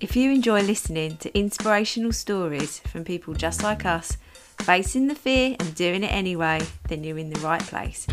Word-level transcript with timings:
If 0.00 0.14
you 0.14 0.30
enjoy 0.30 0.62
listening 0.62 1.16
to 1.16 1.36
inspirational 1.36 2.12
stories 2.12 2.78
from 2.78 3.02
people 3.02 3.34
just 3.34 3.64
like 3.64 3.84
us, 3.84 4.16
facing 4.60 5.08
the 5.08 5.16
fear 5.16 5.56
and 5.58 5.74
doing 5.74 6.04
it 6.04 6.12
anyway, 6.12 6.60
then 6.88 7.02
you're 7.02 7.18
in 7.18 7.30
the 7.30 7.40
right 7.40 7.60
place. 7.60 8.06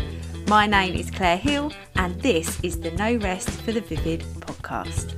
My 0.48 0.66
name 0.66 0.96
is 0.96 1.12
Claire 1.12 1.36
Hill, 1.36 1.72
and 1.94 2.20
this 2.20 2.58
is 2.64 2.80
the 2.80 2.90
No 2.90 3.14
Rest 3.14 3.48
for 3.60 3.70
the 3.70 3.82
Vivid 3.82 4.22
podcast. 4.40 5.14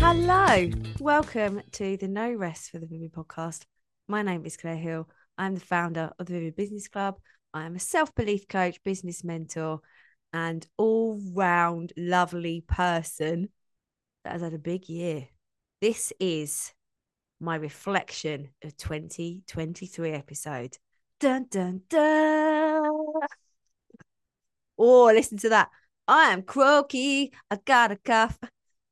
Hello, 0.00 0.70
welcome 0.98 1.62
to 1.70 1.96
the 1.96 2.08
No 2.08 2.32
Rest 2.32 2.72
for 2.72 2.80
the 2.80 2.86
Vivid 2.86 3.12
podcast. 3.12 3.62
My 4.08 4.22
name 4.22 4.44
is 4.44 4.56
Claire 4.56 4.74
Hill. 4.74 5.08
I'm 5.38 5.54
the 5.54 5.60
founder 5.60 6.10
of 6.18 6.26
the 6.26 6.32
Vivid 6.32 6.56
Business 6.56 6.88
Club 6.88 7.18
I 7.56 7.64
am 7.64 7.74
a 7.74 7.78
self 7.80 8.14
belief 8.14 8.46
coach, 8.48 8.82
business 8.82 9.24
mentor, 9.24 9.80
and 10.30 10.66
all 10.76 11.18
round 11.32 11.94
lovely 11.96 12.62
person 12.68 13.48
that 14.22 14.34
has 14.34 14.42
had 14.42 14.52
a 14.52 14.58
big 14.58 14.90
year. 14.90 15.28
This 15.80 16.12
is 16.20 16.74
my 17.40 17.56
reflection 17.56 18.50
of 18.62 18.76
2023 18.76 20.10
episode. 20.10 20.76
Dun 21.18 21.46
dun 21.48 21.80
dun. 21.88 22.92
Oh, 24.76 25.06
listen 25.06 25.38
to 25.38 25.48
that. 25.48 25.70
I 26.06 26.32
am 26.34 26.42
croaky. 26.42 27.32
I 27.50 27.56
got 27.64 27.90
a 27.90 27.96
cough. 27.96 28.38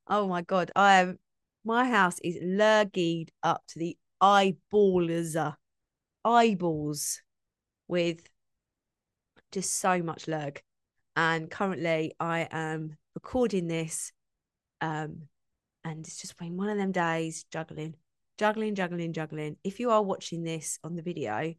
Oh 0.06 0.26
my 0.26 0.40
god. 0.40 0.70
I 0.74 1.02
am 1.02 1.18
my 1.66 1.86
house 1.86 2.18
is 2.20 2.36
lurgied 2.42 3.28
up 3.42 3.62
to 3.68 3.78
the 3.78 3.98
eyeballs 4.22 5.36
eyeballs 6.24 7.20
with 7.88 8.26
just 9.54 9.78
so 9.78 10.02
much 10.02 10.26
lurg. 10.26 10.58
And 11.16 11.50
currently 11.50 12.12
I 12.18 12.48
am 12.50 12.96
recording 13.14 13.68
this. 13.68 14.12
Um, 14.80 15.28
and 15.84 16.04
it's 16.04 16.20
just 16.20 16.36
been 16.36 16.56
one 16.56 16.68
of 16.68 16.76
them 16.76 16.92
days 16.92 17.44
juggling, 17.50 17.94
juggling, 18.36 18.74
juggling, 18.74 19.12
juggling. 19.12 19.56
If 19.62 19.78
you 19.78 19.90
are 19.90 20.02
watching 20.02 20.42
this 20.42 20.78
on 20.82 20.96
the 20.96 21.02
video, 21.02 21.54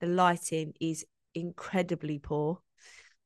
the 0.00 0.06
lighting 0.06 0.72
is 0.80 1.04
incredibly 1.34 2.18
poor. 2.18 2.60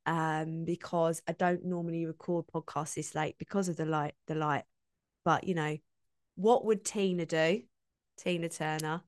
Um, 0.05 0.65
because 0.65 1.21
I 1.29 1.33
don't 1.33 1.67
normally 1.67 2.07
record 2.07 2.47
podcasts 2.47 2.95
this 2.95 3.15
late 3.15 3.37
because 3.39 3.69
of 3.69 3.77
the 3.77 3.85
light, 3.85 4.15
the 4.27 4.35
light. 4.35 4.65
But 5.23 5.45
you 5.45 5.55
know, 5.55 5.77
what 6.35 6.65
would 6.65 6.83
Tina 6.83 7.27
do? 7.27 7.61
Tina 8.17 8.49
Turner, 8.49 9.03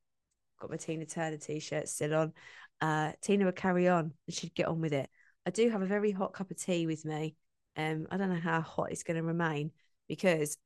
got 0.60 0.70
my 0.70 0.76
Tina 0.76 1.06
Turner 1.06 1.38
t-shirt 1.38 1.88
still 1.88 2.14
on 2.14 2.32
uh, 2.80 3.12
Tina 3.22 3.44
would 3.44 3.56
carry 3.56 3.88
on 3.88 4.12
and 4.26 4.36
she'd 4.36 4.54
get 4.54 4.68
on 4.68 4.80
with 4.80 4.92
it. 4.92 5.08
I 5.46 5.50
do 5.50 5.68
have 5.70 5.82
a 5.82 5.86
very 5.86 6.12
hot 6.12 6.32
cup 6.32 6.50
of 6.50 6.56
tea 6.56 6.86
with 6.86 7.04
me. 7.04 7.34
Um, 7.76 8.06
I 8.10 8.16
don't 8.16 8.30
know 8.30 8.40
how 8.40 8.60
hot 8.60 8.90
it's 8.90 9.02
going 9.02 9.16
to 9.16 9.22
remain 9.22 9.70
because 10.08 10.56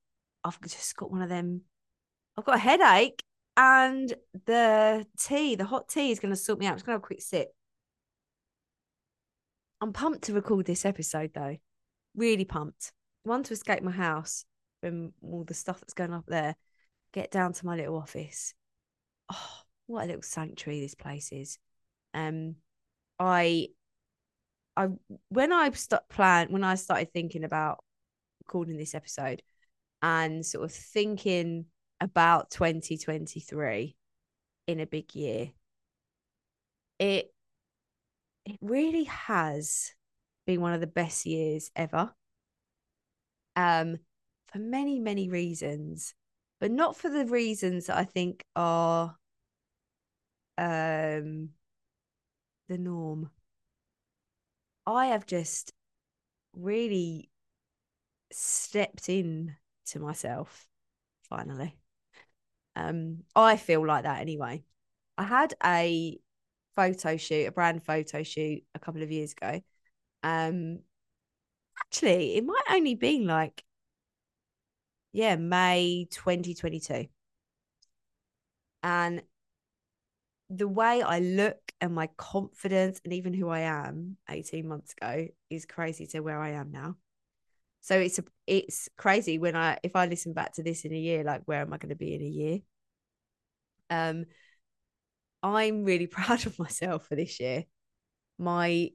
I've 0.42 0.60
just 0.62 0.96
got 0.96 1.10
one 1.10 1.22
of 1.22 1.28
them. 1.28 1.62
I've 2.36 2.44
got 2.44 2.56
a 2.56 2.58
headache, 2.58 3.22
and 3.56 4.12
the 4.46 5.06
tea, 5.16 5.54
the 5.54 5.64
hot 5.64 5.88
tea, 5.88 6.10
is 6.10 6.18
going 6.18 6.32
to 6.32 6.36
sort 6.36 6.58
me 6.58 6.66
out. 6.66 6.70
I'm 6.70 6.76
just 6.76 6.86
going 6.86 6.94
to 6.94 6.96
have 6.96 7.04
a 7.04 7.06
quick 7.06 7.22
sip. 7.22 7.54
I'm 9.80 9.92
pumped 9.92 10.24
to 10.24 10.34
record 10.34 10.66
this 10.66 10.84
episode 10.84 11.30
though. 11.34 11.56
Really 12.16 12.44
pumped. 12.44 12.92
One 13.22 13.42
to 13.44 13.52
escape 13.52 13.82
my 13.82 13.92
house 13.92 14.44
from 14.80 15.12
all 15.22 15.44
the 15.44 15.54
stuff 15.54 15.80
that's 15.80 15.94
going 15.94 16.12
up 16.12 16.24
there. 16.26 16.56
Get 17.12 17.30
down 17.30 17.52
to 17.52 17.66
my 17.66 17.76
little 17.76 17.96
office. 17.96 18.54
Oh, 19.32 19.58
what 19.86 20.04
a 20.04 20.06
little 20.06 20.22
sanctuary 20.22 20.80
this 20.80 20.94
place 20.94 21.30
is 21.32 21.58
um 22.14 22.54
i 23.18 23.68
i 24.76 24.88
when 25.28 25.52
i 25.52 25.70
start 25.70 26.08
plan 26.08 26.48
when 26.50 26.64
i 26.64 26.74
started 26.74 27.12
thinking 27.12 27.44
about 27.44 27.82
recording 28.40 28.76
this 28.76 28.94
episode 28.94 29.42
and 30.02 30.44
sort 30.44 30.64
of 30.64 30.72
thinking 30.72 31.66
about 32.00 32.50
2023 32.50 33.96
in 34.66 34.80
a 34.80 34.86
big 34.86 35.14
year 35.14 35.50
it 36.98 37.32
it 38.46 38.58
really 38.60 39.04
has 39.04 39.92
been 40.46 40.60
one 40.60 40.74
of 40.74 40.80
the 40.80 40.86
best 40.86 41.24
years 41.24 41.70
ever. 41.74 42.14
Um 43.56 43.98
for 44.48 44.58
many 44.58 45.00
many 45.00 45.28
reasons 45.28 46.14
but 46.60 46.70
not 46.70 46.96
for 46.96 47.08
the 47.08 47.26
reasons 47.26 47.86
that 47.86 47.96
i 47.96 48.04
think 48.04 48.44
are 48.54 49.16
um 50.58 51.48
the 52.68 52.78
norm. 52.78 53.30
I 54.86 55.06
have 55.06 55.26
just 55.26 55.72
really 56.54 57.30
stepped 58.32 59.08
in 59.08 59.56
to 59.86 59.98
myself 59.98 60.68
finally. 61.28 61.76
Um, 62.76 63.24
I 63.34 63.56
feel 63.56 63.86
like 63.86 64.04
that 64.04 64.20
anyway. 64.20 64.64
I 65.16 65.24
had 65.24 65.54
a 65.64 66.18
photo 66.74 67.16
shoot, 67.16 67.46
a 67.46 67.52
brand 67.52 67.84
photo 67.84 68.22
shoot 68.22 68.64
a 68.74 68.78
couple 68.78 69.02
of 69.02 69.10
years 69.12 69.32
ago. 69.32 69.60
Um, 70.22 70.80
actually, 71.80 72.36
it 72.36 72.44
might 72.44 72.62
only 72.70 72.94
been 72.94 73.26
like, 73.26 73.64
yeah, 75.12 75.36
May 75.36 76.08
2022. 76.10 77.06
And 78.82 79.22
the 80.50 80.68
way 80.68 81.02
I 81.02 81.20
look 81.20 81.72
and 81.80 81.94
my 81.94 82.08
confidence 82.16 83.00
and 83.04 83.12
even 83.12 83.34
who 83.34 83.48
I 83.48 83.60
am 83.60 84.16
18 84.28 84.68
months 84.68 84.92
ago 84.92 85.28
is 85.50 85.66
crazy 85.66 86.06
to 86.08 86.20
where 86.20 86.40
I 86.40 86.50
am 86.50 86.70
now. 86.70 86.96
So 87.80 87.98
it's 87.98 88.18
a, 88.18 88.24
it's 88.46 88.88
crazy 88.96 89.38
when 89.38 89.56
I 89.56 89.78
if 89.82 89.96
I 89.96 90.06
listen 90.06 90.32
back 90.32 90.54
to 90.54 90.62
this 90.62 90.84
in 90.84 90.92
a 90.92 90.98
year, 90.98 91.24
like 91.24 91.42
where 91.44 91.60
am 91.60 91.72
I 91.72 91.78
going 91.78 91.90
to 91.90 91.96
be 91.96 92.14
in 92.14 92.22
a 92.22 92.24
year? 92.24 92.58
Um, 93.90 94.26
I'm 95.42 95.84
really 95.84 96.06
proud 96.18 96.46
of 96.46 96.58
myself 96.58 97.06
for 97.06 97.16
this 97.16 97.40
year. 97.40 97.64
My 98.38 98.90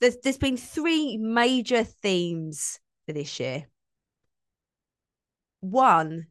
there's 0.00 0.16
there's 0.18 0.38
been 0.38 0.56
three 0.56 1.16
major 1.18 1.84
themes 1.84 2.80
for 3.06 3.12
this 3.12 3.38
year. 3.38 3.66
One 5.60 6.28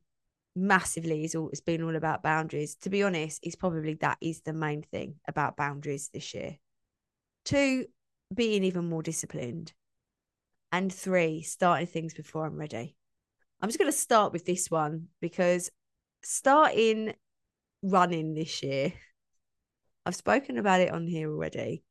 massively 0.55 1.23
is 1.23 1.35
all 1.35 1.49
it's 1.49 1.61
been 1.61 1.83
all 1.83 1.95
about 1.95 2.23
boundaries. 2.23 2.75
To 2.81 2.89
be 2.89 3.03
honest, 3.03 3.39
it's 3.43 3.55
probably 3.55 3.95
that 3.95 4.17
is 4.21 4.41
the 4.41 4.53
main 4.53 4.81
thing 4.83 5.15
about 5.27 5.57
boundaries 5.57 6.09
this 6.13 6.33
year. 6.33 6.57
Two, 7.45 7.85
being 8.33 8.63
even 8.63 8.89
more 8.89 9.03
disciplined. 9.03 9.73
And 10.71 10.93
three, 10.93 11.41
starting 11.41 11.87
things 11.87 12.13
before 12.13 12.45
I'm 12.45 12.57
ready. 12.57 12.95
I'm 13.61 13.69
just 13.69 13.79
going 13.79 13.91
to 13.91 13.97
start 13.97 14.31
with 14.31 14.45
this 14.45 14.69
one 14.69 15.07
because 15.19 15.71
starting 16.23 17.13
running 17.81 18.33
this 18.33 18.61
year, 18.61 18.93
I've 20.05 20.15
spoken 20.15 20.57
about 20.57 20.81
it 20.81 20.91
on 20.91 21.07
here 21.07 21.31
already, 21.31 21.83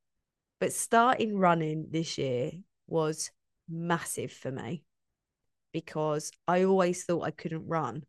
but 0.60 0.72
starting 0.72 1.36
running 1.36 1.88
this 1.91 2.18
year 2.18 2.52
was 2.86 3.30
massive 3.68 4.32
for 4.32 4.50
me 4.50 4.84
because 5.72 6.30
I 6.47 6.64
always 6.64 7.04
thought 7.04 7.26
I 7.26 7.30
couldn't 7.30 7.66
run 7.66 8.04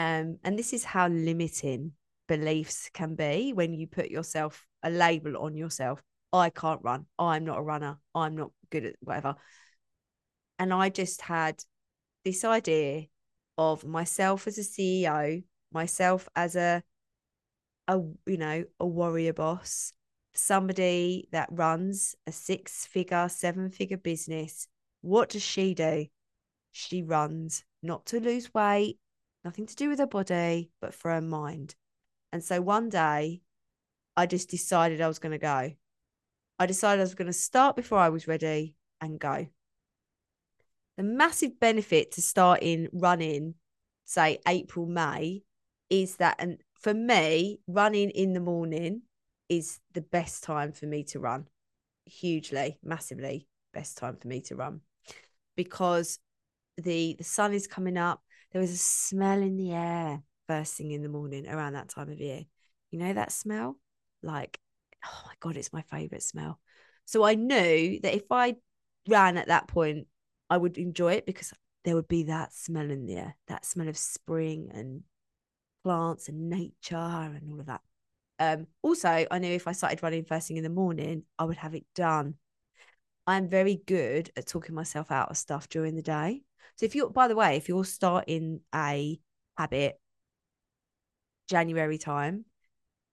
um, 0.00 0.38
and 0.42 0.58
this 0.58 0.72
is 0.72 0.82
how 0.82 1.08
limiting 1.08 1.92
beliefs 2.26 2.88
can 2.94 3.16
be 3.16 3.52
when 3.52 3.74
you 3.74 3.86
put 3.86 4.08
yourself 4.08 4.66
a 4.82 4.88
label 4.88 5.36
on 5.36 5.54
yourself. 5.54 6.02
I 6.32 6.48
can't 6.48 6.80
run. 6.82 7.04
I'm 7.18 7.44
not 7.44 7.58
a 7.58 7.62
runner. 7.62 7.98
I'm 8.14 8.34
not 8.34 8.50
good 8.70 8.86
at 8.86 8.94
whatever. 9.00 9.34
And 10.58 10.72
I 10.72 10.88
just 10.88 11.20
had 11.20 11.62
this 12.24 12.44
idea 12.44 13.08
of 13.58 13.84
myself 13.84 14.46
as 14.46 14.56
a 14.56 14.62
CEO, 14.62 15.44
myself 15.70 16.30
as 16.34 16.56
a 16.56 16.82
a 17.86 17.98
you 18.26 18.38
know, 18.38 18.64
a 18.78 18.86
warrior 18.86 19.34
boss, 19.34 19.92
somebody 20.32 21.28
that 21.32 21.50
runs 21.50 22.14
a 22.26 22.32
six 22.32 22.86
figure, 22.86 23.28
seven 23.28 23.68
figure 23.68 23.98
business. 23.98 24.66
What 25.02 25.28
does 25.28 25.42
she 25.42 25.74
do? 25.74 26.06
She 26.72 27.02
runs 27.02 27.64
not 27.82 28.06
to 28.06 28.20
lose 28.20 28.54
weight, 28.54 28.98
nothing 29.44 29.66
to 29.66 29.76
do 29.76 29.88
with 29.88 29.98
her 29.98 30.06
body, 30.06 30.70
but 30.80 30.94
for 30.94 31.10
her 31.10 31.20
mind. 31.20 31.74
And 32.32 32.42
so 32.42 32.60
one 32.60 32.88
day, 32.88 33.42
I 34.16 34.26
just 34.26 34.50
decided 34.50 35.00
I 35.00 35.08
was 35.08 35.18
going 35.18 35.32
to 35.32 35.38
go. 35.38 35.72
I 36.58 36.66
decided 36.66 37.00
I 37.00 37.04
was 37.04 37.14
going 37.14 37.26
to 37.26 37.32
start 37.32 37.76
before 37.76 37.98
I 37.98 38.10
was 38.10 38.28
ready 38.28 38.76
and 39.00 39.18
go. 39.18 39.46
The 40.96 41.02
massive 41.02 41.58
benefit 41.58 42.12
to 42.12 42.22
starting 42.22 42.88
running, 42.92 43.54
say 44.04 44.38
April, 44.46 44.86
May, 44.86 45.42
is 45.88 46.16
that, 46.16 46.36
and 46.38 46.58
for 46.74 46.92
me, 46.92 47.60
running 47.66 48.10
in 48.10 48.34
the 48.34 48.40
morning 48.40 49.02
is 49.48 49.80
the 49.94 50.02
best 50.02 50.44
time 50.44 50.72
for 50.72 50.86
me 50.86 51.02
to 51.04 51.18
run. 51.18 51.48
Hugely, 52.04 52.78
massively 52.82 53.46
best 53.72 53.98
time 53.98 54.16
for 54.16 54.28
me 54.28 54.40
to 54.42 54.56
run 54.56 54.80
because 55.56 56.18
the 56.76 57.14
the 57.18 57.24
sun 57.24 57.52
is 57.52 57.66
coming 57.66 57.96
up 57.96 58.22
there 58.52 58.60
was 58.60 58.70
a 58.70 58.76
smell 58.76 59.40
in 59.40 59.56
the 59.56 59.72
air 59.72 60.22
first 60.46 60.74
thing 60.74 60.90
in 60.90 61.02
the 61.02 61.08
morning 61.08 61.48
around 61.48 61.74
that 61.74 61.88
time 61.88 62.10
of 62.10 62.20
year. 62.20 62.42
You 62.90 62.98
know 62.98 63.12
that 63.12 63.32
smell? 63.32 63.76
Like, 64.22 64.58
oh 65.04 65.22
my 65.26 65.34
God, 65.40 65.56
it's 65.56 65.72
my 65.72 65.82
favorite 65.82 66.22
smell. 66.22 66.58
So 67.04 67.24
I 67.24 67.34
knew 67.34 68.00
that 68.00 68.14
if 68.14 68.24
I 68.30 68.56
ran 69.08 69.36
at 69.36 69.48
that 69.48 69.68
point, 69.68 70.06
I 70.48 70.56
would 70.56 70.78
enjoy 70.78 71.14
it 71.14 71.26
because 71.26 71.52
there 71.84 71.94
would 71.94 72.08
be 72.08 72.24
that 72.24 72.52
smell 72.52 72.90
in 72.90 73.06
the 73.06 73.16
air, 73.16 73.36
that 73.46 73.64
smell 73.64 73.88
of 73.88 73.96
spring 73.96 74.70
and 74.72 75.02
plants 75.84 76.28
and 76.28 76.50
nature 76.50 76.96
and 76.96 77.50
all 77.50 77.60
of 77.60 77.66
that. 77.66 77.80
Um, 78.38 78.66
also, 78.82 79.26
I 79.30 79.38
knew 79.38 79.54
if 79.54 79.68
I 79.68 79.72
started 79.72 80.02
running 80.02 80.24
first 80.24 80.48
thing 80.48 80.56
in 80.56 80.64
the 80.64 80.70
morning, 80.70 81.24
I 81.38 81.44
would 81.44 81.58
have 81.58 81.74
it 81.74 81.84
done. 81.94 82.34
I'm 83.26 83.48
very 83.48 83.80
good 83.86 84.30
at 84.36 84.46
talking 84.46 84.74
myself 84.74 85.10
out 85.10 85.30
of 85.30 85.36
stuff 85.36 85.68
during 85.68 85.94
the 85.94 86.02
day. 86.02 86.42
So 86.76 86.86
if 86.86 86.94
you're, 86.94 87.10
by 87.10 87.28
the 87.28 87.36
way, 87.36 87.56
if 87.56 87.68
you're 87.68 87.84
starting 87.84 88.60
a 88.74 89.20
habit 89.56 90.00
January 91.48 91.98
time, 91.98 92.44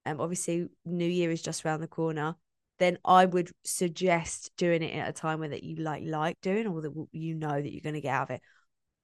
um, 0.05 0.21
obviously 0.21 0.67
New 0.85 1.07
Year 1.07 1.31
is 1.31 1.41
just 1.41 1.65
around 1.65 1.81
the 1.81 1.87
corner, 1.87 2.35
then 2.79 2.97
I 3.03 3.25
would 3.25 3.51
suggest 3.63 4.51
doing 4.57 4.83
it 4.83 4.95
at 4.95 5.09
a 5.09 5.13
time 5.13 5.39
where 5.39 5.49
that 5.49 5.63
you 5.63 5.77
like 5.77 6.03
like 6.05 6.39
doing 6.41 6.67
or 6.67 6.81
that 6.81 7.07
you 7.11 7.33
know 7.35 7.61
that 7.61 7.71
you're 7.71 7.81
going 7.81 7.95
to 7.95 8.01
get 8.01 8.13
out 8.13 8.29
of 8.29 8.35
it. 8.35 8.41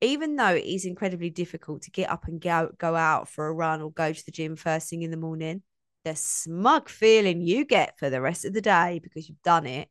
Even 0.02 0.36
though 0.36 0.54
it 0.54 0.66
is 0.66 0.86
incredibly 0.86 1.30
difficult 1.30 1.84
to 1.84 1.92
get 1.92 2.10
up 2.10 2.28
and 2.28 2.42
go 2.42 2.70
go 2.78 2.96
out 2.96 3.30
for 3.30 3.48
a 3.48 3.54
run 3.54 3.82
or 3.82 3.92
go 3.92 4.12
to 4.14 4.26
the 4.26 4.32
gym 4.32 4.56
first 4.56 4.90
thing 4.90 5.02
in 5.02 5.12
the 5.12 5.18
morning, 5.18 5.64
the 6.04 6.16
smug 6.16 6.90
feeling 6.90 7.42
you 7.42 7.66
get 7.66 7.98
for 7.98 8.10
the 8.10 8.22
rest 8.22 8.46
of 8.46 8.54
the 8.54 8.62
day 8.62 9.00
because 9.02 9.28
you've 9.28 9.42
done 9.42 9.66
it, 9.66 9.90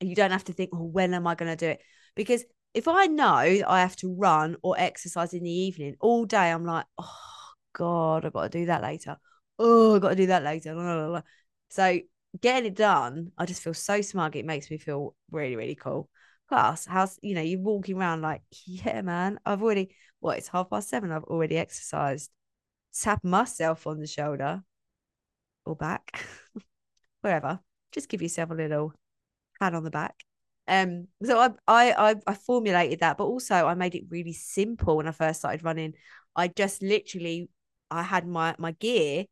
and 0.00 0.08
you 0.08 0.16
don't 0.16 0.30
have 0.30 0.44
to 0.44 0.52
think, 0.52 0.70
"Oh, 0.72 0.84
when 0.84 1.14
am 1.14 1.26
I 1.26 1.34
going 1.34 1.50
to 1.50 1.56
do 1.56 1.70
it?" 1.72 1.80
Because 2.14 2.44
if 2.78 2.86
I 2.88 3.06
know 3.06 3.26
I 3.26 3.80
have 3.80 3.96
to 3.96 4.14
run 4.14 4.56
or 4.62 4.76
exercise 4.78 5.34
in 5.34 5.42
the 5.42 5.50
evening 5.50 5.96
all 6.00 6.24
day, 6.24 6.50
I'm 6.52 6.64
like, 6.64 6.86
"Oh 6.98 7.50
God, 7.72 8.24
I've 8.24 8.32
got 8.32 8.52
to 8.52 8.58
do 8.60 8.66
that 8.66 8.82
later." 8.82 9.16
Oh, 9.58 9.96
I've 9.96 10.02
got 10.02 10.10
to 10.10 10.14
do 10.16 10.26
that 10.28 10.44
later. 10.44 11.22
So 11.70 11.98
getting 12.40 12.66
it 12.70 12.76
done, 12.76 13.32
I 13.36 13.46
just 13.46 13.62
feel 13.62 13.74
so 13.74 14.00
smug. 14.00 14.36
It 14.36 14.44
makes 14.46 14.70
me 14.70 14.78
feel 14.78 15.16
really, 15.30 15.56
really 15.56 15.74
cool. 15.74 16.08
Plus, 16.48 16.86
how's 16.86 17.18
you 17.22 17.34
know, 17.34 17.42
you're 17.42 17.60
walking 17.60 17.96
around 17.98 18.22
like, 18.22 18.42
yeah, 18.64 19.02
man, 19.02 19.40
I've 19.44 19.62
already 19.62 19.94
what 20.20 20.38
it's 20.38 20.48
half 20.48 20.70
past 20.70 20.88
seven. 20.88 21.10
I've 21.12 21.24
already 21.24 21.56
exercised. 21.58 22.30
Tap 23.00 23.24
myself 23.24 23.86
on 23.86 24.00
the 24.00 24.06
shoulder 24.06 24.62
or 25.64 25.76
back, 25.76 26.24
wherever. 27.22 27.60
Just 27.92 28.08
give 28.08 28.22
yourself 28.22 28.50
a 28.50 28.54
little 28.54 28.92
pat 29.60 29.74
on 29.74 29.84
the 29.84 29.90
back. 29.90 30.24
Um, 30.68 31.08
so 31.24 31.38
I, 31.38 31.50
I 31.66 32.10
I 32.10 32.14
I 32.26 32.34
formulated 32.34 33.00
that, 33.00 33.16
but 33.18 33.24
also 33.24 33.54
I 33.66 33.74
made 33.74 33.94
it 33.94 34.04
really 34.10 34.34
simple 34.34 34.96
when 34.98 35.08
I 35.08 35.12
first 35.12 35.40
started 35.40 35.64
running. 35.64 35.94
I 36.36 36.48
just 36.48 36.82
literally 36.82 37.48
I 37.90 38.02
had 38.02 38.26
my 38.26 38.54
my 38.58 38.72
gear 38.72 39.24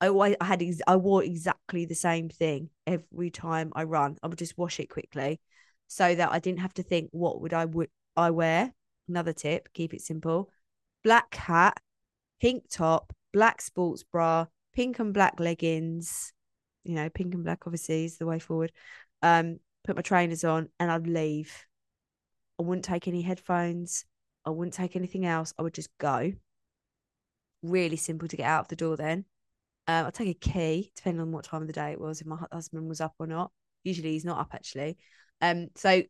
I, 0.00 0.08
always 0.08 0.36
I 0.40 0.44
had 0.46 0.62
ex- 0.62 0.80
I 0.86 0.96
wore 0.96 1.22
exactly 1.24 1.86
the 1.86 1.94
same 1.94 2.28
thing 2.28 2.70
every 2.86 3.30
time 3.30 3.72
I 3.74 3.84
run. 3.84 4.16
I 4.22 4.26
would 4.28 4.38
just 4.38 4.58
wash 4.58 4.80
it 4.80 4.90
quickly, 4.90 5.40
so 5.88 6.14
that 6.14 6.32
I 6.32 6.38
didn't 6.38 6.60
have 6.60 6.74
to 6.74 6.82
think 6.82 7.08
what 7.12 7.40
would 7.40 7.52
I 7.54 7.64
would 7.64 7.90
I 8.16 8.30
wear. 8.30 8.72
Another 9.08 9.32
tip: 9.32 9.68
keep 9.74 9.94
it 9.94 10.02
simple. 10.02 10.50
Black 11.02 11.34
hat, 11.34 11.78
pink 12.40 12.64
top, 12.70 13.12
black 13.32 13.60
sports 13.62 14.02
bra, 14.04 14.46
pink 14.74 14.98
and 14.98 15.14
black 15.14 15.40
leggings. 15.40 16.32
You 16.84 16.94
know, 16.96 17.08
pink 17.10 17.34
and 17.34 17.44
black 17.44 17.66
obviously 17.66 18.04
is 18.04 18.18
the 18.18 18.26
way 18.26 18.38
forward. 18.38 18.72
Um, 19.22 19.60
put 19.84 19.96
my 19.96 20.02
trainers 20.02 20.44
on 20.44 20.68
and 20.80 20.90
I'd 20.90 21.06
leave. 21.06 21.66
I 22.58 22.62
wouldn't 22.62 22.84
take 22.84 23.06
any 23.06 23.22
headphones. 23.22 24.04
I 24.44 24.50
wouldn't 24.50 24.74
take 24.74 24.96
anything 24.96 25.26
else. 25.26 25.52
I 25.58 25.62
would 25.62 25.74
just 25.74 25.90
go. 25.98 26.32
Really 27.62 27.96
simple 27.96 28.28
to 28.28 28.36
get 28.36 28.46
out 28.46 28.62
of 28.62 28.68
the 28.68 28.76
door 28.76 28.96
then. 28.96 29.24
Um, 29.86 30.06
I'd 30.06 30.14
take 30.14 30.28
a 30.28 30.34
key, 30.48 30.92
depending 30.96 31.20
on 31.20 31.32
what 31.32 31.44
time 31.44 31.62
of 31.62 31.66
the 31.66 31.72
day 31.74 31.92
it 31.92 32.00
was, 32.00 32.20
if 32.20 32.26
my 32.26 32.38
husband 32.52 32.88
was 32.88 33.00
up 33.00 33.14
or 33.18 33.26
not. 33.26 33.52
Usually 33.84 34.12
he's 34.12 34.24
not 34.24 34.38
up 34.38 34.54
actually. 34.54 34.96
Um, 35.40 35.68
so 35.76 35.90
I 35.90 36.04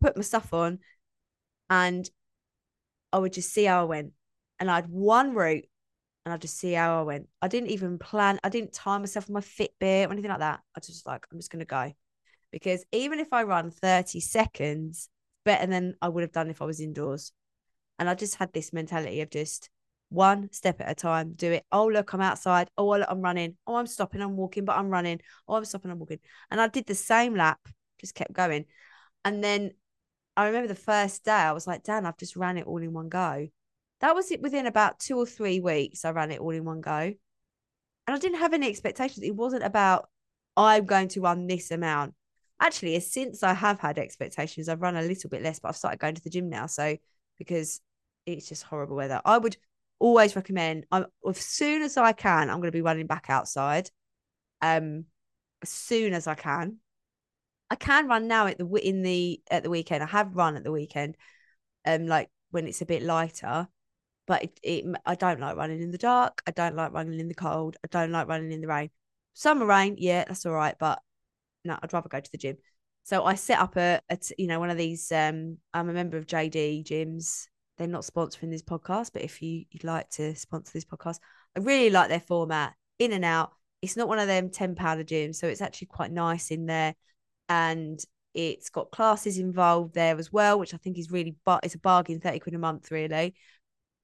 put 0.00 0.16
my 0.16 0.22
stuff 0.22 0.52
on 0.54 0.78
and 1.68 2.08
I 3.12 3.18
would 3.18 3.32
just 3.32 3.52
see 3.52 3.64
how 3.64 3.82
I 3.82 3.84
went. 3.84 4.12
And 4.58 4.70
I 4.70 4.76
had 4.76 4.88
one 4.88 5.34
route 5.34 5.64
and 6.24 6.32
I'd 6.32 6.40
just 6.40 6.58
see 6.58 6.72
how 6.72 7.00
I 7.00 7.02
went. 7.02 7.28
I 7.42 7.48
didn't 7.48 7.70
even 7.70 7.98
plan, 7.98 8.38
I 8.42 8.48
didn't 8.48 8.72
time 8.72 9.02
myself 9.02 9.28
with 9.28 9.34
my 9.34 9.40
Fitbit 9.40 10.08
or 10.08 10.12
anything 10.12 10.30
like 10.30 10.38
that. 10.38 10.60
I 10.76 10.80
just 10.80 11.06
like, 11.06 11.26
I'm 11.30 11.38
just 11.38 11.50
gonna 11.50 11.64
go. 11.64 11.92
Because 12.54 12.84
even 12.92 13.18
if 13.18 13.32
I 13.32 13.42
run 13.42 13.72
30 13.72 14.20
seconds, 14.20 15.08
better 15.44 15.66
than 15.66 15.96
I 16.00 16.08
would 16.08 16.22
have 16.22 16.30
done 16.30 16.50
if 16.50 16.62
I 16.62 16.64
was 16.64 16.78
indoors. 16.78 17.32
And 17.98 18.08
I 18.08 18.14
just 18.14 18.36
had 18.36 18.52
this 18.52 18.72
mentality 18.72 19.20
of 19.22 19.30
just 19.30 19.70
one 20.08 20.52
step 20.52 20.80
at 20.80 20.88
a 20.88 20.94
time. 20.94 21.32
Do 21.32 21.50
it. 21.50 21.64
Oh, 21.72 21.88
look, 21.88 22.12
I'm 22.12 22.20
outside. 22.20 22.68
Oh, 22.78 22.90
look, 22.90 23.08
I'm 23.08 23.22
running. 23.22 23.56
Oh, 23.66 23.74
I'm 23.74 23.88
stopping. 23.88 24.22
I'm 24.22 24.36
walking, 24.36 24.64
but 24.64 24.76
I'm 24.76 24.88
running. 24.88 25.20
Oh, 25.48 25.56
I'm 25.56 25.64
stopping. 25.64 25.90
I'm 25.90 25.98
walking. 25.98 26.20
And 26.48 26.60
I 26.60 26.68
did 26.68 26.86
the 26.86 26.94
same 26.94 27.34
lap, 27.34 27.58
just 28.00 28.14
kept 28.14 28.32
going. 28.32 28.66
And 29.24 29.42
then 29.42 29.72
I 30.36 30.46
remember 30.46 30.68
the 30.68 30.76
first 30.76 31.24
day, 31.24 31.32
I 31.32 31.50
was 31.50 31.66
like, 31.66 31.82
Dan, 31.82 32.06
I've 32.06 32.18
just 32.18 32.36
ran 32.36 32.56
it 32.56 32.68
all 32.68 32.78
in 32.78 32.92
one 32.92 33.08
go. 33.08 33.48
That 34.00 34.14
was 34.14 34.30
it 34.30 34.40
within 34.40 34.66
about 34.66 35.00
two 35.00 35.18
or 35.18 35.26
three 35.26 35.58
weeks. 35.58 36.04
I 36.04 36.10
ran 36.10 36.30
it 36.30 36.40
all 36.40 36.50
in 36.50 36.64
one 36.64 36.82
go. 36.82 36.92
And 36.92 37.16
I 38.06 38.18
didn't 38.18 38.38
have 38.38 38.54
any 38.54 38.68
expectations. 38.68 39.24
It 39.24 39.34
wasn't 39.34 39.64
about, 39.64 40.08
I'm 40.56 40.84
going 40.84 41.08
to 41.08 41.20
run 41.20 41.48
this 41.48 41.72
amount. 41.72 42.14
Actually, 42.64 42.98
since 43.00 43.42
I 43.42 43.52
have 43.52 43.78
had 43.78 43.98
expectations, 43.98 44.70
I've 44.70 44.80
run 44.80 44.96
a 44.96 45.02
little 45.02 45.28
bit 45.28 45.42
less, 45.42 45.58
but 45.58 45.68
I've 45.68 45.76
started 45.76 46.00
going 46.00 46.14
to 46.14 46.22
the 46.22 46.30
gym 46.30 46.48
now. 46.48 46.64
So, 46.64 46.96
because 47.36 47.82
it's 48.24 48.48
just 48.48 48.62
horrible 48.62 48.96
weather, 48.96 49.20
I 49.22 49.36
would 49.36 49.58
always 49.98 50.34
recommend 50.34 50.86
I'm 50.90 51.04
as 51.28 51.38
soon 51.38 51.82
as 51.82 51.98
I 51.98 52.12
can, 52.12 52.48
I'm 52.48 52.56
going 52.56 52.68
to 52.68 52.72
be 52.72 52.80
running 52.80 53.06
back 53.06 53.26
outside. 53.28 53.90
Um, 54.62 55.04
as 55.60 55.68
soon 55.68 56.14
as 56.14 56.26
I 56.26 56.34
can. 56.34 56.78
I 57.70 57.76
can 57.76 58.08
run 58.08 58.28
now 58.28 58.46
at 58.46 58.56
the 58.56 58.66
in 58.76 59.02
the 59.02 59.42
at 59.50 59.62
the 59.62 59.70
weekend. 59.70 60.02
I 60.02 60.06
have 60.06 60.34
run 60.34 60.56
at 60.56 60.64
the 60.64 60.72
weekend, 60.72 61.18
um, 61.84 62.06
like 62.06 62.30
when 62.50 62.66
it's 62.66 62.80
a 62.80 62.86
bit 62.86 63.02
lighter. 63.02 63.68
But 64.26 64.44
it, 64.44 64.60
it 64.62 64.84
I 65.04 65.16
don't 65.16 65.40
like 65.40 65.56
running 65.56 65.82
in 65.82 65.90
the 65.90 65.98
dark. 65.98 66.42
I 66.46 66.50
don't 66.50 66.76
like 66.76 66.92
running 66.92 67.20
in 67.20 67.28
the 67.28 67.34
cold. 67.34 67.76
I 67.84 67.88
don't 67.88 68.10
like 68.10 68.26
running 68.26 68.52
in 68.52 68.62
the 68.62 68.68
rain. 68.68 68.88
Summer 69.34 69.66
rain, 69.66 69.96
yeah, 69.98 70.24
that's 70.24 70.46
all 70.46 70.52
right. 70.52 70.76
But 70.78 71.02
no, 71.64 71.78
I'd 71.82 71.92
rather 71.92 72.08
go 72.08 72.20
to 72.20 72.30
the 72.30 72.38
gym. 72.38 72.56
So 73.02 73.24
I 73.24 73.34
set 73.34 73.58
up 73.58 73.76
a, 73.76 74.00
you 74.38 74.46
know, 74.46 74.60
one 74.60 74.70
of 74.70 74.78
these. 74.78 75.10
Um, 75.12 75.58
I'm 75.72 75.88
a 75.88 75.92
member 75.92 76.16
of 76.16 76.26
JD 76.26 76.84
gyms 76.84 77.46
they're 77.76 77.86
not 77.86 78.02
sponsoring 78.02 78.50
this 78.50 78.62
podcast, 78.62 79.10
but 79.12 79.22
if 79.22 79.42
you, 79.42 79.64
you'd 79.70 79.84
like 79.84 80.08
to 80.10 80.34
sponsor 80.36 80.72
this 80.72 80.84
podcast, 80.84 81.18
I 81.56 81.60
really 81.60 81.90
like 81.90 82.08
their 82.08 82.20
format. 82.20 82.74
In 83.00 83.12
and 83.12 83.24
out. 83.24 83.50
It's 83.82 83.96
not 83.96 84.06
one 84.06 84.20
of 84.20 84.28
them 84.28 84.50
10 84.50 84.76
pounder 84.76 85.02
gyms. 85.02 85.36
So 85.36 85.48
it's 85.48 85.60
actually 85.60 85.88
quite 85.88 86.12
nice 86.12 86.52
in 86.52 86.66
there. 86.66 86.94
And 87.48 87.98
it's 88.32 88.70
got 88.70 88.92
classes 88.92 89.38
involved 89.38 89.94
there 89.94 90.16
as 90.16 90.32
well, 90.32 90.58
which 90.58 90.74
I 90.74 90.76
think 90.76 90.98
is 90.98 91.10
really 91.10 91.34
but 91.44 91.64
it's 91.64 91.74
a 91.74 91.80
bargain, 91.80 92.20
30 92.20 92.38
quid 92.38 92.54
a 92.54 92.58
month, 92.58 92.92
really. 92.92 93.34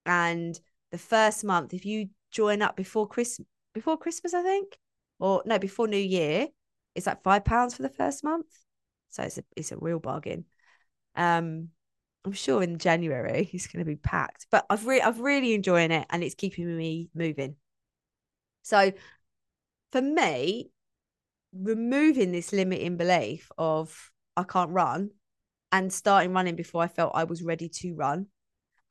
And 0.04 0.58
the 0.90 0.98
first 0.98 1.44
month, 1.44 1.72
if 1.72 1.86
you 1.86 2.08
join 2.32 2.62
up 2.62 2.76
before 2.76 3.06
Christmas 3.06 3.46
before 3.72 3.96
Christmas, 3.96 4.34
I 4.34 4.42
think, 4.42 4.76
or 5.20 5.42
no, 5.46 5.58
before 5.60 5.86
New 5.86 5.96
Year, 5.96 6.48
it's 6.94 7.06
like 7.06 7.22
five 7.22 7.44
pounds 7.44 7.74
for 7.74 7.82
the 7.82 7.88
first 7.88 8.24
month. 8.24 8.46
So 9.10 9.22
it's 9.22 9.38
a 9.38 9.44
it's 9.56 9.72
a 9.72 9.76
real 9.76 9.98
bargain. 9.98 10.44
Um 11.16 11.70
I'm 12.24 12.32
sure 12.32 12.62
in 12.62 12.78
January 12.78 13.48
it's 13.52 13.66
going 13.66 13.84
to 13.84 13.90
be 13.90 13.96
packed. 13.96 14.46
But 14.50 14.66
I've 14.68 14.86
really, 14.86 15.02
I've 15.02 15.20
really 15.20 15.54
enjoying 15.54 15.90
it, 15.90 16.06
and 16.10 16.22
it's 16.22 16.34
keeping 16.34 16.76
me 16.76 17.08
moving. 17.14 17.56
So, 18.62 18.92
for 19.92 20.02
me, 20.02 20.70
removing 21.52 22.32
this 22.32 22.52
limiting 22.52 22.96
belief 22.96 23.50
of 23.58 24.10
I 24.36 24.44
can't 24.44 24.70
run, 24.70 25.10
and 25.72 25.92
starting 25.92 26.32
running 26.32 26.56
before 26.56 26.82
I 26.82 26.88
felt 26.88 27.12
I 27.14 27.24
was 27.24 27.42
ready 27.42 27.68
to 27.68 27.94
run, 27.94 28.26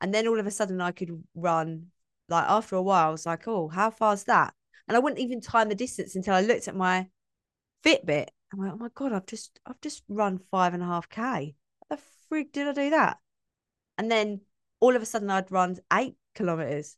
and 0.00 0.14
then 0.14 0.28
all 0.28 0.40
of 0.40 0.46
a 0.46 0.50
sudden 0.50 0.80
I 0.80 0.92
could 0.92 1.24
run. 1.34 1.88
Like 2.28 2.46
after 2.48 2.76
a 2.76 2.82
while, 2.82 3.08
I 3.08 3.12
was 3.12 3.26
like, 3.26 3.48
"Oh, 3.48 3.68
how 3.68 3.90
far 3.90 4.14
is 4.14 4.24
that?" 4.24 4.54
And 4.88 4.96
I 4.96 5.00
wouldn't 5.00 5.20
even 5.20 5.40
time 5.40 5.68
the 5.68 5.74
distance 5.74 6.16
until 6.16 6.34
I 6.34 6.42
looked 6.42 6.68
at 6.68 6.76
my 6.76 7.08
Fitbit. 7.84 8.28
I'm 8.52 8.58
like, 8.58 8.72
"Oh 8.72 8.76
my 8.76 8.88
god, 8.94 9.12
I've 9.12 9.26
just, 9.26 9.60
I've 9.66 9.80
just 9.80 10.02
run 10.08 10.38
five 10.50 10.74
and 10.74 10.82
a 10.82 10.86
half 10.86 11.08
k." 11.08 11.54
The 11.88 11.98
frig 12.30 12.52
did 12.52 12.68
I 12.68 12.72
do 12.72 12.90
that? 12.90 13.18
And 13.98 14.10
then 14.10 14.40
all 14.80 14.96
of 14.96 15.02
a 15.02 15.06
sudden 15.06 15.30
I'd 15.30 15.50
run 15.50 15.76
eight 15.92 16.16
kilometers. 16.34 16.96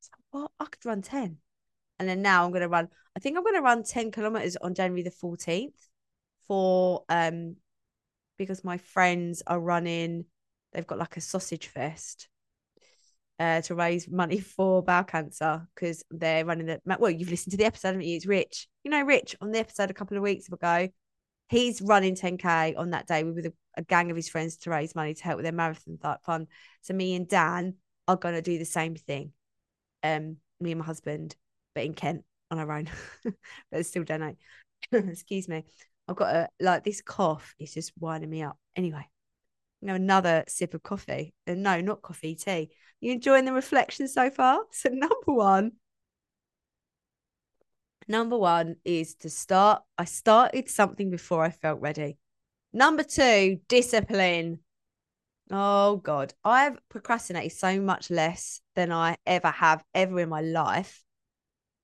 So, 0.00 0.10
well, 0.32 0.52
I 0.60 0.66
could 0.66 0.84
run 0.84 1.02
10. 1.02 1.38
And 1.98 2.08
then 2.08 2.22
now 2.22 2.44
I'm 2.44 2.50
going 2.50 2.62
to 2.62 2.68
run, 2.68 2.88
I 3.16 3.20
think 3.20 3.36
I'm 3.36 3.44
going 3.44 3.56
to 3.56 3.62
run 3.62 3.84
10 3.84 4.10
kilometers 4.10 4.56
on 4.56 4.74
January 4.74 5.02
the 5.02 5.10
14th 5.10 5.88
for, 6.46 7.04
um, 7.08 7.56
because 8.38 8.64
my 8.64 8.78
friends 8.78 9.42
are 9.46 9.60
running, 9.60 10.24
they've 10.72 10.86
got 10.86 10.98
like 10.98 11.16
a 11.16 11.20
sausage 11.20 11.68
fest 11.68 12.28
uh, 13.42 13.60
to 13.62 13.74
raise 13.74 14.08
money 14.08 14.38
for 14.56 14.82
bowel 14.82 15.04
cancer 15.04 15.66
because 15.74 16.04
they're 16.10 16.44
running 16.44 16.66
the, 16.66 16.80
well, 16.84 17.10
you've 17.10 17.30
listened 17.30 17.50
to 17.52 17.56
the 17.56 17.64
episode, 17.64 17.88
haven't 17.88 18.06
you? 18.06 18.16
It's 18.16 18.26
Rich. 18.26 18.68
You 18.84 18.90
know, 18.90 19.02
Rich 19.02 19.36
on 19.40 19.50
the 19.50 19.58
episode 19.58 19.90
a 19.90 19.94
couple 19.94 20.16
of 20.16 20.22
weeks 20.22 20.48
ago, 20.48 20.88
he's 21.48 21.82
running 21.82 22.14
10K 22.14 22.78
on 22.78 22.90
that 22.90 23.06
day 23.06 23.24
with 23.24 23.46
a 23.46 23.52
a 23.76 23.82
gang 23.82 24.10
of 24.10 24.16
his 24.16 24.28
friends 24.28 24.56
to 24.58 24.70
raise 24.70 24.94
money 24.94 25.14
to 25.14 25.24
help 25.24 25.36
with 25.36 25.44
their 25.44 25.52
marathon 25.52 25.98
fund. 26.24 26.48
So 26.82 26.94
me 26.94 27.14
and 27.14 27.28
Dan 27.28 27.74
are 28.08 28.16
going 28.16 28.34
to 28.34 28.42
do 28.42 28.58
the 28.58 28.64
same 28.64 28.94
thing. 28.94 29.32
Um, 30.02 30.36
me 30.60 30.72
and 30.72 30.80
my 30.80 30.84
husband, 30.84 31.36
but 31.74 31.84
in 31.84 31.94
Kent 31.94 32.24
on 32.50 32.58
our 32.58 32.70
own, 32.70 32.88
but 33.70 33.86
still 33.86 34.04
donate. 34.04 34.36
Excuse 34.92 35.48
me. 35.48 35.64
I've 36.08 36.16
got 36.16 36.34
a 36.34 36.48
like 36.60 36.84
this 36.84 37.00
cough 37.00 37.54
is 37.58 37.72
just 37.72 37.92
winding 37.98 38.28
me 38.28 38.42
up. 38.42 38.58
Anyway, 38.74 39.06
you 39.80 39.94
another 39.94 40.44
sip 40.48 40.74
of 40.74 40.82
coffee. 40.82 41.34
And 41.46 41.66
uh, 41.66 41.76
no, 41.76 41.80
not 41.80 42.02
coffee, 42.02 42.34
tea. 42.34 42.70
You 43.02 43.10
enjoying 43.10 43.46
the 43.46 43.52
reflection 43.52 44.06
so 44.06 44.30
far? 44.30 44.60
So 44.70 44.88
number 44.88 45.16
one, 45.26 45.72
number 48.06 48.38
one 48.38 48.76
is 48.84 49.16
to 49.16 49.28
start. 49.28 49.82
I 49.98 50.04
started 50.04 50.70
something 50.70 51.10
before 51.10 51.44
I 51.44 51.50
felt 51.50 51.80
ready. 51.80 52.16
Number 52.72 53.02
two, 53.02 53.58
discipline. 53.68 54.60
Oh 55.50 55.96
God, 55.96 56.32
I've 56.44 56.78
procrastinated 56.88 57.50
so 57.50 57.80
much 57.80 58.08
less 58.08 58.60
than 58.76 58.92
I 58.92 59.16
ever 59.26 59.50
have 59.50 59.82
ever 59.92 60.20
in 60.20 60.28
my 60.28 60.40
life 60.40 61.02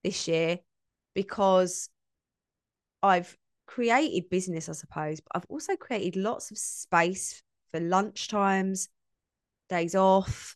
this 0.04 0.28
year 0.28 0.60
because 1.14 1.90
I've 3.02 3.36
created 3.66 4.30
business, 4.30 4.68
I 4.68 4.72
suppose, 4.72 5.20
but 5.20 5.32
I've 5.34 5.46
also 5.48 5.74
created 5.74 6.14
lots 6.14 6.52
of 6.52 6.58
space 6.58 7.42
for 7.72 7.80
lunch 7.80 8.28
times, 8.28 8.88
days 9.68 9.96
off. 9.96 10.54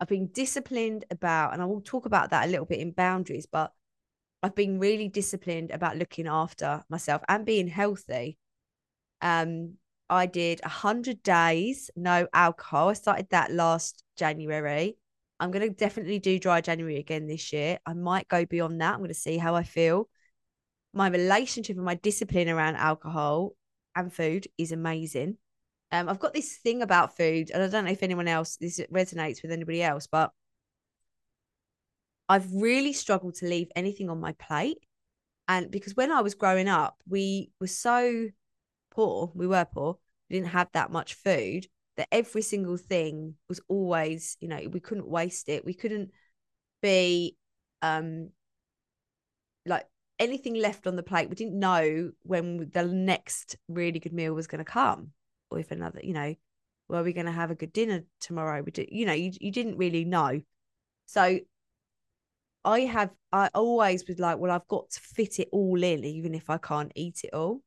I've 0.00 0.08
been 0.08 0.28
disciplined 0.28 1.04
about, 1.10 1.52
and 1.52 1.60
I 1.60 1.66
will 1.66 1.82
talk 1.82 2.06
about 2.06 2.30
that 2.30 2.46
a 2.46 2.50
little 2.50 2.64
bit 2.64 2.80
in 2.80 2.92
boundaries, 2.92 3.46
but 3.46 3.72
I've 4.42 4.54
been 4.54 4.78
really 4.78 5.08
disciplined 5.08 5.70
about 5.70 5.98
looking 5.98 6.26
after 6.26 6.82
myself 6.88 7.22
and 7.28 7.44
being 7.44 7.68
healthy. 7.68 8.38
Um, 9.20 9.74
I 10.08 10.26
did 10.26 10.60
100 10.62 11.22
days, 11.22 11.90
no 11.94 12.26
alcohol. 12.32 12.88
I 12.88 12.94
started 12.94 13.28
that 13.30 13.52
last 13.52 14.02
January. 14.16 14.96
I'm 15.38 15.50
going 15.50 15.68
to 15.68 15.74
definitely 15.74 16.18
do 16.18 16.38
dry 16.38 16.60
January 16.60 16.98
again 16.98 17.26
this 17.26 17.52
year. 17.52 17.78
I 17.84 17.92
might 17.92 18.28
go 18.28 18.44
beyond 18.46 18.80
that. 18.80 18.94
I'm 18.94 19.00
going 19.00 19.08
to 19.08 19.14
see 19.14 19.38
how 19.38 19.54
I 19.54 19.62
feel. 19.62 20.08
My 20.92 21.08
relationship 21.08 21.76
and 21.76 21.84
my 21.84 21.94
discipline 21.94 22.48
around 22.48 22.76
alcohol 22.76 23.52
and 23.94 24.12
food 24.12 24.48
is 24.58 24.72
amazing. 24.72 25.36
Um, 25.92 26.08
I've 26.08 26.20
got 26.20 26.34
this 26.34 26.56
thing 26.56 26.82
about 26.82 27.16
food, 27.16 27.50
and 27.50 27.62
I 27.62 27.68
don't 27.68 27.84
know 27.84 27.90
if 27.90 28.02
anyone 28.02 28.28
else 28.28 28.56
this 28.56 28.80
resonates 28.92 29.42
with 29.42 29.50
anybody 29.50 29.82
else, 29.82 30.06
but 30.06 30.30
I've 32.28 32.52
really 32.52 32.92
struggled 32.92 33.34
to 33.36 33.46
leave 33.46 33.68
anything 33.74 34.08
on 34.08 34.20
my 34.20 34.32
plate. 34.32 34.78
And 35.48 35.68
because 35.70 35.96
when 35.96 36.12
I 36.12 36.20
was 36.20 36.34
growing 36.34 36.68
up, 36.68 37.02
we 37.08 37.50
were 37.60 37.66
so 37.66 38.28
poor, 38.92 39.32
we 39.34 39.48
were 39.48 39.64
poor, 39.64 39.98
we 40.28 40.36
didn't 40.36 40.50
have 40.50 40.68
that 40.74 40.92
much 40.92 41.14
food 41.14 41.66
that 41.96 42.06
every 42.12 42.42
single 42.42 42.76
thing 42.76 43.34
was 43.48 43.60
always, 43.68 44.36
you 44.40 44.46
know, 44.46 44.60
we 44.70 44.78
couldn't 44.78 45.08
waste 45.08 45.48
it. 45.48 45.64
We 45.64 45.74
couldn't 45.74 46.12
be 46.80 47.36
um 47.82 48.30
like 49.66 49.86
anything 50.18 50.54
left 50.54 50.86
on 50.86 50.94
the 50.96 51.02
plate. 51.02 51.28
We 51.28 51.34
didn't 51.34 51.58
know 51.58 52.12
when 52.22 52.70
the 52.72 52.84
next 52.84 53.56
really 53.68 53.98
good 53.98 54.12
meal 54.12 54.34
was 54.34 54.46
going 54.46 54.64
to 54.64 54.64
come 54.64 55.12
or 55.50 55.58
if 55.58 55.70
another, 55.70 56.00
you 56.02 56.12
know, 56.12 56.34
were 56.88 57.02
we 57.02 57.12
going 57.12 57.26
to 57.26 57.32
have 57.32 57.50
a 57.50 57.54
good 57.54 57.72
dinner 57.72 58.04
tomorrow? 58.20 58.62
We 58.62 58.72
did, 58.72 58.88
you 58.90 59.06
know, 59.06 59.12
you, 59.12 59.32
you 59.40 59.52
didn't 59.52 59.76
really 59.76 60.04
know. 60.04 60.40
So 61.06 61.40
I 62.64 62.80
have, 62.80 63.10
I 63.32 63.50
always 63.54 64.06
was 64.06 64.18
like, 64.18 64.38
well, 64.38 64.52
I've 64.52 64.68
got 64.68 64.90
to 64.90 65.00
fit 65.00 65.38
it 65.38 65.48
all 65.52 65.82
in, 65.82 66.04
even 66.04 66.34
if 66.34 66.50
I 66.50 66.58
can't 66.58 66.92
eat 66.94 67.20
it 67.24 67.34
all. 67.34 67.62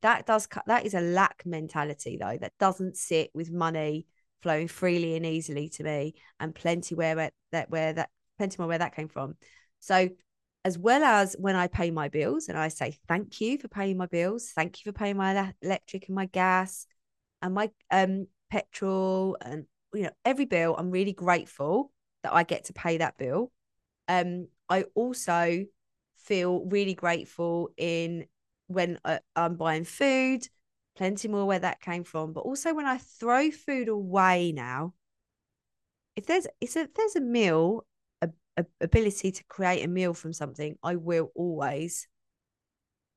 That 0.00 0.26
does, 0.26 0.48
that 0.66 0.86
is 0.86 0.94
a 0.94 1.00
lack 1.00 1.42
mentality 1.44 2.16
though. 2.20 2.38
That 2.40 2.52
doesn't 2.58 2.96
sit 2.96 3.30
with 3.34 3.50
money 3.50 4.06
flowing 4.42 4.68
freely 4.68 5.16
and 5.16 5.26
easily 5.26 5.68
to 5.70 5.82
me 5.82 6.14
and 6.38 6.54
plenty 6.54 6.94
where 6.94 7.32
that, 7.50 7.70
where 7.70 7.92
that, 7.92 8.10
plenty 8.36 8.56
more 8.58 8.68
where 8.68 8.78
that 8.78 8.94
came 8.94 9.08
from. 9.08 9.34
So 9.80 10.08
as 10.64 10.78
well 10.78 11.02
as 11.02 11.34
when 11.38 11.56
I 11.56 11.66
pay 11.66 11.90
my 11.90 12.08
bills 12.08 12.48
and 12.48 12.56
I 12.56 12.68
say 12.68 12.96
thank 13.08 13.40
you 13.40 13.58
for 13.58 13.68
paying 13.68 13.96
my 13.96 14.06
bills, 14.06 14.52
thank 14.54 14.78
you 14.78 14.92
for 14.92 14.96
paying 14.96 15.16
my 15.16 15.52
electric 15.62 16.06
and 16.06 16.14
my 16.14 16.26
gas 16.26 16.86
and 17.42 17.54
my 17.54 17.70
um 17.90 18.26
petrol 18.50 19.36
and 19.40 19.66
you 19.94 20.02
know 20.04 20.10
every 20.24 20.44
bill. 20.44 20.74
I'm 20.76 20.90
really 20.90 21.12
grateful 21.12 21.92
that 22.22 22.32
I 22.32 22.42
get 22.42 22.64
to 22.64 22.72
pay 22.72 22.98
that 22.98 23.16
bill 23.18 23.52
um, 24.08 24.48
I 24.68 24.84
also 24.94 25.66
feel 26.16 26.64
really 26.64 26.94
grateful 26.94 27.70
in 27.76 28.26
when 28.66 28.98
I, 29.04 29.14
uh, 29.14 29.18
I'm 29.36 29.56
buying 29.56 29.84
food, 29.84 30.48
plenty 30.96 31.28
more 31.28 31.46
where 31.46 31.58
that 31.58 31.80
came 31.80 32.04
from, 32.04 32.32
but 32.32 32.40
also 32.40 32.74
when 32.74 32.86
I 32.86 32.98
throw 32.98 33.50
food 33.50 33.88
away 33.88 34.52
now. 34.52 34.94
If 36.16 36.26
there's 36.26 36.46
if 36.60 36.74
there's 36.74 37.16
a 37.16 37.20
meal, 37.20 37.86
a, 38.20 38.30
a 38.56 38.64
ability 38.80 39.30
to 39.30 39.44
create 39.44 39.84
a 39.84 39.88
meal 39.88 40.14
from 40.14 40.32
something, 40.32 40.76
I 40.82 40.96
will 40.96 41.30
always 41.34 42.08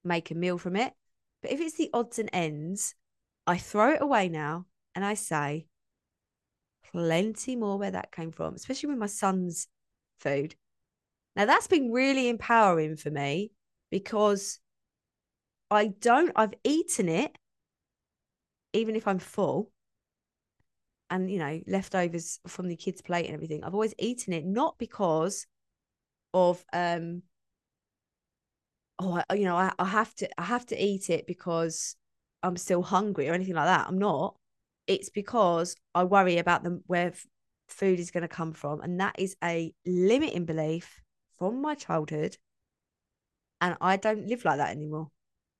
make 0.04 0.30
a 0.30 0.36
meal 0.36 0.58
from 0.58 0.76
it. 0.76 0.94
But 1.42 1.52
if 1.52 1.60
it's 1.60 1.78
the 1.78 1.90
odds 1.94 2.20
and 2.20 2.30
ends, 2.32 2.94
I 3.52 3.58
throw 3.58 3.92
it 3.92 4.02
away 4.02 4.30
now 4.30 4.66
and 4.96 5.04
I 5.04 5.14
say 5.14 5.66
plenty 6.90 7.58
more 7.58 7.78
where 7.78 7.92
that 7.92 8.14
came 8.14 8.32
from, 8.32 8.56
especially 8.56 8.88
with 8.88 8.98
my 8.98 9.08
son's 9.08 9.68
food. 10.22 10.56
Now 11.36 11.44
that's 11.44 11.68
been 11.68 11.92
really 11.92 12.30
empowering 12.30 12.96
for 12.96 13.12
me 13.12 13.52
because 13.90 14.62
I 15.70 15.88
don't, 15.88 16.32
I've 16.34 16.54
eaten 16.64 17.10
it, 17.10 17.38
even 18.72 18.96
if 18.96 19.06
I'm 19.06 19.20
full, 19.20 19.70
and 21.10 21.30
you 21.30 21.40
know, 21.40 21.60
leftovers 21.68 22.40
from 22.48 22.70
the 22.70 22.78
kids' 22.78 23.02
plate 23.02 23.26
and 23.26 23.34
everything. 23.34 23.66
I've 23.66 23.74
always 23.74 23.94
eaten 24.00 24.32
it 24.32 24.46
not 24.46 24.78
because 24.78 25.46
of 26.34 26.64
um 26.72 27.24
oh 29.00 29.22
I, 29.30 29.34
you 29.34 29.44
know 29.44 29.58
I, 29.58 29.74
I 29.78 29.86
have 29.88 30.16
to 30.16 30.30
I 30.40 30.46
have 30.46 30.66
to 30.68 30.82
eat 30.82 31.10
it 31.10 31.28
because 31.28 31.98
I'm 32.44 32.58
still 32.58 32.82
hungry 32.82 33.30
or 33.30 33.34
anything 33.34 33.56
like 33.56 33.68
that. 33.68 33.88
I'm 33.88 34.00
not. 34.00 34.36
It's 34.88 35.10
because 35.10 35.76
I 35.94 36.04
worry 36.04 36.38
about 36.38 36.64
them 36.64 36.84
where 36.88 37.14
food 37.68 38.00
is 38.00 38.12
going 38.12 38.24
to 38.24 38.28
come 38.28 38.54
from, 38.54 38.82
and 38.82 39.00
that 39.00 39.16
is 39.18 39.36
a 39.44 39.74
limiting 39.86 40.46
belief 40.46 41.02
from 41.38 41.62
my 41.62 41.76
childhood. 41.76 42.38
And 43.62 43.78
I 43.80 43.98
don't 43.98 44.28
live 44.28 44.44
like 44.44 44.58
that 44.58 44.72
anymore. 44.72 45.10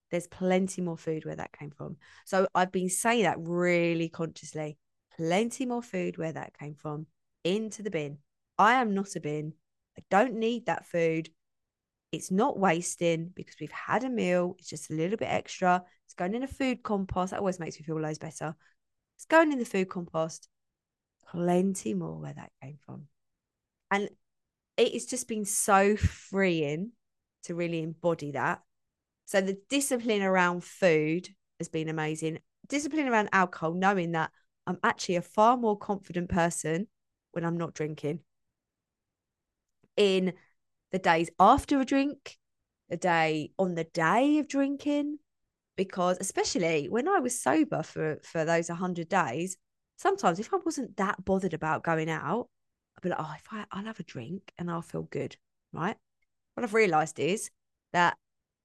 There's 0.10 0.28
plenty 0.28 0.82
more 0.82 0.98
food 0.98 1.24
where 1.24 1.36
that 1.36 1.58
came 1.58 1.72
from. 1.72 1.98
So 2.26 2.48
I've 2.54 2.72
been 2.72 2.90
saying 2.90 3.24
that 3.24 3.38
really 3.40 4.10
consciously. 4.10 4.78
Plenty 5.16 5.66
more 5.66 5.84
food 5.84 6.18
where 6.18 6.34
that 6.34 6.58
came 6.58 6.76
from 6.76 7.06
into 7.44 7.84
the 7.84 7.92
bin. 7.92 8.18
I 8.58 8.74
am 8.74 8.94
not 8.94 9.16
a 9.16 9.20
bin. 9.20 9.54
I 9.98 10.02
don't 10.10 10.36
need 10.36 10.66
that 10.66 10.86
food. 10.86 11.30
It's 12.12 12.32
not 12.32 12.60
wasting 12.60 13.32
because 13.34 13.56
we've 13.60 13.72
had 13.72 14.04
a 14.04 14.10
meal. 14.10 14.56
It's 14.60 14.70
just 14.70 14.92
a 14.92 14.94
little 14.94 15.18
bit 15.18 15.30
extra. 15.30 15.84
It's 16.06 16.14
going 16.14 16.36
in 16.36 16.44
a 16.44 16.48
food 16.48 16.84
compost. 16.84 17.32
That 17.32 17.40
always 17.40 17.60
makes 17.60 17.80
me 17.80 17.86
feel 17.86 18.00
loads 18.00 18.20
better. 18.20 18.56
It's 19.16 19.26
going 19.26 19.52
in 19.52 19.60
the 19.60 19.66
food 19.66 19.90
compost. 19.90 20.50
Plenty 21.30 21.94
more 21.94 22.20
where 22.20 22.34
that 22.34 22.52
came 22.62 22.78
from. 22.86 23.08
And 23.90 24.10
it 24.76 24.94
has 24.94 25.06
just 25.06 25.28
been 25.28 25.46
so 25.46 25.96
freeing 25.96 26.92
to 27.44 27.56
really 27.56 27.82
embody 27.82 28.32
that. 28.32 28.62
So 29.26 29.40
the 29.40 29.58
discipline 29.70 30.22
around 30.22 30.64
food 30.64 31.30
has 31.60 31.70
been 31.70 31.88
amazing. 31.88 32.40
Discipline 32.68 33.08
around 33.08 33.30
alcohol, 33.32 33.74
knowing 33.74 34.12
that 34.12 34.32
I'm 34.68 34.80
actually 34.84 35.16
a 35.16 35.22
far 35.22 35.56
more 35.56 35.78
confident 35.78 36.30
person 36.30 36.88
when 37.32 37.46
I'm 37.46 37.58
not 37.58 37.74
drinking. 37.74 38.20
In 39.96 40.34
the 40.92 41.00
days 41.00 41.30
after 41.40 41.80
a 41.80 41.86
drink, 41.86 42.38
the 42.90 42.98
day 42.98 43.52
on 43.58 43.76
the 43.76 43.86
day 43.86 44.40
of 44.40 44.48
drinking, 44.48 45.18
because 45.78 46.18
especially 46.20 46.90
when 46.90 47.08
I 47.08 47.20
was 47.20 47.42
sober 47.42 47.84
for 47.84 48.20
for 48.24 48.46
those 48.46 48.70
100 48.70 49.10
days, 49.10 49.58
sometimes 49.98 50.40
if 50.40 50.54
I 50.54 50.58
wasn't 50.58 50.98
that 50.98 51.24
bothered 51.24 51.54
about 51.54 51.84
going 51.84 52.10
out, 52.10 52.50
I'd 52.98 53.02
be 53.02 53.10
like, 53.10 53.20
oh, 53.20 53.34
if 53.36 53.48
I, 53.52 53.66
I'll 53.72 53.86
have 53.86 54.00
a 54.00 54.04
drink 54.04 54.52
and 54.58 54.70
I'll 54.70 54.82
feel 54.82 55.04
good, 55.04 55.36
right? 55.72 55.98
What 56.54 56.64
I've 56.64 56.74
realized 56.74 57.20
is 57.20 57.50
that 57.94 58.18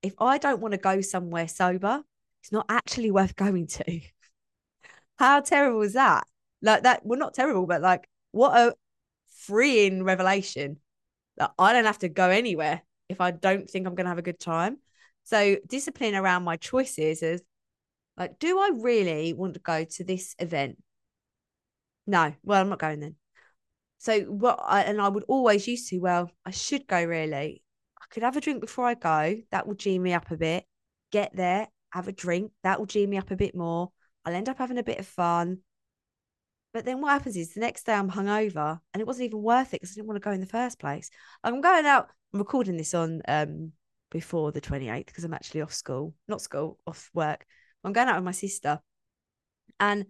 if 0.02 0.14
I 0.20 0.38
don't 0.38 0.60
want 0.60 0.72
to 0.72 0.78
go 0.78 1.00
somewhere 1.00 1.48
sober, 1.48 2.02
it's 2.42 2.52
not 2.52 2.66
actually 2.68 3.10
worth 3.10 3.36
going 3.44 3.66
to. 3.68 4.00
How 5.18 5.40
terrible 5.40 5.82
is 5.82 5.94
that? 5.94 6.24
Like 6.62 6.82
that, 6.82 7.04
well, 7.04 7.18
not 7.18 7.34
terrible, 7.34 7.66
but 7.66 7.80
like 7.80 8.08
what 8.32 8.56
a 8.58 8.74
freeing 9.28 10.02
revelation 10.02 10.78
that 11.38 11.52
I 11.58 11.72
don't 11.72 11.84
have 11.84 11.98
to 11.98 12.08
go 12.08 12.28
anywhere 12.30 12.82
if 13.08 13.20
I 13.20 13.30
don't 13.30 13.68
think 13.68 13.86
I'm 13.86 13.94
going 13.94 14.06
to 14.06 14.10
have 14.10 14.18
a 14.18 14.22
good 14.22 14.40
time. 14.40 14.78
So 15.24 15.56
discipline 15.66 16.14
around 16.14 16.44
my 16.44 16.56
choices 16.56 17.22
is 17.22 17.42
like, 18.16 18.38
do 18.38 18.58
I 18.58 18.70
really 18.74 19.32
want 19.32 19.54
to 19.54 19.60
go 19.60 19.84
to 19.84 20.04
this 20.04 20.34
event? 20.38 20.78
No, 22.06 22.34
well, 22.42 22.60
I'm 22.60 22.68
not 22.68 22.78
going 22.78 23.00
then. 23.00 23.16
So 23.98 24.20
what 24.20 24.60
I 24.62 24.82
and 24.82 25.00
I 25.00 25.08
would 25.08 25.24
always 25.26 25.66
used 25.66 25.88
to, 25.90 25.98
well, 25.98 26.30
I 26.44 26.50
should 26.50 26.86
go 26.86 27.02
really. 27.02 27.62
I 28.00 28.04
could 28.10 28.22
have 28.22 28.36
a 28.36 28.40
drink 28.40 28.60
before 28.60 28.86
I 28.86 28.94
go. 28.94 29.36
That 29.50 29.66
will 29.66 29.74
G 29.74 29.98
me 29.98 30.12
up 30.12 30.30
a 30.30 30.36
bit. 30.36 30.64
Get 31.10 31.34
there, 31.34 31.68
have 31.90 32.08
a 32.08 32.12
drink. 32.12 32.52
That 32.62 32.78
will 32.78 32.86
G 32.86 33.06
me 33.06 33.16
up 33.16 33.30
a 33.30 33.36
bit 33.36 33.54
more. 33.54 33.90
I'll 34.24 34.34
end 34.34 34.48
up 34.48 34.58
having 34.58 34.78
a 34.78 34.82
bit 34.82 34.98
of 34.98 35.06
fun. 35.06 35.58
But 36.76 36.84
then 36.84 37.00
what 37.00 37.12
happens 37.12 37.38
is 37.38 37.54
the 37.54 37.60
next 37.60 37.86
day 37.86 37.94
I'm 37.94 38.10
hungover 38.10 38.78
and 38.92 39.00
it 39.00 39.06
wasn't 39.06 39.28
even 39.28 39.40
worth 39.40 39.68
it 39.68 39.80
because 39.80 39.92
I 39.92 39.94
didn't 39.94 40.08
want 40.08 40.16
to 40.16 40.28
go 40.28 40.30
in 40.30 40.40
the 40.40 40.46
first 40.46 40.78
place. 40.78 41.08
I'm 41.42 41.62
going 41.62 41.86
out, 41.86 42.10
I'm 42.34 42.38
recording 42.38 42.76
this 42.76 42.92
on 42.92 43.22
um 43.28 43.72
before 44.10 44.52
the 44.52 44.60
28th 44.60 45.06
because 45.06 45.24
I'm 45.24 45.32
actually 45.32 45.62
off 45.62 45.72
school, 45.72 46.12
not 46.28 46.42
school, 46.42 46.78
off 46.86 47.08
work. 47.14 47.46
I'm 47.82 47.94
going 47.94 48.08
out 48.08 48.16
with 48.16 48.26
my 48.26 48.32
sister. 48.32 48.78
And 49.80 50.04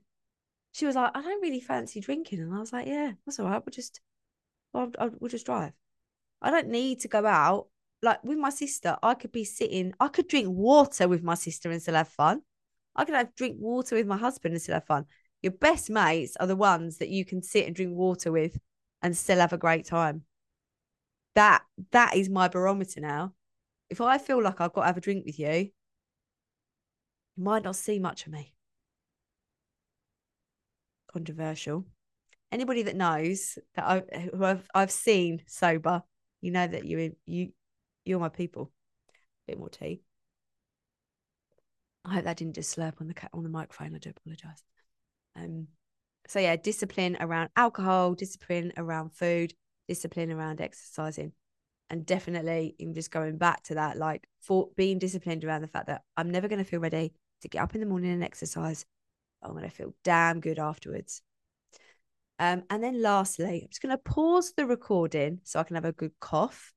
she 0.72 0.86
was 0.86 0.96
like, 0.96 1.12
I 1.14 1.22
don't 1.22 1.40
really 1.40 1.60
fancy 1.60 2.00
drinking. 2.00 2.40
And 2.40 2.52
I 2.52 2.58
was 2.58 2.72
like, 2.72 2.88
yeah, 2.88 3.12
that's 3.24 3.38
all 3.38 3.46
right. 3.46 3.64
We'll 3.64 3.70
just, 3.70 4.00
I'll, 4.74 4.90
I'll, 4.98 5.12
we'll 5.20 5.30
just 5.30 5.46
drive. 5.46 5.72
I 6.42 6.50
don't 6.50 6.66
need 6.66 6.98
to 7.02 7.08
go 7.08 7.24
out. 7.24 7.68
Like 8.02 8.24
with 8.24 8.38
my 8.38 8.50
sister, 8.50 8.96
I 9.04 9.14
could 9.14 9.30
be 9.30 9.44
sitting, 9.44 9.94
I 10.00 10.08
could 10.08 10.26
drink 10.26 10.48
water 10.48 11.06
with 11.06 11.22
my 11.22 11.36
sister 11.36 11.70
and 11.70 11.80
still 11.80 11.94
have 11.94 12.08
fun. 12.08 12.42
I 12.96 13.04
could 13.04 13.14
have 13.14 13.36
drink 13.36 13.54
water 13.60 13.94
with 13.94 14.08
my 14.08 14.16
husband 14.16 14.54
and 14.54 14.60
still 14.60 14.74
have 14.74 14.86
fun. 14.86 15.06
Your 15.46 15.52
best 15.52 15.90
mates 15.90 16.36
are 16.40 16.46
the 16.48 16.56
ones 16.56 16.98
that 16.98 17.08
you 17.08 17.24
can 17.24 17.40
sit 17.40 17.68
and 17.68 17.76
drink 17.76 17.94
water 17.94 18.32
with 18.32 18.58
and 19.00 19.16
still 19.16 19.38
have 19.38 19.52
a 19.52 19.56
great 19.56 19.86
time. 19.86 20.24
That 21.36 21.62
that 21.92 22.16
is 22.16 22.28
my 22.28 22.48
barometer 22.48 23.00
now. 23.00 23.32
If 23.88 24.00
I 24.00 24.18
feel 24.18 24.42
like 24.42 24.60
I've 24.60 24.72
got 24.72 24.80
to 24.80 24.86
have 24.88 24.96
a 24.96 25.00
drink 25.00 25.24
with 25.24 25.38
you, 25.38 25.70
you 27.36 27.44
might 27.44 27.62
not 27.62 27.76
see 27.76 28.00
much 28.00 28.26
of 28.26 28.32
me. 28.32 28.54
Controversial. 31.12 31.84
Anybody 32.50 32.82
that 32.82 32.96
knows 32.96 33.56
that 33.76 33.84
I 33.84 34.18
who 34.18 34.44
I've 34.44 34.68
I've 34.74 34.90
seen 34.90 35.42
sober, 35.46 36.02
you 36.40 36.50
know 36.50 36.66
that 36.66 36.84
you 36.84 37.14
you 37.24 37.52
you're 38.04 38.18
my 38.18 38.30
people. 38.30 38.72
A 39.46 39.52
bit 39.52 39.60
more 39.60 39.68
tea. 39.68 40.02
I 42.04 42.14
hope 42.14 42.24
that 42.24 42.36
didn't 42.36 42.56
just 42.56 42.76
slurp 42.76 43.00
on 43.00 43.06
the 43.06 43.14
on 43.32 43.44
the 43.44 43.48
microphone. 43.48 43.94
I 43.94 43.98
do 43.98 44.10
apologize. 44.10 44.64
Um, 45.36 45.68
so 46.28 46.40
yeah, 46.40 46.56
discipline 46.56 47.16
around 47.20 47.50
alcohol, 47.56 48.14
discipline 48.14 48.72
around 48.76 49.12
food, 49.12 49.54
discipline 49.88 50.32
around 50.32 50.60
exercising, 50.60 51.32
and 51.90 52.04
definitely 52.04 52.74
I'm 52.80 52.94
just 52.94 53.10
going 53.10 53.38
back 53.38 53.62
to 53.64 53.74
that, 53.74 53.96
like 53.96 54.26
for 54.40 54.68
being 54.76 54.98
disciplined 54.98 55.44
around 55.44 55.62
the 55.62 55.68
fact 55.68 55.86
that 55.86 56.02
I'm 56.16 56.30
never 56.30 56.48
going 56.48 56.58
to 56.58 56.68
feel 56.68 56.80
ready 56.80 57.12
to 57.42 57.48
get 57.48 57.62
up 57.62 57.74
in 57.74 57.80
the 57.80 57.86
morning 57.86 58.12
and 58.12 58.24
exercise. 58.24 58.84
I'm 59.42 59.52
going 59.52 59.64
to 59.64 59.70
feel 59.70 59.94
damn 60.02 60.40
good 60.40 60.58
afterwards. 60.58 61.22
Um, 62.38 62.64
and 62.68 62.82
then 62.82 63.00
lastly, 63.00 63.62
I'm 63.62 63.68
just 63.68 63.82
going 63.82 63.96
to 63.96 63.98
pause 63.98 64.52
the 64.56 64.66
recording 64.66 65.40
so 65.44 65.60
I 65.60 65.62
can 65.62 65.76
have 65.76 65.84
a 65.84 65.92
good 65.92 66.12
cough. 66.20 66.72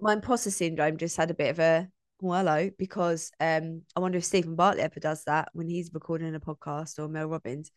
My 0.00 0.12
imposter 0.12 0.50
syndrome 0.50 0.96
just 0.96 1.16
had 1.16 1.30
a 1.30 1.34
bit 1.34 1.50
of 1.50 1.58
a 1.58 1.88
hello, 2.32 2.70
because 2.78 3.30
um, 3.40 3.82
I 3.94 4.00
wonder 4.00 4.18
if 4.18 4.24
Steven 4.24 4.54
Bartlett 4.54 4.84
ever 4.84 5.00
does 5.00 5.24
that 5.24 5.48
when 5.52 5.68
he's 5.68 5.90
recording 5.92 6.34
a 6.34 6.40
podcast 6.40 6.98
or 6.98 7.08
Mel 7.08 7.26
Robbins. 7.26 7.70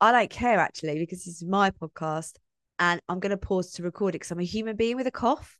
I 0.00 0.12
don't 0.12 0.30
care 0.30 0.58
actually 0.58 0.98
because 0.98 1.24
this 1.24 1.42
is 1.42 1.44
my 1.44 1.70
podcast 1.70 2.36
and 2.78 3.00
I'm 3.08 3.20
going 3.20 3.30
to 3.30 3.36
pause 3.36 3.72
to 3.72 3.82
record 3.82 4.14
it 4.14 4.18
because 4.18 4.30
I'm 4.30 4.40
a 4.40 4.44
human 4.44 4.76
being 4.76 4.96
with 4.96 5.06
a 5.06 5.10
cough. 5.10 5.58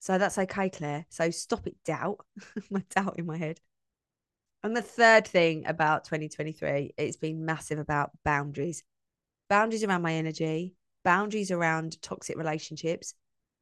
So 0.00 0.18
that's 0.18 0.38
okay, 0.38 0.68
Claire. 0.68 1.06
So 1.08 1.30
stop 1.30 1.66
it, 1.66 1.76
doubt. 1.84 2.24
my 2.70 2.82
doubt 2.90 3.18
in 3.18 3.26
my 3.26 3.36
head. 3.36 3.60
And 4.62 4.76
the 4.76 4.82
third 4.82 5.26
thing 5.26 5.64
about 5.66 6.04
2023, 6.04 6.94
it's 6.96 7.16
been 7.16 7.44
massive 7.44 7.78
about 7.78 8.10
boundaries. 8.24 8.82
Boundaries 9.48 9.84
around 9.84 10.02
my 10.02 10.14
energy, 10.14 10.74
boundaries 11.04 11.52
around 11.52 12.02
toxic 12.02 12.36
relationships, 12.36 13.14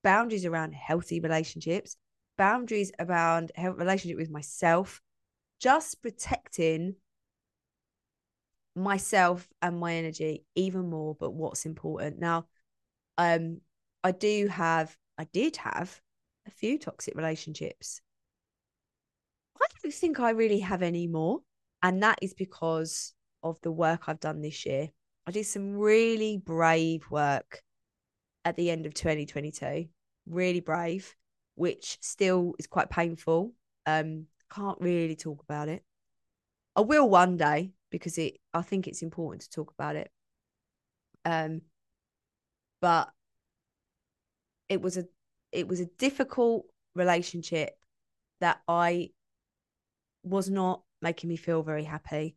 boundaries 0.02 0.46
around 0.46 0.74
healthy 0.74 1.20
relationships, 1.20 1.96
boundaries 2.36 2.92
around 2.98 3.52
relationship 3.56 4.18
with 4.18 4.30
myself, 4.30 5.00
just 5.60 6.02
protecting 6.02 6.96
myself 8.76 9.48
and 9.62 9.78
my 9.78 9.94
energy 9.94 10.44
even 10.54 10.90
more. 10.90 11.14
But 11.18 11.32
what's 11.34 11.66
important 11.66 12.18
now, 12.18 12.46
um, 13.18 13.60
I 14.02 14.12
do 14.12 14.48
have, 14.48 14.96
I 15.18 15.24
did 15.32 15.56
have 15.58 16.00
a 16.46 16.50
few 16.50 16.78
toxic 16.78 17.14
relationships. 17.14 18.00
I 19.60 19.66
don't 19.82 19.94
think 19.94 20.20
I 20.20 20.30
really 20.30 20.60
have 20.60 20.82
any 20.82 21.06
more. 21.06 21.40
And 21.82 22.02
that 22.02 22.18
is 22.22 22.34
because 22.34 23.14
of 23.42 23.60
the 23.60 23.72
work 23.72 24.04
I've 24.06 24.20
done 24.20 24.40
this 24.40 24.64
year. 24.66 24.90
I 25.26 25.30
did 25.30 25.46
some 25.46 25.74
really 25.74 26.38
brave 26.38 27.10
work 27.10 27.62
at 28.44 28.56
the 28.56 28.70
end 28.70 28.86
of 28.86 28.94
2022, 28.94 29.86
really 30.26 30.60
brave 30.60 31.14
which 31.54 31.98
still 32.00 32.54
is 32.58 32.66
quite 32.66 32.90
painful. 32.90 33.52
Um, 33.86 34.26
can't 34.50 34.80
really 34.80 35.16
talk 35.16 35.42
about 35.42 35.68
it. 35.68 35.82
I 36.76 36.80
will 36.80 37.08
one 37.08 37.36
day 37.36 37.72
because 37.90 38.18
it 38.18 38.38
I 38.52 38.62
think 38.62 38.86
it's 38.86 39.02
important 39.02 39.42
to 39.42 39.50
talk 39.50 39.72
about 39.72 39.96
it. 39.96 40.10
Um, 41.24 41.62
but 42.80 43.10
it 44.68 44.82
was 44.82 44.96
a 44.96 45.06
it 45.52 45.68
was 45.68 45.80
a 45.80 45.86
difficult 45.86 46.66
relationship 46.94 47.78
that 48.40 48.60
I 48.66 49.10
was 50.22 50.50
not 50.50 50.82
making 51.00 51.28
me 51.28 51.36
feel 51.36 51.62
very 51.62 51.84
happy, 51.84 52.36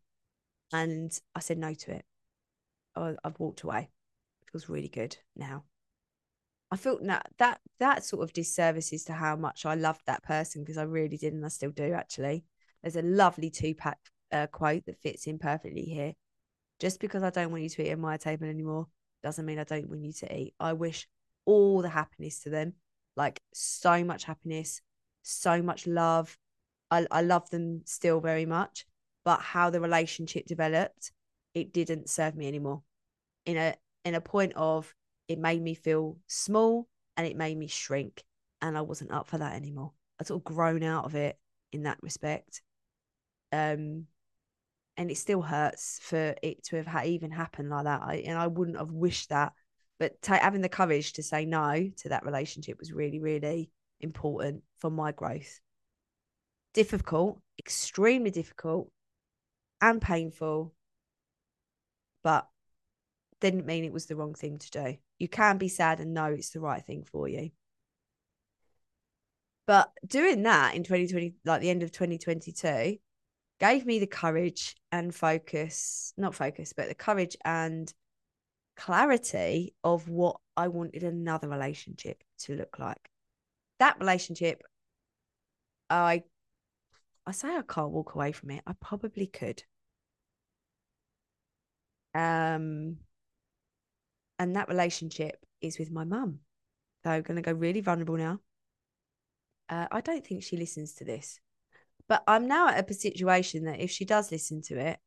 and 0.72 1.18
I 1.36 1.40
said 1.40 1.58
no 1.58 1.74
to 1.74 1.92
it. 1.92 2.06
I, 2.96 3.16
I've 3.24 3.40
walked 3.40 3.64
away. 3.64 3.90
It 4.42 4.52
feels 4.52 4.70
really 4.70 4.90
good 4.90 5.18
now. 5.36 5.64
I 6.70 6.78
felt 6.78 7.06
that 7.06 7.28
that 7.38 7.62
that 7.80 8.04
sort 8.04 8.24
of 8.24 8.34
disservices 8.34 9.06
to 9.06 9.14
how 9.14 9.36
much 9.36 9.66
I 9.66 9.76
loved 9.76 10.02
that 10.06 10.24
person 10.24 10.64
because 10.64 10.78
I 10.78 10.84
really 10.84 11.18
did 11.18 11.34
and 11.34 11.46
I 11.46 11.50
still 11.50 11.72
do 11.72 11.94
actually. 11.94 12.44
There's 12.82 12.96
a 12.96 13.02
lovely 13.02 13.50
Tupac 13.50 13.98
uh, 14.32 14.48
quote 14.48 14.86
that 14.86 15.02
fits 15.02 15.28
in 15.28 15.40
perfectly 15.40 15.84
here. 15.84 16.14
Just 16.80 17.00
because 17.00 17.24
I 17.24 17.30
don't 17.30 17.52
want 17.52 17.64
you 17.64 17.70
to 17.70 17.88
eat 17.88 17.92
at 17.92 18.00
my 18.00 18.18
table 18.18 18.48
anymore 18.48 18.88
doesn't 19.24 19.46
mean 19.46 19.60
I 19.60 19.64
don't 19.64 19.90
want 19.90 20.04
you 20.04 20.14
to 20.14 20.38
eat. 20.38 20.54
I 20.60 20.74
wish 20.74 21.08
all 21.46 21.82
the 21.82 21.90
happiness 21.90 22.42
to 22.42 22.50
them, 22.50 22.74
like 23.16 23.42
so 23.54 24.04
much 24.04 24.26
happiness, 24.26 24.82
so 25.24 25.62
much 25.62 25.88
love. 25.88 26.38
I 26.92 27.08
I 27.10 27.22
love 27.22 27.50
them 27.50 27.82
still 27.86 28.20
very 28.20 28.46
much, 28.46 28.86
but 29.24 29.40
how 29.40 29.70
the 29.70 29.82
relationship 29.82 30.46
developed, 30.46 31.12
it 31.54 31.72
didn't 31.72 32.10
serve 32.10 32.36
me 32.36 32.48
anymore. 32.48 32.84
In 33.46 33.56
a 33.56 33.76
in 34.04 34.16
a 34.16 34.22
point 34.22 34.54
of 34.56 34.94
it 35.28 35.40
made 35.40 35.62
me 35.62 35.74
feel 35.74 36.18
small 36.28 36.88
and 37.16 37.28
it 37.28 37.36
made 37.36 37.58
me 37.58 37.68
shrink. 37.68 38.24
And 38.62 38.78
I 38.78 38.82
wasn't 38.82 39.12
up 39.12 39.28
for 39.28 39.38
that 39.38 39.54
anymore. 39.54 39.92
I 40.20 40.24
sort 40.24 40.42
of 40.42 40.44
grown 40.46 40.84
out 40.84 41.06
of 41.06 41.16
it 41.16 41.38
in 41.72 41.84
that 41.84 42.02
respect. 42.02 42.62
Um, 43.52 44.08
and 44.98 45.12
it 45.12 45.18
still 45.18 45.42
hurts 45.42 46.00
for 46.02 46.34
it 46.42 46.64
to 46.66 46.78
have 46.78 46.88
ha- 46.88 47.04
even 47.06 47.32
happened 47.32 47.70
like 47.70 47.84
that. 47.84 48.02
I, 48.02 48.16
and 48.26 48.38
I 48.38 48.48
wouldn't 48.48 48.78
have 48.78 48.92
wished 48.92 49.30
that, 49.30 49.54
but 50.00 50.20
t- 50.22 50.34
having 50.34 50.62
the 50.62 50.70
courage 50.70 51.14
to 51.14 51.24
say 51.24 51.46
no 51.46 51.90
to 51.98 52.10
that 52.10 52.26
relationship 52.26 52.80
was 52.80 52.92
really, 52.92 53.20
really 53.20 53.70
important 54.02 54.64
for 54.80 54.90
my 54.90 55.12
growth. 55.12 55.60
Difficult, 56.74 57.40
extremely 57.60 58.32
difficult, 58.32 58.92
and 59.82 60.02
painful, 60.02 60.74
but 62.24 62.48
didn't 63.40 63.66
mean 63.66 63.84
it 63.84 63.94
was 63.94 64.06
the 64.08 64.16
wrong 64.16 64.34
thing 64.34 64.58
to 64.58 64.72
do. 64.72 64.98
You 65.20 65.28
can 65.28 65.58
be 65.58 65.70
sad 65.70 66.00
and 66.00 66.14
know 66.14 66.26
it's 66.26 66.50
the 66.50 66.60
right 66.60 66.84
thing 66.84 67.04
for 67.04 67.28
you. 67.28 67.52
But 69.66 69.92
doing 70.06 70.44
that 70.44 70.76
in 70.76 70.84
2020, 70.84 71.36
like 71.46 71.62
the 71.62 71.70
end 71.70 71.84
of 71.84 71.92
2022, 71.92 72.98
gave 73.60 73.86
me 73.86 74.00
the 74.00 74.08
courage 74.08 74.76
and 74.92 75.14
focus, 75.14 76.14
not 76.18 76.36
focus, 76.36 76.74
but 76.76 76.88
the 76.88 76.96
courage 76.96 77.36
and 77.44 77.94
clarity 78.78 79.74
of 79.84 80.08
what 80.08 80.38
I 80.56 80.70
wanted 80.70 81.04
another 81.04 81.50
relationship 81.50 82.24
to 82.40 82.56
look 82.56 82.80
like. 82.80 83.10
That 83.80 84.00
relationship, 84.00 84.62
I 85.90 86.24
I 87.26 87.32
say 87.32 87.50
I 87.50 87.62
can't 87.62 87.92
walk 87.92 88.16
away 88.16 88.32
from 88.32 88.52
it. 88.52 88.64
I 88.66 88.74
probably 88.80 89.28
could. 89.28 89.64
Um 92.14 92.98
and 94.40 94.56
that 94.56 94.70
relationship 94.70 95.38
is 95.62 95.80
with 95.80 95.92
my 95.92 96.04
mum. 96.04 96.40
So 97.04 97.12
I'm 97.12 97.22
going 97.22 97.38
to 97.38 97.42
go 97.42 97.52
really 97.52 97.82
vulnerable 97.82 98.18
now. 98.18 98.40
Uh, 99.70 99.88
I 99.92 100.02
don't 100.02 100.26
think 100.26 100.44
she 100.44 100.58
listens 100.58 100.94
to 100.96 101.06
this, 101.06 101.40
but 102.08 102.24
I'm 102.28 102.48
now 102.48 102.70
at 102.70 102.90
a 102.90 102.94
situation 102.94 103.66
that 103.66 103.80
if 103.80 103.92
she 103.92 104.06
does 104.06 104.32
listen 104.32 104.62
to 104.64 104.80
it, 104.80 105.00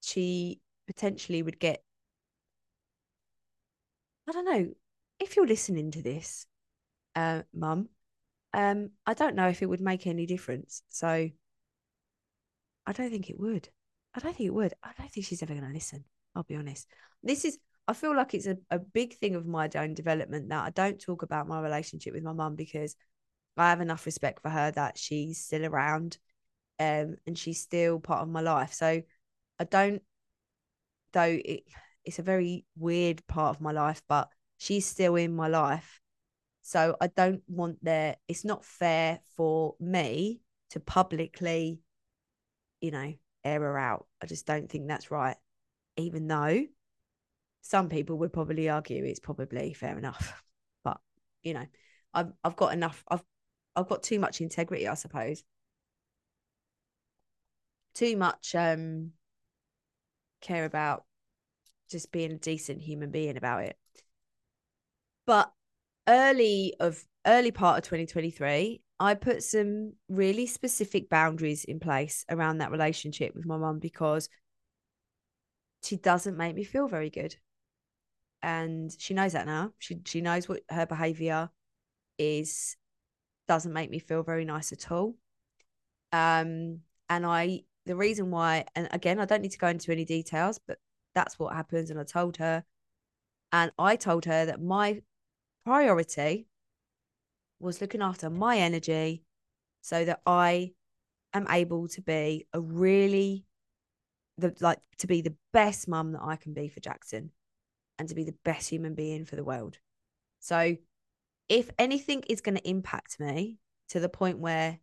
she 0.00 0.60
potentially 0.86 1.42
would 1.42 1.60
get. 1.60 1.82
I 4.28 4.32
don't 4.32 4.44
know 4.44 4.74
if 5.20 5.36
you're 5.36 5.46
listening 5.46 5.92
to 5.92 6.02
this, 6.02 6.46
uh, 7.14 7.42
mum. 7.54 7.88
Um, 8.52 8.90
I 9.06 9.14
don't 9.14 9.36
know 9.36 9.48
if 9.48 9.62
it 9.62 9.66
would 9.66 9.80
make 9.80 10.06
any 10.06 10.26
difference. 10.26 10.82
So 10.88 11.30
I 12.86 12.92
don't 12.92 13.10
think 13.10 13.30
it 13.30 13.38
would. 13.38 13.68
I 14.14 14.20
don't 14.20 14.36
think 14.36 14.48
it 14.48 14.54
would. 14.54 14.74
I 14.82 14.90
don't 14.98 15.10
think 15.10 15.26
she's 15.26 15.42
ever 15.42 15.54
going 15.54 15.66
to 15.66 15.72
listen. 15.72 16.04
I'll 16.34 16.42
be 16.42 16.56
honest. 16.56 16.86
This 17.22 17.44
is 17.44 17.58
I 17.88 17.94
feel 17.94 18.16
like 18.16 18.34
it's 18.34 18.46
a, 18.46 18.56
a 18.70 18.78
big 18.78 19.14
thing 19.18 19.34
of 19.34 19.46
my 19.46 19.68
own 19.74 19.94
development 19.94 20.48
that 20.50 20.64
I 20.64 20.70
don't 20.70 21.00
talk 21.00 21.22
about 21.22 21.48
my 21.48 21.60
relationship 21.60 22.14
with 22.14 22.22
my 22.22 22.32
mum 22.32 22.54
because 22.54 22.96
I 23.56 23.70
have 23.70 23.80
enough 23.80 24.06
respect 24.06 24.40
for 24.42 24.50
her 24.50 24.70
that 24.70 24.96
she's 24.96 25.44
still 25.44 25.66
around 25.66 26.18
um, 26.78 27.16
and 27.26 27.36
she's 27.36 27.60
still 27.60 27.98
part 28.00 28.22
of 28.22 28.28
my 28.28 28.40
life. 28.40 28.72
So 28.72 29.02
I 29.58 29.64
don't, 29.64 30.02
though 31.12 31.38
it, 31.44 31.64
it's 32.04 32.18
a 32.18 32.22
very 32.22 32.64
weird 32.76 33.26
part 33.26 33.56
of 33.56 33.60
my 33.60 33.72
life, 33.72 34.02
but 34.08 34.28
she's 34.58 34.86
still 34.86 35.16
in 35.16 35.34
my 35.34 35.48
life. 35.48 36.00
So 36.62 36.96
I 37.00 37.08
don't 37.08 37.42
want 37.48 37.84
there, 37.84 38.16
it's 38.28 38.44
not 38.44 38.64
fair 38.64 39.18
for 39.36 39.74
me 39.80 40.40
to 40.70 40.80
publicly, 40.80 41.80
you 42.80 42.92
know, 42.92 43.12
air 43.44 43.60
her 43.60 43.78
out. 43.78 44.06
I 44.22 44.26
just 44.26 44.46
don't 44.46 44.70
think 44.70 44.86
that's 44.86 45.10
right. 45.10 45.36
Even 45.96 46.28
though 46.28 46.64
some 47.62 47.88
people 47.88 48.18
would 48.18 48.32
probably 48.32 48.68
argue 48.68 49.04
it's 49.04 49.20
probably 49.20 49.72
fair 49.72 49.96
enough. 49.98 50.42
But, 50.84 50.98
you 51.44 51.54
know, 51.54 51.66
I've 52.12 52.32
I've 52.42 52.56
got 52.56 52.72
enough, 52.74 53.04
I've 53.08 53.22
I've 53.76 53.88
got 53.88 54.02
too 54.02 54.18
much 54.18 54.40
integrity, 54.40 54.88
I 54.88 54.94
suppose. 54.94 55.44
Too 57.94 58.16
much 58.16 58.54
um 58.54 59.12
care 60.40 60.64
about 60.64 61.04
just 61.88 62.12
being 62.12 62.32
a 62.32 62.38
decent 62.38 62.80
human 62.82 63.10
being 63.10 63.36
about 63.36 63.64
it. 63.64 63.76
But 65.26 65.52
early 66.08 66.74
of 66.80 67.04
early 67.26 67.52
part 67.52 67.78
of 67.78 67.84
2023, 67.84 68.82
I 68.98 69.14
put 69.14 69.42
some 69.42 69.94
really 70.08 70.46
specific 70.46 71.08
boundaries 71.08 71.64
in 71.64 71.80
place 71.80 72.24
around 72.28 72.58
that 72.58 72.70
relationship 72.70 73.34
with 73.34 73.46
my 73.46 73.56
mum 73.56 73.78
because 73.78 74.28
she 75.82 75.96
doesn't 75.96 76.36
make 76.36 76.54
me 76.54 76.64
feel 76.64 76.88
very 76.88 77.10
good. 77.10 77.36
And 78.42 78.94
she 78.98 79.14
knows 79.14 79.32
that 79.32 79.46
now. 79.46 79.72
She 79.78 80.00
she 80.04 80.20
knows 80.20 80.48
what 80.48 80.62
her 80.70 80.86
behavior 80.86 81.50
is 82.18 82.76
doesn't 83.48 83.72
make 83.72 83.90
me 83.90 83.98
feel 83.98 84.22
very 84.22 84.44
nice 84.44 84.72
at 84.72 84.90
all. 84.90 85.14
Um 86.12 86.80
and 87.08 87.26
I 87.26 87.62
the 87.86 87.96
reason 87.96 88.30
why 88.30 88.64
and 88.74 88.88
again 88.90 89.20
I 89.20 89.24
don't 89.24 89.42
need 89.42 89.52
to 89.52 89.58
go 89.58 89.68
into 89.68 89.92
any 89.92 90.04
details, 90.04 90.60
but 90.66 90.78
that's 91.14 91.38
what 91.38 91.54
happens 91.54 91.90
and 91.90 92.00
I 92.00 92.04
told 92.04 92.38
her 92.38 92.64
and 93.52 93.70
I 93.78 93.96
told 93.96 94.24
her 94.24 94.46
that 94.46 94.62
my 94.62 95.02
priority 95.64 96.46
was 97.60 97.80
looking 97.80 98.02
after 98.02 98.28
my 98.30 98.58
energy 98.58 99.22
so 99.82 100.04
that 100.04 100.20
I 100.26 100.72
am 101.34 101.46
able 101.48 101.88
to 101.88 102.00
be 102.00 102.46
a 102.52 102.60
really 102.60 103.44
the 104.38 104.54
like 104.60 104.80
to 104.98 105.06
be 105.06 105.20
the 105.20 105.34
best 105.52 105.86
mum 105.86 106.12
that 106.12 106.22
I 106.22 106.36
can 106.36 106.54
be 106.54 106.68
for 106.68 106.80
Jackson 106.80 107.30
and 108.02 108.08
to 108.08 108.16
be 108.16 108.24
the 108.24 108.34
best 108.44 108.68
human 108.68 108.94
being 108.96 109.24
for 109.24 109.36
the 109.36 109.44
world. 109.44 109.78
So 110.40 110.76
if 111.48 111.70
anything 111.78 112.24
is 112.28 112.40
going 112.40 112.56
to 112.56 112.68
impact 112.68 113.20
me 113.20 113.60
to 113.90 114.00
the 114.00 114.08
point 114.08 114.40
where 114.40 114.80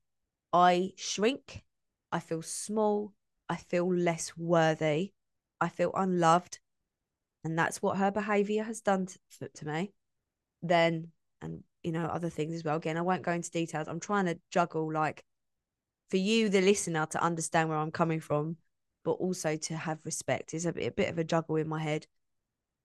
I 0.53 0.93
shrink, 0.95 1.65
I 2.13 2.21
feel 2.21 2.41
small, 2.41 3.12
I 3.49 3.58
feel 3.58 3.93
less 3.93 4.38
worthy, 4.38 5.12
I 5.60 5.67
feel 5.67 5.91
unloved, 5.95 6.60
and 7.43 7.60
that's 7.60 7.82
what 7.82 7.97
her 7.97 8.10
behavior 8.10 8.63
has 8.63 8.79
done 8.79 9.08
to, 9.08 9.49
to 9.49 9.67
me, 9.67 9.91
then, 10.63 11.10
and 11.41 11.63
you 11.84 11.91
know, 11.91 12.05
other 12.05 12.29
things 12.29 12.55
as 12.55 12.63
well. 12.63 12.77
Again, 12.77 12.95
I 12.95 13.01
won't 13.01 13.23
go 13.23 13.34
into 13.34 13.51
details. 13.51 13.89
I'm 13.89 13.99
trying 13.99 14.27
to 14.27 14.39
juggle, 14.49 14.93
like, 14.93 15.25
for 16.10 16.15
you, 16.15 16.47
the 16.47 16.62
listener, 16.62 17.05
to 17.08 17.21
understand 17.21 17.67
where 17.67 17.79
I'm 17.79 17.91
coming 17.91 18.21
from, 18.21 18.55
but 19.03 19.12
also 19.12 19.58
to 19.58 19.75
have 19.75 19.99
respect 20.05 20.53
is 20.53 20.65
a 20.65 20.71
bit, 20.71 20.88
a 20.88 20.91
bit 20.91 21.10
of 21.10 21.17
a 21.17 21.25
juggle 21.25 21.58
in 21.58 21.67
my 21.67 21.82
head. 21.82 22.08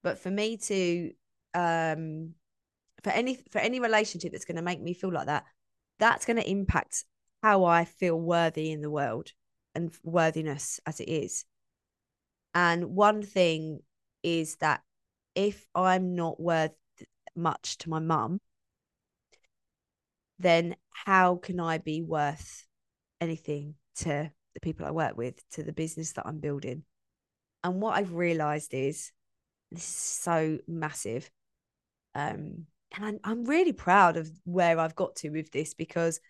But 0.05 0.19
for 0.19 0.31
me 0.31 0.59
to, 0.59 1.11
um, 1.55 2.35
for 3.03 3.11
any 3.11 3.38
for 3.51 3.59
any 3.59 3.81
relationship 3.81 4.31
that's 4.31 4.45
going 4.45 4.57
to 4.57 4.62
make 4.62 4.81
me 4.81 4.95
feel 4.95 5.12
like 5.12 5.27
that, 5.27 5.45
that's 5.99 6.27
going 6.27 6.37
to 6.37 6.49
impact 6.49 7.05
how 7.43 7.64
I 7.64 7.87
feel 7.87 8.21
worthy 8.21 8.71
in 8.71 8.83
the 8.83 8.90
world 8.90 9.33
and 9.75 9.93
worthiness 10.05 10.79
as 10.87 11.01
it 11.01 11.09
is. 11.09 11.45
And 12.55 12.95
one 12.95 13.23
thing 13.23 13.81
is 14.23 14.57
that 14.57 14.83
if 15.35 15.67
I'm 15.75 16.14
not 16.14 16.38
worth 16.38 16.73
much 17.35 17.79
to 17.79 17.90
my 17.90 17.99
mum, 17.99 18.40
then 20.38 20.77
how 20.90 21.37
can 21.37 21.59
I 21.61 21.79
be 21.79 22.03
worth 22.03 22.67
anything 23.21 23.75
to 23.97 24.31
the 24.53 24.61
people 24.61 24.87
I 24.87 24.90
work 24.90 25.17
with, 25.17 25.43
to 25.53 25.62
the 25.62 25.73
business 25.73 26.12
that 26.12 26.27
I'm 26.27 26.38
building? 26.38 26.85
And 27.62 27.81
what 27.81 27.97
I've 27.97 28.12
realized 28.12 28.75
is 28.75 29.11
this 29.75 29.89
is 29.89 29.95
so 29.95 30.59
massive. 30.67 31.31
Um, 32.15 32.67
and 32.97 33.05
I'm, 33.05 33.19
I'm 33.25 33.45
really 33.45 33.73
proud 33.73 34.17
of 34.17 34.31
where 34.45 34.79
I've 34.79 34.95
got 34.95 35.17
to 35.17 35.31
with 35.31 35.51
this 35.51 35.75
because 35.75 36.21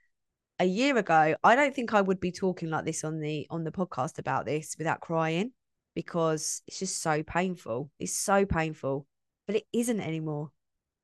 a 0.58 0.64
year 0.64 0.96
ago, 0.96 1.34
I 1.42 1.56
don't 1.56 1.74
think 1.74 1.92
I 1.92 2.00
would 2.00 2.20
be 2.20 2.32
talking 2.32 2.70
like 2.70 2.84
this 2.84 3.04
on 3.04 3.20
the 3.20 3.46
on 3.50 3.64
the 3.64 3.72
podcast 3.72 4.18
about 4.18 4.46
this 4.46 4.76
without 4.78 5.00
crying 5.00 5.52
because 5.94 6.62
it's 6.66 6.78
just 6.78 7.02
so 7.02 7.22
painful. 7.22 7.90
It's 7.98 8.16
so 8.16 8.46
painful, 8.46 9.06
but 9.46 9.56
it 9.56 9.64
isn't 9.72 10.00
anymore. 10.00 10.50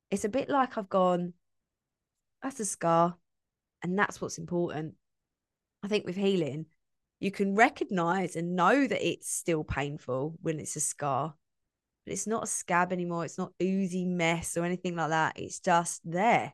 It's 0.09 0.25
a 0.25 0.29
bit 0.29 0.49
like 0.49 0.77
I've 0.77 0.89
gone, 0.89 1.33
that's 2.41 2.59
a 2.59 2.65
scar, 2.65 3.17
and 3.83 3.97
that's 3.97 4.19
what's 4.19 4.37
important. 4.37 4.95
I 5.83 5.87
think 5.87 6.05
with 6.05 6.15
healing, 6.15 6.65
you 7.19 7.31
can 7.31 7.55
recognize 7.55 8.35
and 8.35 8.55
know 8.55 8.87
that 8.87 9.07
it's 9.07 9.31
still 9.31 9.63
painful 9.63 10.35
when 10.41 10.59
it's 10.59 10.75
a 10.75 10.81
scar, 10.81 11.35
but 12.05 12.13
it's 12.13 12.27
not 12.27 12.43
a 12.43 12.47
scab 12.47 12.91
anymore. 12.91 13.25
It's 13.25 13.37
not 13.37 13.53
oozy 13.61 14.05
mess 14.05 14.57
or 14.57 14.65
anything 14.65 14.95
like 14.95 15.09
that. 15.09 15.39
It's 15.39 15.59
just 15.59 16.01
there. 16.03 16.53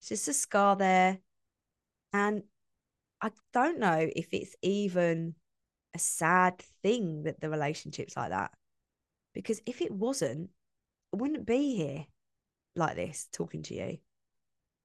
It's 0.00 0.08
just 0.08 0.28
a 0.28 0.32
scar 0.32 0.76
there. 0.76 1.18
And 2.12 2.42
I 3.20 3.30
don't 3.52 3.78
know 3.78 4.08
if 4.14 4.28
it's 4.32 4.54
even 4.62 5.34
a 5.94 5.98
sad 5.98 6.58
thing 6.82 7.24
that 7.24 7.40
the 7.40 7.50
relationship's 7.50 8.16
like 8.16 8.30
that. 8.30 8.52
Because 9.34 9.60
if 9.66 9.82
it 9.82 9.90
wasn't, 9.90 10.50
I 11.12 11.16
wouldn't 11.16 11.46
be 11.46 11.76
here 11.76 12.06
like 12.76 12.96
this 12.96 13.28
talking 13.32 13.62
to 13.64 13.74
you. 13.74 13.98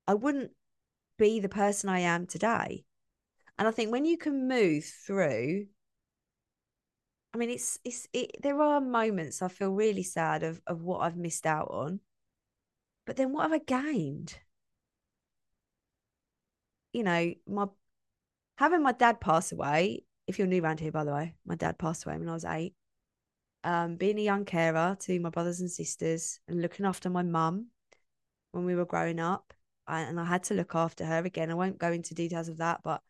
I 0.08 0.16
wouldn't 0.16 0.52
be 1.18 1.40
the 1.40 1.50
person 1.50 1.90
I 1.90 2.00
am 2.00 2.26
today. 2.26 2.86
And 3.58 3.68
I 3.68 3.72
think 3.72 3.92
when 3.92 4.06
you 4.06 4.18
can 4.18 4.48
move 4.48 4.84
through, 4.84 5.68
I 7.34 7.38
mean, 7.38 7.50
it's 7.50 7.80
it's 7.84 8.08
it. 8.14 8.42
There 8.42 8.62
are 8.62 8.80
moments 8.82 9.42
I 9.42 9.48
feel 9.48 9.72
really 9.72 10.04
sad 10.04 10.44
of 10.44 10.62
of 10.68 10.84
what 10.84 11.00
I've 11.02 11.18
missed 11.18 11.46
out 11.46 11.70
on, 11.72 12.00
but 13.06 13.16
then 13.18 13.32
what 13.34 13.44
have 13.44 13.54
I 13.54 13.60
gained? 13.60 14.38
You 16.94 17.04
know, 17.04 17.34
my 17.48 17.68
having 18.58 18.84
my 18.84 18.92
dad 18.92 19.20
pass 19.20 19.52
away 19.52 20.04
if 20.28 20.38
you're 20.38 20.48
new 20.48 20.62
around 20.62 20.80
here, 20.80 20.92
by 20.92 21.04
the 21.04 21.14
way, 21.14 21.36
my 21.46 21.56
dad 21.56 21.78
passed 21.78 22.06
away 22.06 22.18
when 22.18 22.30
I 22.30 22.34
was 22.34 22.46
eight. 22.46 22.74
Um, 23.64 23.96
being 23.96 24.20
a 24.20 24.24
young 24.24 24.46
carer 24.46 24.98
to 25.02 25.20
my 25.20 25.30
brothers 25.30 25.62
and 25.62 25.72
sisters 25.72 26.40
and 26.48 26.62
looking 26.62 26.86
after 26.86 27.10
my 27.10 27.24
mum 27.24 27.68
when 28.52 28.66
we 28.66 28.76
were 28.76 28.86
growing 28.86 29.20
up. 29.20 29.54
I, 29.88 30.02
and 30.02 30.20
I 30.20 30.26
had 30.26 30.44
to 30.46 30.54
look 30.54 30.76
after 30.76 31.06
her 31.06 31.20
again. 31.20 31.52
I 31.52 31.56
won't 31.56 31.78
go 31.78 31.92
into 31.92 32.14
details 32.14 32.50
of 32.50 32.58
that, 32.58 32.82
but 32.84 33.02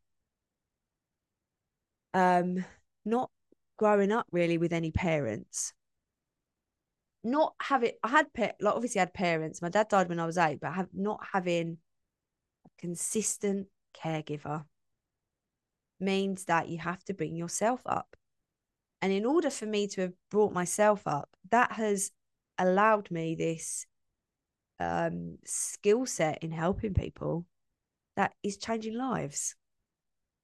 um, 2.14 2.64
not 3.06 3.30
growing 3.78 4.12
up 4.12 4.28
really 4.32 4.58
with 4.58 4.74
any 4.74 4.92
parents. 4.92 5.74
Not 7.24 7.54
having, 7.62 7.92
I 8.04 8.10
had, 8.10 8.34
pet, 8.34 8.58
like 8.60 8.76
obviously 8.76 9.00
I 9.00 9.04
had 9.04 9.14
parents. 9.14 9.62
My 9.62 9.70
dad 9.70 9.88
died 9.88 10.10
when 10.10 10.20
I 10.20 10.26
was 10.26 10.38
eight, 10.38 10.60
but 10.60 10.74
have 10.74 10.90
not 10.94 11.22
having 11.32 11.78
a 12.66 12.70
consistent 12.80 13.68
caregiver 13.96 14.66
means 16.00 16.46
that 16.46 16.68
you 16.68 16.80
have 16.80 17.04
to 17.06 17.14
bring 17.14 17.36
yourself 17.36 17.82
up. 17.86 18.16
And 19.02 19.12
in 19.12 19.26
order 19.26 19.50
for 19.50 19.66
me 19.66 19.88
to 19.88 20.02
have 20.02 20.14
brought 20.30 20.54
myself 20.54 21.08
up, 21.08 21.30
that 21.50 21.74
has 21.74 22.12
allowed 22.58 23.10
me 23.12 23.36
this 23.36 23.86
um, 24.80 25.38
skill 25.46 26.06
set 26.06 26.44
in 26.44 26.52
helping 26.52 26.94
people 26.94 27.46
that 28.16 28.34
is 28.44 28.58
changing 28.58 28.96
lives. 28.96 29.56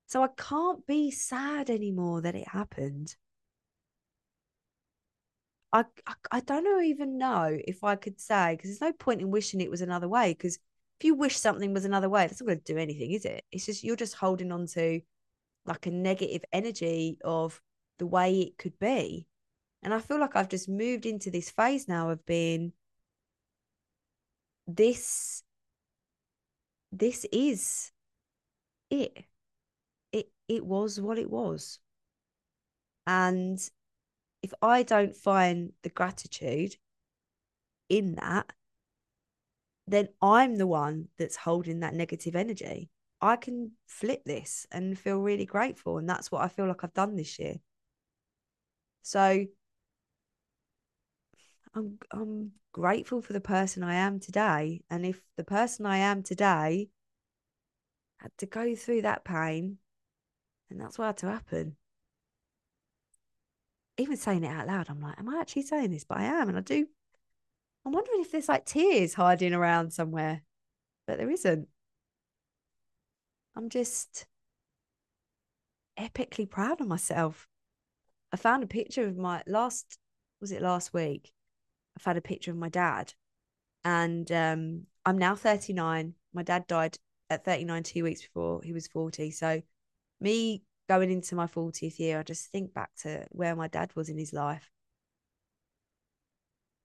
So 0.10 0.24
I 0.24 0.30
can't 0.36 0.86
be 0.88 1.12
sad 1.12 1.70
anymore 1.70 2.22
that 2.22 2.34
it 2.34 2.48
happened. 2.48 3.16
I, 5.72 5.86
I, 6.08 6.14
I 6.32 6.40
don't 6.40 6.84
even 6.84 7.20
know 7.20 7.60
if 7.68 7.84
I 7.84 7.96
could 7.96 8.20
say 8.20 8.56
because 8.56 8.72
there's 8.72 8.82
no 8.82 8.92
point 8.92 9.22
in 9.22 9.30
wishing 9.30 9.62
it 9.62 9.70
was 9.70 9.82
another 9.82 10.08
way. 10.08 10.34
Because 10.34 10.56
if 10.56 11.04
you 11.06 11.14
wish 11.14 11.38
something 11.38 11.76
was 11.76 11.86
another 11.86 12.10
way, 12.10 12.26
that's 12.26 12.42
not 12.42 12.48
going 12.48 12.58
to 12.60 12.74
do 12.74 12.80
anything, 12.80 13.12
is 13.12 13.24
it? 13.24 13.46
It's 13.52 13.68
just 13.68 13.84
you're 13.84 13.96
just 13.96 14.16
holding 14.16 14.52
on 14.52 14.66
to 14.70 15.02
like 15.68 15.86
a 15.86 15.92
negative 15.92 16.44
energy 16.52 17.20
of 17.24 17.62
the 18.00 18.08
way 18.08 18.42
it 18.42 18.58
could 18.58 18.80
be. 18.80 19.28
And 19.84 19.94
I 19.94 20.00
feel 20.00 20.20
like 20.20 20.36
I've 20.36 20.50
just 20.50 20.68
moved 20.68 21.06
into 21.06 21.30
this 21.30 21.52
phase 21.52 21.88
now 21.88 22.10
of 22.10 22.26
being 22.26 22.74
this 24.68 25.44
this 26.92 27.26
is 27.32 27.92
it. 28.90 29.29
It 30.50 30.66
was 30.66 31.00
what 31.00 31.18
it 31.18 31.30
was. 31.30 31.80
And 33.08 33.58
if 34.42 34.54
I 34.62 34.84
don't 34.84 35.16
find 35.16 35.72
the 35.84 35.90
gratitude 35.90 36.76
in 37.88 38.16
that, 38.16 38.52
then 39.88 40.10
I'm 40.22 40.58
the 40.58 40.68
one 40.68 41.08
that's 41.18 41.36
holding 41.36 41.80
that 41.80 41.94
negative 41.94 42.36
energy. 42.36 42.90
I 43.22 43.36
can 43.36 43.72
flip 43.88 44.24
this 44.26 44.66
and 44.72 44.98
feel 44.98 45.20
really 45.20 45.46
grateful. 45.46 45.98
And 45.98 46.10
that's 46.10 46.32
what 46.32 46.42
I 46.42 46.48
feel 46.48 46.68
like 46.68 46.84
I've 46.84 46.94
done 46.94 47.16
this 47.16 47.40
year. 47.40 47.56
So 49.02 49.46
I'm 51.74 51.98
I'm 52.12 52.52
grateful 52.72 53.22
for 53.22 53.34
the 53.34 53.42
person 53.42 53.84
I 53.84 53.96
am 53.96 54.20
today. 54.20 54.82
And 54.90 55.06
if 55.06 55.22
the 55.36 55.44
person 55.44 55.86
I 55.86 55.98
am 55.98 56.24
today 56.24 56.90
had 58.18 58.32
to 58.38 58.46
go 58.46 58.76
through 58.76 59.02
that 59.04 59.24
pain, 59.24 59.78
and 60.70 60.80
that's 60.80 60.98
what 60.98 61.06
had 61.06 61.18
to 61.18 61.28
happen. 61.28 61.76
Even 63.98 64.18
saying 64.18 64.44
it 64.44 64.48
out 64.48 64.68
loud, 64.68 64.90
I'm 64.90 65.02
like, 65.02 65.20
am 65.20 65.30
I 65.30 65.40
actually 65.40 65.64
saying 65.64 65.92
this? 65.92 66.06
But 66.06 66.20
I 66.20 66.24
am, 66.24 66.50
and 66.50 66.58
I 66.58 66.62
do. 66.62 66.88
I'm 67.86 67.92
wondering 67.92 68.22
if 68.22 68.32
there's 68.32 68.50
like 68.50 68.66
tears 68.66 69.16
hiding 69.16 69.54
around 69.54 69.92
somewhere, 69.92 70.44
but 71.08 71.18
there 71.18 71.30
isn't. 71.30 71.68
I'm 73.56 73.70
just 73.70 74.28
epically 76.00 76.50
proud 76.50 76.82
of 76.82 76.88
myself. 76.88 77.48
I 78.32 78.38
found 78.38 78.64
a 78.64 78.68
picture 78.68 79.06
of 79.06 79.18
my 79.18 79.44
last, 79.48 79.98
was 80.40 80.52
it 80.52 80.62
last 80.62 80.94
week? 80.94 81.34
I 81.98 82.00
found 82.00 82.18
a 82.18 82.22
picture 82.22 82.52
of 82.52 82.58
my 82.58 82.70
dad. 82.70 83.14
And 83.84 84.32
um, 84.32 84.86
I'm 85.06 85.18
now 85.18 85.36
39. 85.36 86.14
My 86.34 86.44
dad 86.44 86.68
died 86.68 86.98
at 87.30 87.44
39 87.44 87.84
two 87.84 88.04
weeks 88.04 88.22
before 88.22 88.62
he 88.64 88.72
was 88.72 88.88
40. 88.88 89.32
So, 89.32 89.62
me 90.20 90.64
going 90.88 91.12
into 91.12 91.36
my 91.36 91.46
40th 91.46 92.00
year, 92.00 92.20
I 92.20 92.24
just 92.24 92.48
think 92.52 92.74
back 92.74 92.92
to 93.02 93.26
where 93.30 93.56
my 93.56 93.68
dad 93.68 93.92
was 93.96 94.10
in 94.10 94.18
his 94.18 94.34
life. 94.34 94.72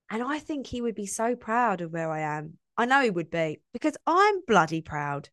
And 0.09 0.21
I 0.21 0.39
think 0.39 0.67
he 0.67 0.81
would 0.81 0.95
be 0.95 1.07
so 1.07 1.35
proud 1.35 1.81
of 1.81 1.91
where 1.91 2.11
I 2.11 2.19
am. 2.19 2.57
I 2.77 2.85
know 2.85 3.01
he 3.01 3.09
would 3.09 3.31
be 3.31 3.61
because 3.73 3.97
I'm 4.05 4.45
bloody 4.45 4.81
proud. 4.81 5.29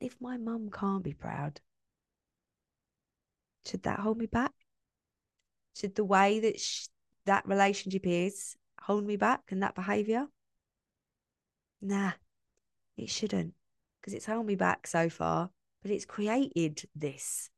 If 0.00 0.16
my 0.20 0.36
mum 0.36 0.70
can't 0.70 1.02
be 1.02 1.12
proud, 1.12 1.60
should 3.66 3.82
that 3.84 4.00
hold 4.00 4.18
me 4.18 4.26
back? 4.26 4.52
Should 5.76 5.94
the 5.94 6.04
way 6.04 6.40
that 6.40 6.60
that 7.26 7.46
relationship 7.46 8.06
is 8.06 8.56
hold 8.80 9.04
me 9.04 9.16
back 9.16 9.42
and 9.50 9.62
that 9.62 9.74
behavior? 9.74 10.26
Nah, 11.80 12.12
it 12.96 13.10
shouldn't 13.10 13.54
because 14.00 14.14
it's 14.14 14.26
held 14.26 14.46
me 14.46 14.56
back 14.56 14.86
so 14.86 15.08
far, 15.08 15.50
but 15.82 15.90
it's 15.90 16.04
created 16.04 16.82
this. 16.94 17.50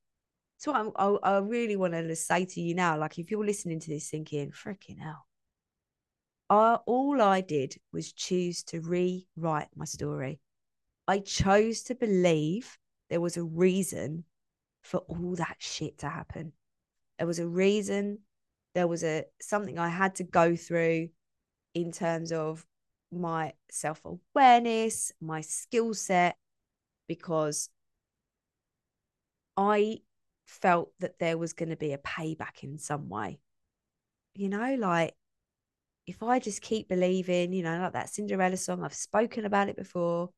So 0.59 0.73
I, 0.73 0.91
I, 1.03 1.37
I 1.37 1.39
really 1.39 1.77
want 1.77 1.95
to 1.95 2.17
say 2.17 2.45
to 2.45 2.61
you 2.61 2.75
now, 2.75 2.99
like 2.99 3.19
if 3.19 3.31
you're 3.31 3.45
listening 3.45 3.81
to 3.81 3.89
this 3.89 4.11
thinking, 4.11 4.51
freaking 4.51 4.99
hell, 4.99 5.27
I, 6.51 6.75
all 6.87 7.23
I 7.23 7.41
did 7.41 7.77
was 7.93 8.13
choose 8.13 8.63
to 8.65 8.81
rewrite 8.81 9.69
my 9.75 9.85
story. 9.85 10.41
I 11.09 11.21
chose 11.21 11.83
to 11.85 11.95
believe 11.95 12.79
there 13.09 13.21
was 13.21 13.37
a 13.37 13.43
reason 13.43 14.25
for 14.83 14.99
all 14.99 15.35
that 15.37 15.57
shit 15.59 15.99
to 15.99 16.09
happen. 16.09 16.53
There 17.19 17.27
was 17.27 17.39
a 17.39 17.49
reason. 17.49 18.19
There 18.75 18.87
was 18.87 19.03
a 19.03 19.25
something 19.41 19.79
I 19.79 19.89
had 19.89 20.17
to 20.17 20.25
go 20.25 20.57
through 20.57 21.09
in 21.75 21.93
terms 21.93 22.33
of 22.33 22.65
my 23.13 23.53
self 23.71 24.03
awareness, 24.05 25.13
my 25.21 25.41
skill 25.41 25.95
set, 25.95 26.37
because 27.09 27.69
I 29.61 29.99
felt 30.47 30.91
that 31.01 31.19
there 31.19 31.37
was 31.37 31.53
going 31.53 31.69
to 31.69 31.77
be 31.77 31.93
a 31.93 31.99
payback 31.99 32.63
in 32.63 32.79
some 32.79 33.11
way. 33.11 33.41
You 34.35 34.49
know, 34.49 34.75
like 34.79 35.15
if 36.07 36.23
I 36.23 36.39
just 36.39 36.63
keep 36.63 36.89
believing, 36.89 37.53
you 37.53 37.63
know, 37.63 37.79
like 37.79 37.93
that 37.93 38.09
Cinderella 38.09 38.57
song, 38.57 38.83
I've 38.83 38.95
spoken 38.95 39.45
about 39.45 39.69
it 39.69 39.77
before 39.77 40.31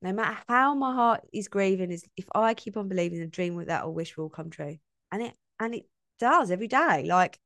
no 0.00 0.12
matter 0.12 0.38
how 0.48 0.74
my 0.74 0.94
heart 0.94 1.20
is 1.32 1.48
grieving, 1.48 1.90
is 1.90 2.04
if 2.16 2.26
I 2.34 2.54
keep 2.54 2.76
on 2.76 2.88
believing 2.88 3.18
the 3.18 3.26
dream 3.26 3.62
that 3.66 3.84
will 3.84 3.94
wish 3.94 4.16
will 4.16 4.30
come 4.30 4.48
true. 4.48 4.78
And 5.12 5.22
it 5.22 5.34
and 5.58 5.74
it 5.74 5.86
does 6.18 6.50
every 6.50 6.68
day. 6.68 7.04
Like 7.06 7.38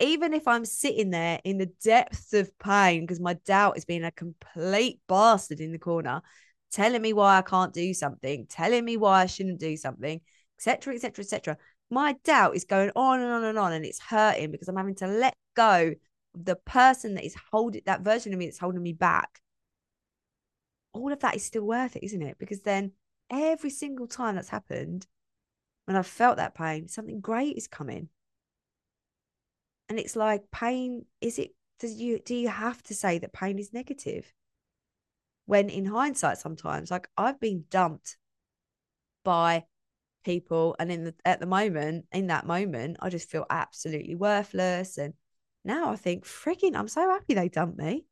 even 0.00 0.32
if 0.32 0.46
I'm 0.46 0.64
sitting 0.64 1.10
there 1.10 1.40
in 1.44 1.58
the 1.58 1.70
depths 1.82 2.32
of 2.32 2.56
pain 2.58 3.02
because 3.02 3.20
my 3.20 3.34
doubt 3.34 3.76
is 3.76 3.84
being 3.84 4.04
a 4.04 4.12
complete 4.12 5.00
bastard 5.08 5.60
in 5.60 5.72
the 5.72 5.78
corner, 5.78 6.22
telling 6.70 7.02
me 7.02 7.12
why 7.12 7.38
I 7.38 7.42
can't 7.42 7.72
do 7.72 7.94
something, 7.94 8.46
telling 8.48 8.84
me 8.84 8.96
why 8.96 9.22
I 9.22 9.26
shouldn't 9.26 9.60
do 9.60 9.76
something, 9.76 10.20
etc., 10.58 10.94
etc., 10.94 11.22
etc. 11.22 11.56
My 11.90 12.14
doubt 12.24 12.56
is 12.56 12.64
going 12.64 12.90
on 12.94 13.20
and 13.20 13.32
on 13.32 13.44
and 13.44 13.58
on, 13.58 13.72
and 13.72 13.84
it's 13.84 14.00
hurting 14.00 14.50
because 14.50 14.68
I'm 14.68 14.76
having 14.76 14.94
to 14.96 15.06
let 15.06 15.34
go 15.56 15.92
of 16.34 16.44
the 16.44 16.56
person 16.56 17.14
that 17.14 17.24
is 17.24 17.36
holding 17.50 17.82
that 17.86 18.02
version 18.02 18.32
of 18.32 18.38
me 18.38 18.46
that's 18.46 18.58
holding 18.58 18.82
me 18.82 18.92
back 18.92 19.40
all 20.92 21.12
of 21.12 21.20
that 21.20 21.36
is 21.36 21.44
still 21.44 21.62
worth 21.62 21.96
it, 21.96 22.04
isn't 22.04 22.22
it? 22.22 22.38
Because 22.38 22.62
then 22.62 22.92
every 23.30 23.70
single 23.70 24.06
time 24.06 24.34
that's 24.34 24.48
happened, 24.48 25.06
when 25.84 25.96
I've 25.96 26.06
felt 26.06 26.36
that 26.36 26.54
pain, 26.54 26.88
something 26.88 27.20
great 27.20 27.56
is 27.56 27.66
coming. 27.66 28.08
And 29.88 29.98
it's 29.98 30.16
like 30.16 30.50
pain, 30.50 31.06
is 31.20 31.38
it 31.38 31.50
does 31.78 31.94
you 31.94 32.20
do 32.24 32.34
you 32.34 32.48
have 32.48 32.82
to 32.84 32.94
say 32.94 33.18
that 33.18 33.32
pain 33.32 33.58
is 33.58 33.72
negative? 33.72 34.32
When 35.50 35.68
in 35.68 35.84
hindsight, 35.84 36.38
sometimes, 36.38 36.92
like 36.92 37.08
I've 37.16 37.40
been 37.40 37.64
dumped 37.70 38.16
by 39.24 39.64
people, 40.24 40.76
and 40.78 40.92
in 40.92 41.02
the 41.02 41.14
at 41.24 41.40
the 41.40 41.46
moment, 41.46 42.06
in 42.12 42.28
that 42.28 42.46
moment, 42.46 42.98
I 43.00 43.08
just 43.08 43.28
feel 43.28 43.46
absolutely 43.50 44.14
worthless. 44.14 44.96
And 44.96 45.14
now 45.64 45.90
I 45.90 45.96
think, 45.96 46.24
freaking, 46.24 46.76
I'm 46.76 46.86
so 46.86 47.00
happy 47.00 47.34
they 47.34 47.48
dumped 47.48 47.78
me. 47.78 48.06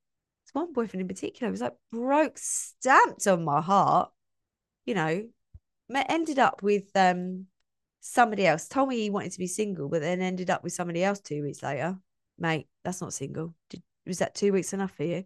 One 0.53 0.73
boyfriend 0.73 1.03
in 1.03 1.07
particular 1.07 1.53
was 1.53 1.61
like 1.61 1.77
broke 1.93 2.39
stamped 2.39 3.29
on 3.29 3.45
my 3.45 3.61
heart 3.61 4.11
you 4.87 4.95
know 4.95 5.29
ended 6.09 6.41
up 6.41 6.61
with 6.63 6.91
um 6.97 7.47
somebody 8.01 8.47
else 8.47 8.67
told 8.67 8.89
me 8.89 8.97
he 8.99 9.11
wanted 9.11 9.31
to 9.31 9.39
be 9.39 9.47
single 9.47 9.89
but 9.89 10.01
then 10.01 10.23
ended 10.23 10.51
up 10.51 10.65
with 10.65 10.73
somebody 10.73 11.05
else 11.05 11.21
two 11.21 11.45
weeks 11.45 11.63
later. 11.63 11.97
Mate 12.37 12.67
that's 12.83 13.01
not 13.01 13.13
single. 13.13 13.55
Did, 13.71 13.83
was 14.07 14.19
that 14.19 14.35
two 14.35 14.53
weeks 14.53 14.73
enough 14.73 14.91
for 14.91 15.05
you 15.05 15.25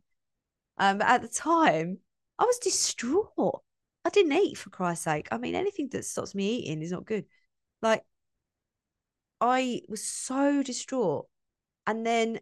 um 0.78 0.98
but 0.98 1.06
at 1.06 1.22
the 1.22 1.28
time 1.28 1.98
i 2.38 2.44
was 2.44 2.58
distraught 2.58 3.62
i 4.04 4.10
didn't 4.10 4.32
eat 4.32 4.58
for 4.58 4.70
christ's 4.70 5.04
sake 5.04 5.28
i 5.30 5.38
mean 5.38 5.54
anything 5.54 5.88
that 5.90 6.04
stops 6.04 6.34
me 6.34 6.56
eating 6.56 6.82
is 6.82 6.92
not 6.92 7.06
good 7.06 7.24
like 7.82 8.04
i 9.40 9.80
was 9.88 10.04
so 10.04 10.62
distraught 10.62 11.26
and 11.86 12.06
then 12.06 12.38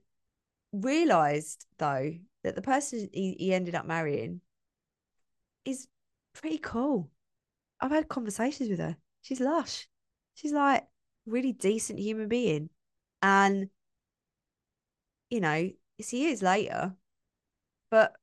realized 0.72 1.66
though 1.78 2.12
that 2.44 2.54
the 2.54 2.62
person 2.62 3.08
he, 3.12 3.36
he 3.38 3.54
ended 3.54 3.74
up 3.74 3.86
marrying 3.86 4.40
is 5.64 5.88
pretty 6.32 6.58
cool. 6.58 7.10
I've 7.80 7.90
had 7.90 8.08
conversations 8.08 8.68
with 8.68 8.78
her. 8.78 8.96
She's 9.22 9.40
lush. 9.40 9.88
She's 10.34 10.52
like 10.52 10.86
really 11.26 11.52
decent 11.52 11.98
human 11.98 12.28
being. 12.28 12.70
And, 13.22 13.70
you 15.28 15.40
know, 15.40 15.70
it's 15.98 16.12
years 16.12 16.42
later. 16.42 16.94
But 17.90 18.14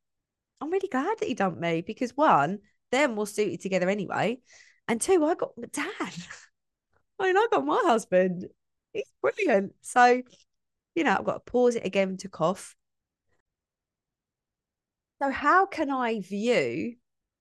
I'm 0.60 0.72
really 0.72 0.88
glad 0.88 1.20
that 1.20 1.28
he 1.28 1.34
dumped 1.34 1.60
me 1.60 1.82
because 1.82 2.18
one, 2.18 2.60
they're 2.92 3.14
suited 3.26 3.62
together 3.62 3.90
anyway. 3.90 4.40
And 4.88 5.00
two, 5.02 5.24
I 5.26 5.36
got 5.36 5.58
my 5.58 5.68
dad. 5.72 5.88
I 7.20 7.28
mean, 7.28 7.38
I 7.38 7.48
got 7.52 7.66
my 7.66 7.82
husband. 7.86 8.48
He's 8.94 9.12
brilliant. 9.22 9.74
So, 9.82 10.22
you 10.96 11.04
know, 11.04 11.16
I've 11.18 11.26
got 11.26 11.46
to 11.46 11.52
pause 11.52 11.76
it 11.76 11.86
again 11.86 12.18
to 12.18 12.30
cough. 12.30 12.76
So 15.22 15.32
how 15.32 15.66
can 15.66 15.90
I 15.90 16.20
view 16.22 16.96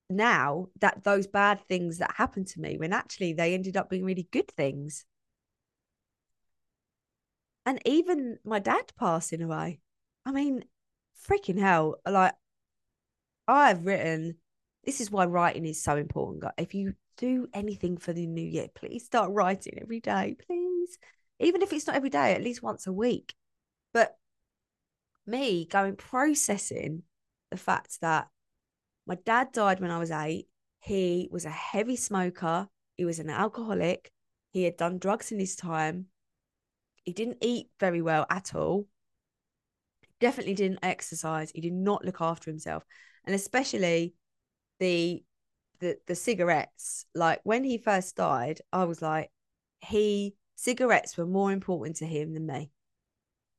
now 0.08 0.68
that 0.80 1.04
those 1.04 1.26
bad 1.26 1.60
things 1.68 1.98
that 1.98 2.14
happened 2.16 2.46
to 2.48 2.60
me 2.60 2.78
when 2.78 2.92
actually 2.92 3.32
they 3.32 3.54
ended 3.54 3.76
up 3.76 3.90
being 3.90 4.04
really 4.04 4.28
good 4.30 4.48
things? 4.48 5.04
And 7.66 7.80
even 7.84 8.38
my 8.44 8.60
dad 8.60 8.92
passing 8.98 9.42
away. 9.42 9.80
I 10.24 10.32
mean, 10.32 10.64
freaking 11.28 11.58
hell. 11.58 11.96
Like 12.08 12.34
I've 13.48 13.84
written 13.84 14.36
this 14.84 15.00
is 15.00 15.10
why 15.10 15.26
writing 15.26 15.66
is 15.66 15.82
so 15.82 15.96
important. 15.96 16.44
If 16.56 16.74
you 16.74 16.94
do 17.16 17.48
anything 17.52 17.96
for 17.96 18.12
the 18.12 18.26
new 18.26 18.44
year, 18.44 18.68
please 18.74 19.04
start 19.04 19.32
writing 19.32 19.78
every 19.80 20.00
day, 20.00 20.36
please. 20.46 20.98
Even 21.40 21.60
if 21.60 21.72
it's 21.72 21.86
not 21.86 21.96
every 21.96 22.08
day, 22.08 22.32
at 22.32 22.42
least 22.42 22.62
once 22.62 22.86
a 22.86 22.92
week. 22.92 23.34
But 23.92 24.16
me 25.26 25.66
going 25.66 25.96
processing 25.96 27.02
the 27.50 27.56
fact 27.56 28.00
that 28.00 28.28
my 29.06 29.16
dad 29.16 29.52
died 29.52 29.80
when 29.80 29.90
I 29.90 29.98
was 29.98 30.10
eight. 30.10 30.46
He 30.80 31.28
was 31.32 31.44
a 31.44 31.50
heavy 31.50 31.96
smoker. 31.96 32.68
He 32.96 33.04
was 33.04 33.18
an 33.18 33.30
alcoholic. 33.30 34.10
He 34.52 34.62
had 34.62 34.76
done 34.76 34.98
drugs 34.98 35.32
in 35.32 35.40
his 35.40 35.56
time. 35.56 36.06
He 37.04 37.12
didn't 37.12 37.38
eat 37.40 37.68
very 37.80 38.02
well 38.02 38.26
at 38.30 38.54
all. 38.54 38.86
Definitely 40.20 40.54
didn't 40.54 40.78
exercise. 40.82 41.50
He 41.54 41.60
did 41.60 41.72
not 41.72 42.04
look 42.04 42.20
after 42.20 42.50
himself. 42.50 42.84
And 43.26 43.34
especially 43.34 44.14
the 44.78 45.22
the 45.80 45.98
the 46.06 46.14
cigarettes. 46.14 47.06
Like 47.14 47.40
when 47.44 47.64
he 47.64 47.78
first 47.78 48.16
died, 48.16 48.60
I 48.72 48.84
was 48.84 49.02
like, 49.02 49.30
he 49.80 50.36
cigarettes 50.54 51.16
were 51.16 51.26
more 51.26 51.52
important 51.52 51.96
to 51.96 52.06
him 52.06 52.34
than 52.34 52.46
me. 52.46 52.70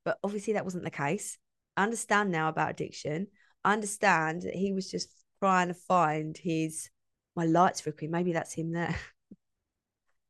But 0.04 0.20
obviously 0.24 0.54
that 0.54 0.66
wasn't 0.66 0.84
the 0.84 0.92
case. 0.92 1.38
I 1.76 1.84
understand 1.84 2.32
now 2.32 2.50
about 2.50 2.72
addiction. 2.72 3.28
I 3.64 3.74
understand 3.74 4.44
that 4.44 4.56
he 4.56 4.74
was 4.74 4.90
just 4.90 5.10
trying 5.40 5.68
to 5.68 5.74
find 5.74 6.38
his 6.38 6.90
my 7.36 7.46
lights 7.46 7.82
flickering. 7.82 8.12
Maybe 8.12 8.34
that's 8.34 8.54
him 8.54 8.72
there. 8.72 8.96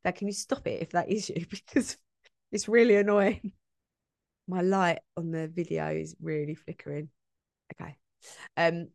But 0.03 0.15
can 0.15 0.27
you 0.27 0.33
stop 0.33 0.65
it 0.67 0.81
if 0.81 0.91
that 0.91 1.09
is 1.09 1.27
you? 1.29 1.45
Because 1.49 1.97
it's 2.51 2.69
really 2.69 2.95
annoying. 2.95 3.51
my 4.47 4.61
light 4.61 4.99
on 5.17 5.31
the 5.31 5.47
video 5.47 5.89
is 5.89 6.15
really 6.21 6.55
flickering. 6.55 7.09
Okay. 7.73 7.97
Um, 8.55 8.87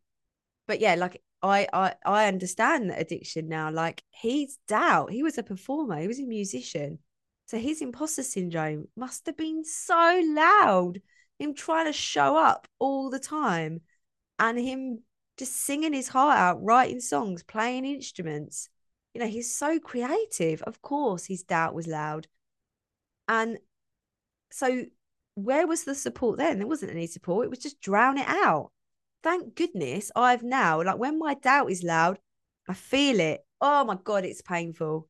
but 0.72 0.80
yeah, 0.80 0.94
like 0.94 1.20
I 1.42 1.68
I 1.70 1.94
I 2.02 2.28
understand 2.28 2.92
addiction 2.92 3.46
now. 3.46 3.70
Like 3.70 4.02
he's 4.08 4.58
doubt. 4.68 5.12
He 5.12 5.22
was 5.22 5.36
a 5.36 5.42
performer. 5.42 6.00
He 6.00 6.08
was 6.08 6.18
a 6.18 6.24
musician. 6.24 6.98
So 7.44 7.58
his 7.58 7.82
imposter 7.82 8.22
syndrome 8.22 8.88
must 8.96 9.26
have 9.26 9.36
been 9.36 9.66
so 9.66 10.22
loud. 10.24 11.02
Him 11.38 11.52
trying 11.52 11.84
to 11.84 11.92
show 11.92 12.38
up 12.38 12.68
all 12.78 13.10
the 13.10 13.18
time, 13.18 13.82
and 14.38 14.58
him 14.58 15.02
just 15.36 15.54
singing 15.54 15.92
his 15.92 16.08
heart 16.08 16.38
out, 16.38 16.64
writing 16.64 17.00
songs, 17.00 17.42
playing 17.42 17.84
instruments. 17.84 18.70
You 19.12 19.20
know, 19.20 19.28
he's 19.28 19.54
so 19.54 19.78
creative. 19.78 20.62
Of 20.62 20.80
course, 20.80 21.26
his 21.26 21.42
doubt 21.42 21.74
was 21.74 21.86
loud. 21.86 22.28
And 23.28 23.58
so, 24.50 24.86
where 25.34 25.66
was 25.66 25.84
the 25.84 25.94
support 25.94 26.38
then? 26.38 26.56
There 26.56 26.66
wasn't 26.66 26.92
any 26.92 27.08
support. 27.08 27.44
It 27.44 27.50
was 27.50 27.58
just 27.58 27.82
drown 27.82 28.16
it 28.16 28.26
out 28.26 28.72
thank 29.22 29.54
goodness 29.54 30.10
I've 30.14 30.42
now, 30.42 30.82
like 30.82 30.98
when 30.98 31.18
my 31.18 31.34
doubt 31.34 31.70
is 31.70 31.82
loud, 31.82 32.18
I 32.68 32.74
feel 32.74 33.20
it. 33.20 33.44
Oh 33.60 33.84
my 33.84 33.96
God, 34.02 34.24
it's 34.24 34.42
painful. 34.42 35.08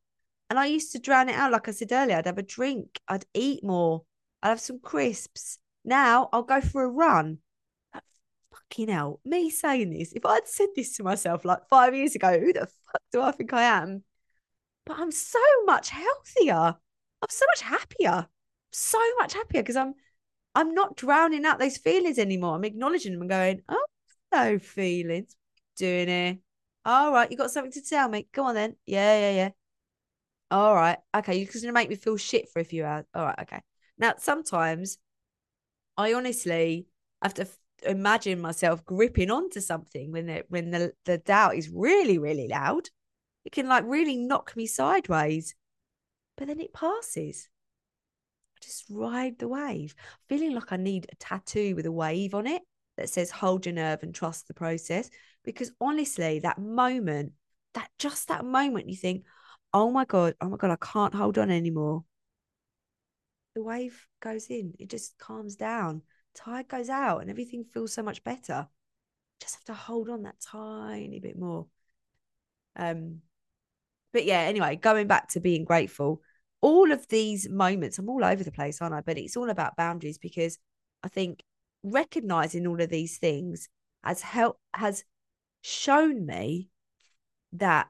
And 0.51 0.59
I 0.59 0.66
used 0.66 0.92
to 0.92 0.98
drown 0.98 1.29
it 1.29 1.35
out. 1.35 1.53
Like 1.53 1.68
I 1.68 1.70
said 1.70 1.92
earlier, 1.92 2.16
I'd 2.16 2.27
have 2.27 2.38
a 2.38 2.42
drink, 2.42 3.01
I'd 3.09 3.25
eat 3.35 3.64
more, 3.64 4.03
I'd 4.42 4.51
have 4.51 4.61
some 4.61 4.81
crisps. 4.81 5.59
Now 5.85 6.29
I'll 6.33 6.42
go 6.42 6.61
for 6.61 6.83
a 6.85 6.88
run. 6.88 7.38
Fucking 8.53 8.88
hell, 8.88 9.20
me 9.25 9.51
saying 9.51 9.90
this, 9.90 10.12
if 10.12 10.25
I'd 10.27 10.46
said 10.46 10.68
this 10.77 10.96
to 10.96 11.05
myself 11.05 11.44
like 11.44 11.68
five 11.68 11.94
years 11.94 12.14
ago, 12.14 12.38
who 12.38 12.53
the 12.53 12.61
fuck 12.61 13.03
do 13.12 13.22
I 13.22 13.31
think 13.31 13.53
I 13.53 13.62
am? 13.62 14.05
But 14.85 14.98
I'm 14.98 15.12
so 15.12 15.38
much 15.64 15.90
healthier. 15.90 16.55
I'm 17.22 17.29
so 17.29 17.46
much 17.55 17.62
happier. 17.62 18.27
So 18.72 18.98
much 19.18 19.35
happier 19.35 19.62
because 19.62 19.77
I'm 19.77 19.94
I'm 20.55 20.75
not 20.75 20.96
drowning 20.96 21.44
out 21.44 21.59
those 21.59 21.79
feelings 21.79 22.18
anymore. 22.18 22.57
I'm 22.57 22.64
acknowledging 22.64 23.12
them 23.12 23.22
and 23.22 23.31
going, 23.31 23.62
oh, 23.68 23.85
no 24.33 24.59
feelings. 24.59 25.37
Doing 25.77 26.09
it. 26.09 26.38
All 26.85 27.12
right, 27.12 27.31
you 27.31 27.37
got 27.37 27.51
something 27.51 27.73
to 27.73 27.83
tell 27.83 28.09
me? 28.09 28.27
Come 28.33 28.47
on 28.47 28.55
then. 28.55 28.77
Yeah, 28.87 29.18
yeah, 29.18 29.37
yeah. 29.37 29.51
All 30.51 30.75
right. 30.75 30.99
Okay, 31.14 31.37
you're 31.37 31.47
just 31.47 31.62
gonna 31.64 31.73
make 31.73 31.88
me 31.88 31.95
feel 31.95 32.16
shit 32.16 32.49
for 32.51 32.61
a 32.61 32.64
few 32.64 32.85
hours. 32.85 33.05
All 33.14 33.25
right, 33.25 33.38
okay. 33.42 33.62
Now, 33.99 34.14
sometimes 34.18 34.99
I 35.97 36.12
honestly 36.14 36.87
have 37.23 37.35
to 37.35 37.47
imagine 37.85 38.40
myself 38.40 38.85
gripping 38.85 39.31
onto 39.31 39.61
something 39.61 40.12
when 40.12 40.27
the 40.27 40.45
when 40.49 40.71
the, 40.71 40.92
the 41.05 41.18
doubt 41.18 41.57
is 41.57 41.71
really, 41.71 42.18
really 42.18 42.49
loud. 42.49 42.90
It 43.45 43.53
can 43.53 43.68
like 43.68 43.85
really 43.87 44.16
knock 44.16 44.57
me 44.57 44.66
sideways. 44.66 45.55
But 46.37 46.49
then 46.49 46.61
it 46.61 46.73
passes. 46.73 47.49
I 48.57 48.59
just 48.64 48.85
ride 48.90 49.38
the 49.38 49.49
wave, 49.49 49.95
feeling 50.29 50.55
like 50.55 50.73
I 50.73 50.77
need 50.77 51.07
a 51.12 51.16
tattoo 51.16 51.77
with 51.77 51.87
a 51.87 51.92
wave 51.92 52.35
on 52.35 52.47
it 52.47 52.62
that 53.03 53.09
says 53.09 53.33
hold 53.33 53.67
your 53.67 53.75
nerve 53.75 54.05
and 54.05 54.15
trust 54.15 54.47
the 54.47 54.55
process. 54.55 55.11
Because 55.45 55.73
honestly, 55.81 56.38
that 56.38 56.59
moment, 56.59 57.33
that 57.75 57.91
just 57.99 58.29
that 58.29 58.45
moment, 58.45 58.88
you 58.88 58.97
think, 58.97 59.25
oh 59.75 59.91
my 59.91 60.05
God, 60.05 60.35
oh 60.41 60.49
my 60.49 60.57
God, 60.57 60.71
I 60.71 60.77
can't 60.77 61.15
hold 61.15 61.37
on 61.37 61.51
anymore. 61.51 62.05
The 63.57 63.62
wave 63.62 64.07
goes 64.21 64.47
in, 64.47 64.75
it 64.79 64.88
just 64.88 65.19
calms 65.19 65.57
down, 65.57 66.03
tide 66.37 66.69
goes 66.69 66.88
out, 66.88 67.23
and 67.23 67.29
everything 67.29 67.65
feels 67.65 67.93
so 67.93 68.05
much 68.05 68.23
better. 68.23 68.69
Just 69.41 69.57
have 69.57 69.65
to 69.65 69.75
hold 69.75 70.09
on 70.09 70.23
that 70.23 70.37
tiny 70.41 71.19
bit 71.19 71.37
more. 71.37 71.67
Um, 72.77 73.23
but 74.12 74.25
yeah, 74.25 74.43
anyway, 74.43 74.77
going 74.77 75.09
back 75.09 75.31
to 75.31 75.41
being 75.41 75.65
grateful, 75.65 76.23
all 76.61 76.93
of 76.93 77.09
these 77.09 77.49
moments, 77.49 77.99
I'm 77.99 78.09
all 78.09 78.25
over 78.25 78.45
the 78.45 78.53
place, 78.53 78.81
aren't 78.81 78.95
I? 78.95 79.01
But 79.01 79.19
it's 79.19 79.37
all 79.37 79.51
about 79.51 79.77
boundaries 79.77 80.19
because 80.19 80.59
I 81.03 81.09
think 81.09 81.43
recognizing 81.83 82.66
all 82.66 82.81
of 82.81 82.88
these 82.90 83.18
things 83.18 83.68
has 84.05 84.23
helped 84.23 84.61
has 84.75 85.05
shown 85.62 86.27
me 86.27 86.68
that 87.53 87.88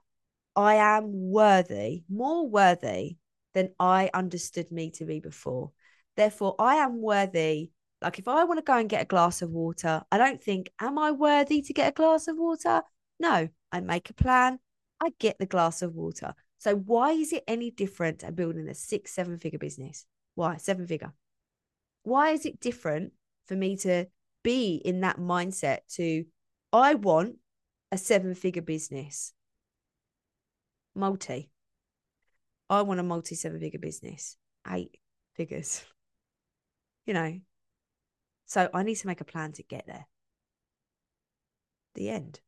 I 0.55 0.74
am 0.74 1.11
worthy, 1.12 2.05
more 2.11 2.48
worthy 2.48 3.16
than 3.55 3.70
I 3.78 4.11
understood 4.12 4.70
me 4.70 4.90
to 4.92 5.05
be 5.05 5.20
before. 5.20 5.72
Therefore, 6.16 6.55
I 6.59 6.76
am 6.76 7.00
worthy. 7.00 7.70
Like 8.02 8.18
if 8.18 8.28
I 8.28 8.44
want 8.44 8.59
to 8.59 8.64
go 8.64 8.76
and 8.76 8.88
get 8.88 9.02
a 9.02 9.07
glass 9.07 9.42
of 9.42 9.50
water, 9.50 10.02
I 10.11 10.18
don't 10.18 10.42
think, 10.42 10.70
am 10.81 10.98
I 10.98 11.12
worthy 11.12 11.62
to 11.62 11.72
get 11.72 11.88
a 11.88 11.92
glass 11.92 12.28
of 12.28 12.37
water? 12.37 12.83
No, 13.20 13.48
I 13.70 13.81
make 13.81 14.11
a 14.11 14.14
plan, 14.14 14.59
I 15.00 15.11
get 15.18 15.38
the 15.38 15.46
glass 15.46 15.83
of 15.83 15.94
water. 15.94 16.35
So 16.59 16.76
why 16.76 17.12
is 17.12 17.33
it 17.33 17.44
any 17.46 17.70
different 17.70 18.20
to 18.20 18.33
building 18.33 18.68
a 18.68 18.74
six, 18.74 19.12
seven 19.12 19.38
figure 19.38 19.59
business? 19.59 20.07
Why? 20.35 20.57
Seven 20.57 20.87
figure. 20.87 21.12
Why 22.02 22.31
is 22.31 22.44
it 22.44 22.61
different 22.61 23.12
for 23.52 23.58
me 23.58 23.76
to 23.76 24.06
be 24.42 24.76
in 24.76 25.02
that 25.02 25.18
mindset 25.18 25.80
to 25.96 26.24
I 26.72 26.94
want 26.94 27.36
a 27.90 27.98
seven 27.98 28.34
figure 28.34 28.62
business. 28.62 29.34
Multi. 30.94 31.50
I 32.70 32.80
want 32.82 33.00
a 33.00 33.02
multi 33.02 33.34
seven 33.34 33.60
figure 33.60 33.78
business. 33.78 34.36
Eight 34.68 34.98
figures. 35.36 35.84
You 37.04 37.14
know. 37.14 37.40
So 38.46 38.70
I 38.72 38.84
need 38.84 38.94
to 38.94 39.08
make 39.08 39.20
a 39.20 39.24
plan 39.24 39.50
to 39.54 39.64
get 39.64 39.88
there. 39.88 40.06
The 41.96 42.10
end. 42.10 42.38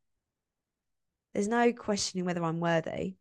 There's 1.32 1.48
no 1.48 1.72
questioning 1.72 2.24
whether 2.24 2.44
I'm 2.44 2.60
worthy. 2.60 3.16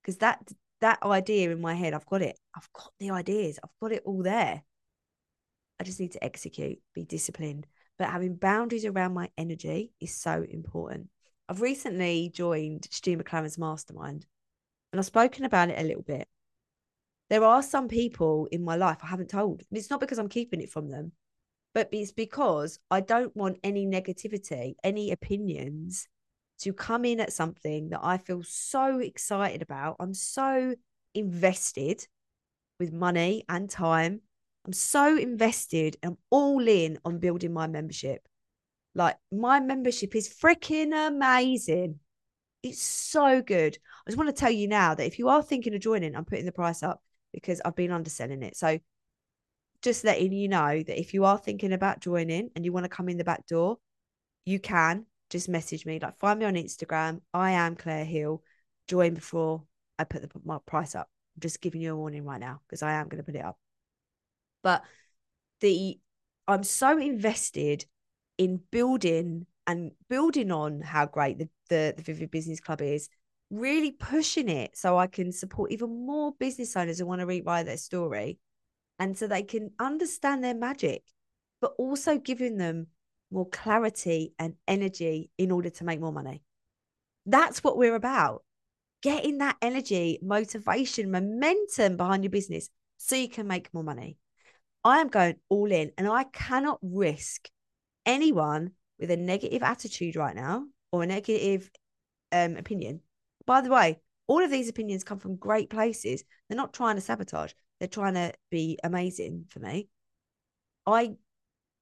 Because 0.00 0.16
that 0.18 0.40
that 0.80 1.02
idea 1.02 1.50
in 1.50 1.60
my 1.60 1.74
head, 1.74 1.92
I've 1.92 2.06
got 2.06 2.22
it. 2.22 2.38
I've 2.56 2.72
got 2.72 2.94
the 2.98 3.10
ideas. 3.10 3.58
I've 3.62 3.78
got 3.78 3.92
it 3.92 4.04
all 4.06 4.22
there. 4.22 4.62
I 5.80 5.84
just 5.84 6.00
need 6.00 6.12
to 6.12 6.24
execute, 6.24 6.78
be 6.94 7.04
disciplined. 7.04 7.66
But 7.98 8.10
having 8.10 8.36
boundaries 8.36 8.84
around 8.84 9.14
my 9.14 9.30
energy 9.38 9.92
is 10.00 10.14
so 10.14 10.44
important. 10.48 11.08
I've 11.48 11.60
recently 11.60 12.30
joined 12.34 12.88
Stu 12.90 13.16
McLaren's 13.16 13.58
mastermind 13.58 14.26
and 14.92 14.98
I've 14.98 15.06
spoken 15.06 15.44
about 15.44 15.70
it 15.70 15.78
a 15.78 15.84
little 15.86 16.02
bit. 16.02 16.26
There 17.30 17.44
are 17.44 17.62
some 17.62 17.88
people 17.88 18.48
in 18.50 18.64
my 18.64 18.76
life 18.76 18.98
I 19.02 19.06
haven't 19.06 19.30
told. 19.30 19.62
And 19.70 19.78
it's 19.78 19.90
not 19.90 20.00
because 20.00 20.18
I'm 20.18 20.28
keeping 20.28 20.60
it 20.60 20.70
from 20.70 20.88
them, 20.88 21.12
but 21.72 21.88
it's 21.92 22.12
because 22.12 22.78
I 22.90 23.00
don't 23.00 23.34
want 23.36 23.58
any 23.64 23.86
negativity, 23.86 24.74
any 24.84 25.10
opinions 25.10 26.08
to 26.60 26.72
come 26.72 27.04
in 27.04 27.20
at 27.20 27.32
something 27.32 27.90
that 27.90 28.00
I 28.02 28.18
feel 28.18 28.42
so 28.44 28.98
excited 28.98 29.62
about. 29.62 29.96
I'm 30.00 30.14
so 30.14 30.74
invested 31.14 32.06
with 32.78 32.92
money 32.92 33.44
and 33.48 33.68
time 33.68 34.20
I'm 34.66 34.72
so 34.72 35.16
invested. 35.16 35.96
I'm 36.02 36.16
all 36.30 36.66
in 36.66 36.98
on 37.04 37.18
building 37.18 37.52
my 37.52 37.66
membership. 37.66 38.26
Like 38.94 39.16
my 39.32 39.60
membership 39.60 40.14
is 40.14 40.28
freaking 40.28 40.92
amazing. 41.08 42.00
It's 42.62 42.82
so 42.82 43.42
good. 43.42 43.76
I 44.06 44.10
just 44.10 44.16
want 44.16 44.28
to 44.28 44.40
tell 44.40 44.50
you 44.50 44.68
now 44.68 44.94
that 44.94 45.06
if 45.06 45.18
you 45.18 45.28
are 45.28 45.42
thinking 45.42 45.74
of 45.74 45.80
joining, 45.80 46.16
I'm 46.16 46.24
putting 46.24 46.46
the 46.46 46.52
price 46.52 46.82
up 46.82 47.02
because 47.32 47.60
I've 47.64 47.76
been 47.76 47.90
underselling 47.90 48.42
it. 48.42 48.56
So 48.56 48.78
just 49.82 50.04
letting 50.04 50.32
you 50.32 50.48
know 50.48 50.82
that 50.82 50.98
if 50.98 51.12
you 51.12 51.26
are 51.26 51.36
thinking 51.36 51.72
about 51.72 52.00
joining 52.00 52.50
and 52.56 52.64
you 52.64 52.72
want 52.72 52.84
to 52.84 52.88
come 52.88 53.08
in 53.10 53.18
the 53.18 53.24
back 53.24 53.46
door, 53.46 53.78
you 54.46 54.58
can 54.58 55.04
just 55.28 55.48
message 55.48 55.84
me. 55.84 55.98
Like 56.00 56.18
find 56.18 56.38
me 56.38 56.46
on 56.46 56.54
Instagram. 56.54 57.20
I 57.34 57.50
am 57.52 57.76
Claire 57.76 58.04
Hill. 58.04 58.42
Join 58.88 59.14
before 59.14 59.64
I 59.98 60.04
put 60.04 60.22
the 60.22 60.30
my 60.44 60.58
price 60.64 60.94
up. 60.94 61.10
I'm 61.36 61.40
just 61.40 61.60
giving 61.60 61.82
you 61.82 61.92
a 61.92 61.96
warning 61.96 62.24
right 62.24 62.40
now 62.40 62.60
because 62.66 62.82
I 62.82 62.92
am 62.92 63.08
going 63.08 63.18
to 63.18 63.24
put 63.24 63.36
it 63.36 63.44
up. 63.44 63.58
But 64.64 64.82
the 65.60 66.00
I'm 66.48 66.64
so 66.64 66.98
invested 66.98 67.86
in 68.36 68.60
building 68.72 69.46
and 69.66 69.92
building 70.10 70.50
on 70.50 70.80
how 70.80 71.06
great 71.06 71.38
the, 71.38 71.48
the, 71.70 71.94
the 71.96 72.02
Vivid 72.02 72.30
Business 72.30 72.60
Club 72.60 72.82
is, 72.82 73.08
really 73.50 73.92
pushing 73.92 74.48
it 74.48 74.76
so 74.76 74.98
I 74.98 75.06
can 75.06 75.32
support 75.32 75.70
even 75.70 76.06
more 76.06 76.32
business 76.38 76.76
owners 76.76 76.98
who 76.98 77.06
want 77.06 77.20
to 77.20 77.26
rewrite 77.26 77.66
their 77.66 77.76
story 77.76 78.38
and 78.98 79.16
so 79.16 79.26
they 79.26 79.42
can 79.42 79.70
understand 79.78 80.42
their 80.42 80.54
magic, 80.54 81.02
but 81.60 81.72
also 81.78 82.18
giving 82.18 82.58
them 82.58 82.88
more 83.30 83.48
clarity 83.48 84.32
and 84.38 84.54
energy 84.68 85.30
in 85.38 85.50
order 85.50 85.70
to 85.70 85.84
make 85.84 86.00
more 86.00 86.12
money. 86.12 86.42
That's 87.26 87.64
what 87.64 87.76
we're 87.78 87.94
about. 87.94 88.44
Getting 89.02 89.38
that 89.38 89.56
energy, 89.60 90.18
motivation, 90.22 91.10
momentum 91.10 91.96
behind 91.96 92.22
your 92.22 92.30
business 92.30 92.68
so 92.98 93.16
you 93.16 93.28
can 93.28 93.46
make 93.46 93.72
more 93.74 93.82
money. 93.82 94.18
I 94.84 95.00
am 95.00 95.08
going 95.08 95.36
all 95.48 95.70
in 95.72 95.92
and 95.96 96.06
I 96.06 96.24
cannot 96.24 96.78
risk 96.82 97.48
anyone 98.04 98.72
with 98.98 99.10
a 99.10 99.16
negative 99.16 99.62
attitude 99.62 100.16
right 100.16 100.36
now 100.36 100.66
or 100.92 101.02
a 101.02 101.06
negative 101.06 101.70
um, 102.32 102.56
opinion. 102.56 103.00
By 103.46 103.62
the 103.62 103.70
way, 103.70 104.00
all 104.26 104.42
of 104.42 104.50
these 104.50 104.68
opinions 104.68 105.04
come 105.04 105.18
from 105.18 105.36
great 105.36 105.70
places. 105.70 106.24
They're 106.48 106.56
not 106.56 106.74
trying 106.74 106.96
to 106.96 107.00
sabotage. 107.00 107.52
They're 107.78 107.88
trying 107.88 108.14
to 108.14 108.32
be 108.50 108.78
amazing 108.84 109.46
for 109.48 109.60
me. 109.60 109.88
I 110.86 111.16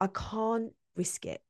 I 0.01 0.07
can't 0.09 0.73
risk 0.97 1.27
it. 1.27 1.41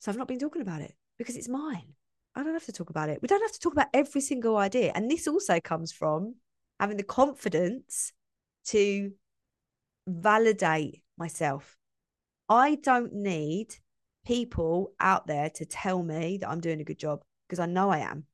So 0.00 0.10
I've 0.10 0.18
not 0.18 0.28
been 0.28 0.38
talking 0.38 0.62
about 0.62 0.82
it 0.82 0.94
because 1.18 1.36
it's 1.36 1.48
mine. 1.48 1.94
I 2.34 2.42
don't 2.42 2.52
have 2.52 2.66
to 2.66 2.72
talk 2.72 2.90
about 2.90 3.08
it. 3.08 3.20
We 3.22 3.28
don't 3.28 3.40
have 3.40 3.52
to 3.52 3.60
talk 3.60 3.72
about 3.72 3.88
every 3.94 4.20
single 4.20 4.56
idea. 4.56 4.92
And 4.94 5.10
this 5.10 5.26
also 5.26 5.58
comes 5.58 5.90
from 5.90 6.34
having 6.78 6.96
the 6.96 7.02
confidence 7.02 8.12
to 8.66 9.12
validate 10.06 11.02
myself. 11.16 11.76
I 12.48 12.76
don't 12.76 13.12
need 13.12 13.74
people 14.24 14.92
out 15.00 15.26
there 15.26 15.50
to 15.50 15.64
tell 15.64 16.02
me 16.02 16.38
that 16.38 16.48
I'm 16.48 16.60
doing 16.60 16.80
a 16.80 16.84
good 16.84 16.98
job 16.98 17.22
because 17.46 17.58
I 17.58 17.66
know 17.66 17.90
I 17.90 17.98
am. 17.98 18.24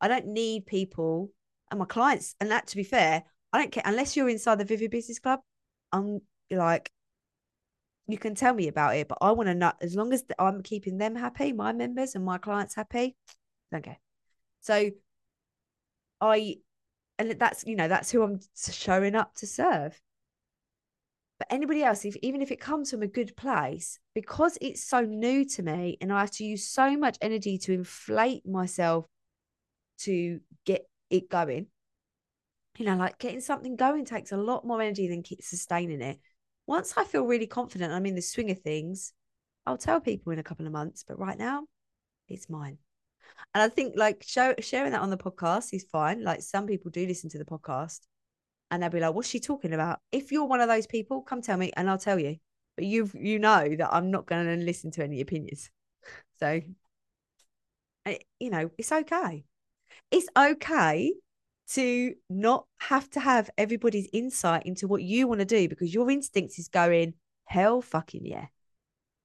I 0.00 0.08
don't 0.08 0.26
need 0.26 0.66
people 0.66 1.30
and 1.70 1.78
my 1.78 1.86
clients. 1.86 2.34
And 2.40 2.50
that, 2.50 2.66
to 2.68 2.76
be 2.76 2.82
fair, 2.82 3.24
I 3.52 3.58
don't 3.58 3.72
care 3.72 3.82
unless 3.86 4.16
you're 4.16 4.28
inside 4.28 4.58
the 4.58 4.64
Vivid 4.64 4.90
Business 4.90 5.18
Club. 5.18 5.40
I'm 5.92 6.20
like, 6.50 6.90
you 8.06 8.18
can 8.18 8.34
tell 8.34 8.54
me 8.54 8.68
about 8.68 8.96
it, 8.96 9.08
but 9.08 9.18
I 9.20 9.32
want 9.32 9.48
to 9.48 9.54
know 9.54 9.72
as 9.80 9.94
long 9.94 10.12
as 10.12 10.24
I'm 10.38 10.62
keeping 10.62 10.98
them 10.98 11.14
happy, 11.14 11.52
my 11.52 11.72
members 11.72 12.14
and 12.14 12.24
my 12.24 12.38
clients 12.38 12.74
happy. 12.74 13.16
Don't. 13.70 13.86
So 14.60 14.90
I, 16.20 16.56
and 17.18 17.30
that's 17.32 17.64
you 17.66 17.76
know 17.76 17.88
that's 17.88 18.10
who 18.10 18.22
I'm 18.22 18.40
showing 18.56 19.14
up 19.14 19.34
to 19.36 19.46
serve. 19.46 20.00
But 21.38 21.48
anybody 21.50 21.84
else, 21.84 22.04
if 22.04 22.16
even 22.16 22.42
if 22.42 22.50
it 22.50 22.60
comes 22.60 22.90
from 22.90 23.02
a 23.02 23.06
good 23.06 23.36
place, 23.36 24.00
because 24.14 24.58
it's 24.60 24.84
so 24.84 25.02
new 25.02 25.44
to 25.44 25.62
me, 25.62 25.96
and 26.00 26.12
I 26.12 26.20
have 26.20 26.32
to 26.32 26.44
use 26.44 26.68
so 26.68 26.96
much 26.96 27.16
energy 27.20 27.58
to 27.58 27.72
inflate 27.72 28.44
myself 28.44 29.06
to 30.00 30.40
get 30.64 30.88
it 31.10 31.28
going. 31.28 31.66
You 32.76 32.86
know, 32.86 32.96
like 32.96 33.18
getting 33.18 33.40
something 33.40 33.76
going 33.76 34.04
takes 34.04 34.32
a 34.32 34.36
lot 34.36 34.64
more 34.64 34.80
energy 34.82 35.08
than 35.08 35.22
sustaining 35.40 36.00
it. 36.00 36.18
Once 36.66 36.94
I 36.96 37.04
feel 37.04 37.24
really 37.24 37.46
confident, 37.46 37.92
I'm 37.92 38.06
in 38.06 38.14
the 38.14 38.22
swing 38.22 38.50
of 38.50 38.58
things, 38.58 39.12
I'll 39.64 39.78
tell 39.78 40.00
people 40.00 40.32
in 40.32 40.38
a 40.38 40.44
couple 40.44 40.66
of 40.66 40.72
months. 40.72 41.04
But 41.06 41.18
right 41.18 41.38
now, 41.38 41.64
it's 42.28 42.50
mine. 42.50 42.78
And 43.54 43.62
I 43.62 43.68
think 43.68 43.94
like 43.96 44.24
show, 44.26 44.54
sharing 44.58 44.92
that 44.92 45.00
on 45.00 45.10
the 45.10 45.16
podcast 45.16 45.72
is 45.72 45.84
fine. 45.84 46.22
Like 46.22 46.42
some 46.42 46.66
people 46.66 46.90
do 46.90 47.06
listen 47.06 47.30
to 47.30 47.38
the 47.38 47.44
podcast 47.44 48.00
and 48.70 48.82
they'll 48.82 48.90
be 48.90 49.00
like, 49.00 49.14
what's 49.14 49.28
she 49.28 49.40
talking 49.40 49.72
about? 49.72 50.00
If 50.12 50.32
you're 50.32 50.44
one 50.44 50.60
of 50.60 50.68
those 50.68 50.86
people, 50.86 51.22
come 51.22 51.42
tell 51.42 51.56
me 51.56 51.72
and 51.76 51.88
I'll 51.88 51.98
tell 51.98 52.18
you. 52.18 52.36
But 52.76 52.86
you 52.86 53.10
you 53.14 53.38
know 53.38 53.74
that 53.76 53.92
I'm 53.92 54.10
not 54.10 54.26
going 54.26 54.46
to 54.46 54.64
listen 54.64 54.90
to 54.92 55.04
any 55.04 55.20
opinions. 55.20 55.70
So, 56.38 56.60
eh, 58.06 58.18
you 58.38 58.50
know, 58.50 58.70
it's 58.78 58.92
okay 58.92 59.44
it's 60.10 60.28
okay 60.36 61.12
to 61.70 62.14
not 62.30 62.66
have 62.80 63.08
to 63.10 63.20
have 63.20 63.50
everybody's 63.58 64.08
insight 64.12 64.64
into 64.64 64.88
what 64.88 65.02
you 65.02 65.28
want 65.28 65.40
to 65.40 65.44
do 65.44 65.68
because 65.68 65.92
your 65.92 66.10
instincts 66.10 66.58
is 66.58 66.68
going 66.68 67.14
hell 67.44 67.82
fucking 67.82 68.24
yeah 68.24 68.46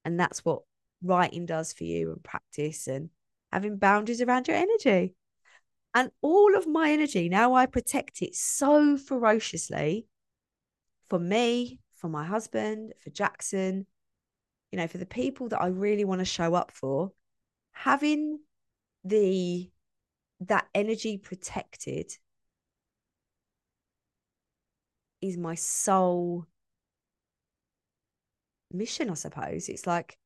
and 0.04 0.20
that's 0.20 0.44
what 0.44 0.62
writing 1.02 1.46
does 1.46 1.74
for 1.74 1.84
you 1.84 2.12
and 2.12 2.24
practice 2.24 2.88
and 2.88 3.10
having 3.52 3.78
boundaries 3.78 4.22
around 4.22 4.48
your 4.48 4.58
energy 4.58 5.16
and 5.96 6.12
all 6.22 6.56
of 6.56 6.68
my 6.68 6.91
energy 6.91 7.30
now 7.30 7.54
i 7.54 7.66
protect 7.66 8.22
it 8.22 8.36
so 8.36 8.98
ferociously 8.98 10.08
for 11.10 11.20
me 11.20 11.80
for 11.94 12.10
my 12.10 12.26
husband 12.26 12.94
for 13.02 13.10
jackson 13.10 13.86
you 14.72 14.78
know 14.78 14.88
for 14.88 14.98
the 14.98 15.06
people 15.06 15.50
that 15.50 15.62
i 15.62 15.68
really 15.68 16.06
want 16.06 16.20
to 16.20 16.26
show 16.26 16.54
up 16.54 16.72
for 16.72 17.12
having 17.72 18.39
the 19.04 19.70
that 20.39 20.68
energy 20.74 21.18
protected 21.18 22.12
is 25.22 25.38
my 25.38 25.56
sole 25.56 26.46
mission, 28.72 29.10
I 29.10 29.14
suppose. 29.14 29.70
It's 29.70 29.88
like 29.88 30.18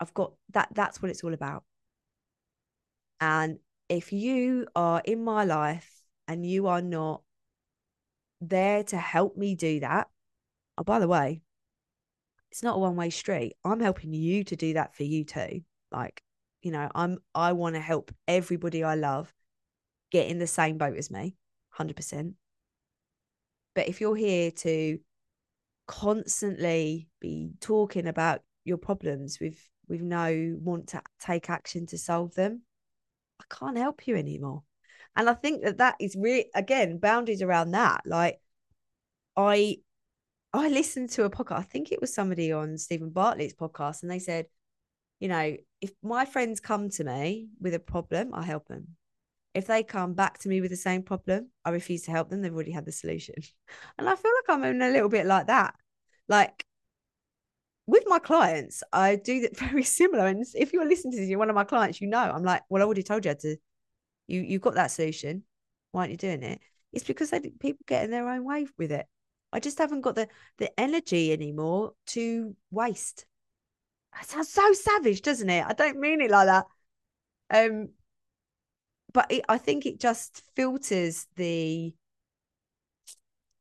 I've 0.00 0.14
got 0.14 0.32
that, 0.50 0.68
that's 0.72 1.02
what 1.02 1.10
it's 1.10 1.22
all 1.22 1.34
about. 1.34 1.64
And 3.20 3.58
if 3.90 4.14
you 4.14 4.66
are 4.74 5.02
in 5.04 5.22
my 5.22 5.44
life 5.44 5.90
and 6.26 6.46
you 6.46 6.68
are 6.68 6.80
not 6.80 7.20
there 8.40 8.82
to 8.84 8.96
help 8.96 9.36
me 9.36 9.54
do 9.54 9.80
that, 9.80 10.08
oh, 10.78 10.84
by 10.84 10.98
the 10.98 11.08
way, 11.08 11.42
it's 12.50 12.62
not 12.62 12.76
a 12.76 12.78
one 12.78 12.96
way 12.96 13.10
street. 13.10 13.56
I'm 13.62 13.80
helping 13.80 14.14
you 14.14 14.44
to 14.44 14.56
do 14.56 14.72
that 14.72 14.96
for 14.96 15.02
you 15.02 15.24
too. 15.24 15.60
Like, 15.92 16.22
you 16.62 16.70
know 16.70 16.88
i'm 16.94 17.18
i 17.34 17.52
want 17.52 17.74
to 17.74 17.80
help 17.80 18.12
everybody 18.28 18.84
i 18.84 18.94
love 18.94 19.32
get 20.10 20.28
in 20.28 20.38
the 20.38 20.46
same 20.46 20.78
boat 20.78 20.96
as 20.96 21.10
me 21.10 21.36
100% 21.78 22.34
but 23.74 23.88
if 23.88 24.00
you're 24.00 24.16
here 24.16 24.50
to 24.50 24.98
constantly 25.86 27.08
be 27.20 27.52
talking 27.60 28.06
about 28.06 28.42
your 28.64 28.76
problems 28.76 29.38
with 29.40 29.56
with 29.88 30.00
no 30.00 30.56
want 30.60 30.88
to 30.88 31.02
take 31.20 31.48
action 31.48 31.86
to 31.86 31.98
solve 31.98 32.34
them 32.34 32.62
i 33.40 33.54
can't 33.54 33.78
help 33.78 34.06
you 34.06 34.16
anymore 34.16 34.62
and 35.16 35.28
i 35.28 35.34
think 35.34 35.62
that 35.62 35.78
that 35.78 35.96
is 35.98 36.16
really 36.18 36.46
again 36.54 36.98
boundaries 36.98 37.42
around 37.42 37.72
that 37.72 38.02
like 38.06 38.40
i 39.36 39.76
i 40.52 40.68
listened 40.68 41.10
to 41.10 41.24
a 41.24 41.30
podcast 41.30 41.58
i 41.58 41.62
think 41.62 41.90
it 41.90 42.00
was 42.00 42.14
somebody 42.14 42.52
on 42.52 42.78
Steven 42.78 43.10
Bartlett's 43.10 43.54
podcast 43.54 44.02
and 44.02 44.10
they 44.10 44.18
said 44.18 44.46
you 45.20 45.28
know, 45.28 45.56
if 45.80 45.92
my 46.02 46.24
friends 46.24 46.60
come 46.60 46.88
to 46.90 47.04
me 47.04 47.48
with 47.60 47.74
a 47.74 47.78
problem, 47.78 48.34
I 48.34 48.42
help 48.42 48.66
them. 48.66 48.96
If 49.54 49.66
they 49.66 49.82
come 49.82 50.14
back 50.14 50.38
to 50.38 50.48
me 50.48 50.60
with 50.60 50.70
the 50.70 50.76
same 50.76 51.02
problem, 51.02 51.50
I 51.64 51.70
refuse 51.70 52.02
to 52.02 52.10
help 52.10 52.30
them. 52.30 52.40
They've 52.40 52.54
already 52.54 52.72
had 52.72 52.86
the 52.86 52.92
solution. 52.92 53.36
And 53.98 54.08
I 54.08 54.16
feel 54.16 54.32
like 54.34 54.56
I'm 54.56 54.64
in 54.64 54.82
a 54.82 54.90
little 54.90 55.08
bit 55.08 55.26
like 55.26 55.48
that. 55.48 55.74
Like 56.28 56.64
with 57.90 58.04
my 58.06 58.18
clients, 58.18 58.82
I 58.92 59.16
do 59.16 59.40
that 59.42 59.58
very 59.70 59.82
similar. 59.82 60.26
And 60.26 60.44
if 60.54 60.72
you're 60.72 60.88
listening 60.88 61.12
to 61.12 61.18
this, 61.18 61.28
you're 61.28 61.38
one 61.38 61.50
of 61.50 61.56
my 61.56 61.64
clients, 61.64 62.00
you 62.00 62.08
know, 62.08 62.18
I'm 62.18 62.44
like, 62.44 62.62
well, 62.68 62.82
I 62.82 62.86
already 62.86 63.02
told 63.02 63.24
you 63.24 63.34
to, 63.34 63.56
you, 64.28 64.40
you've 64.42 64.62
got 64.62 64.74
that 64.74 64.92
solution. 64.92 65.44
Why 65.92 66.02
aren't 66.02 66.12
you 66.12 66.16
doing 66.16 66.42
it? 66.42 66.60
It's 66.92 67.04
because 67.04 67.30
they, 67.30 67.40
people 67.40 67.84
get 67.86 68.04
in 68.04 68.10
their 68.10 68.28
own 68.28 68.44
way 68.44 68.66
with 68.78 68.92
it. 68.92 69.06
I 69.52 69.60
just 69.60 69.78
haven't 69.78 70.02
got 70.02 70.14
the 70.14 70.28
the 70.58 70.70
energy 70.78 71.32
anymore 71.32 71.92
to 72.08 72.54
waste. 72.70 73.26
That 74.12 74.26
sounds 74.26 74.50
so 74.50 74.72
savage, 74.72 75.22
doesn't 75.22 75.50
it? 75.50 75.64
I 75.66 75.72
don't 75.72 75.98
mean 75.98 76.20
it 76.20 76.30
like 76.30 76.46
that. 76.46 76.66
Um, 77.52 77.88
but 79.12 79.30
it, 79.30 79.44
I 79.48 79.58
think 79.58 79.86
it 79.86 80.00
just 80.00 80.42
filters 80.54 81.26
the 81.36 81.94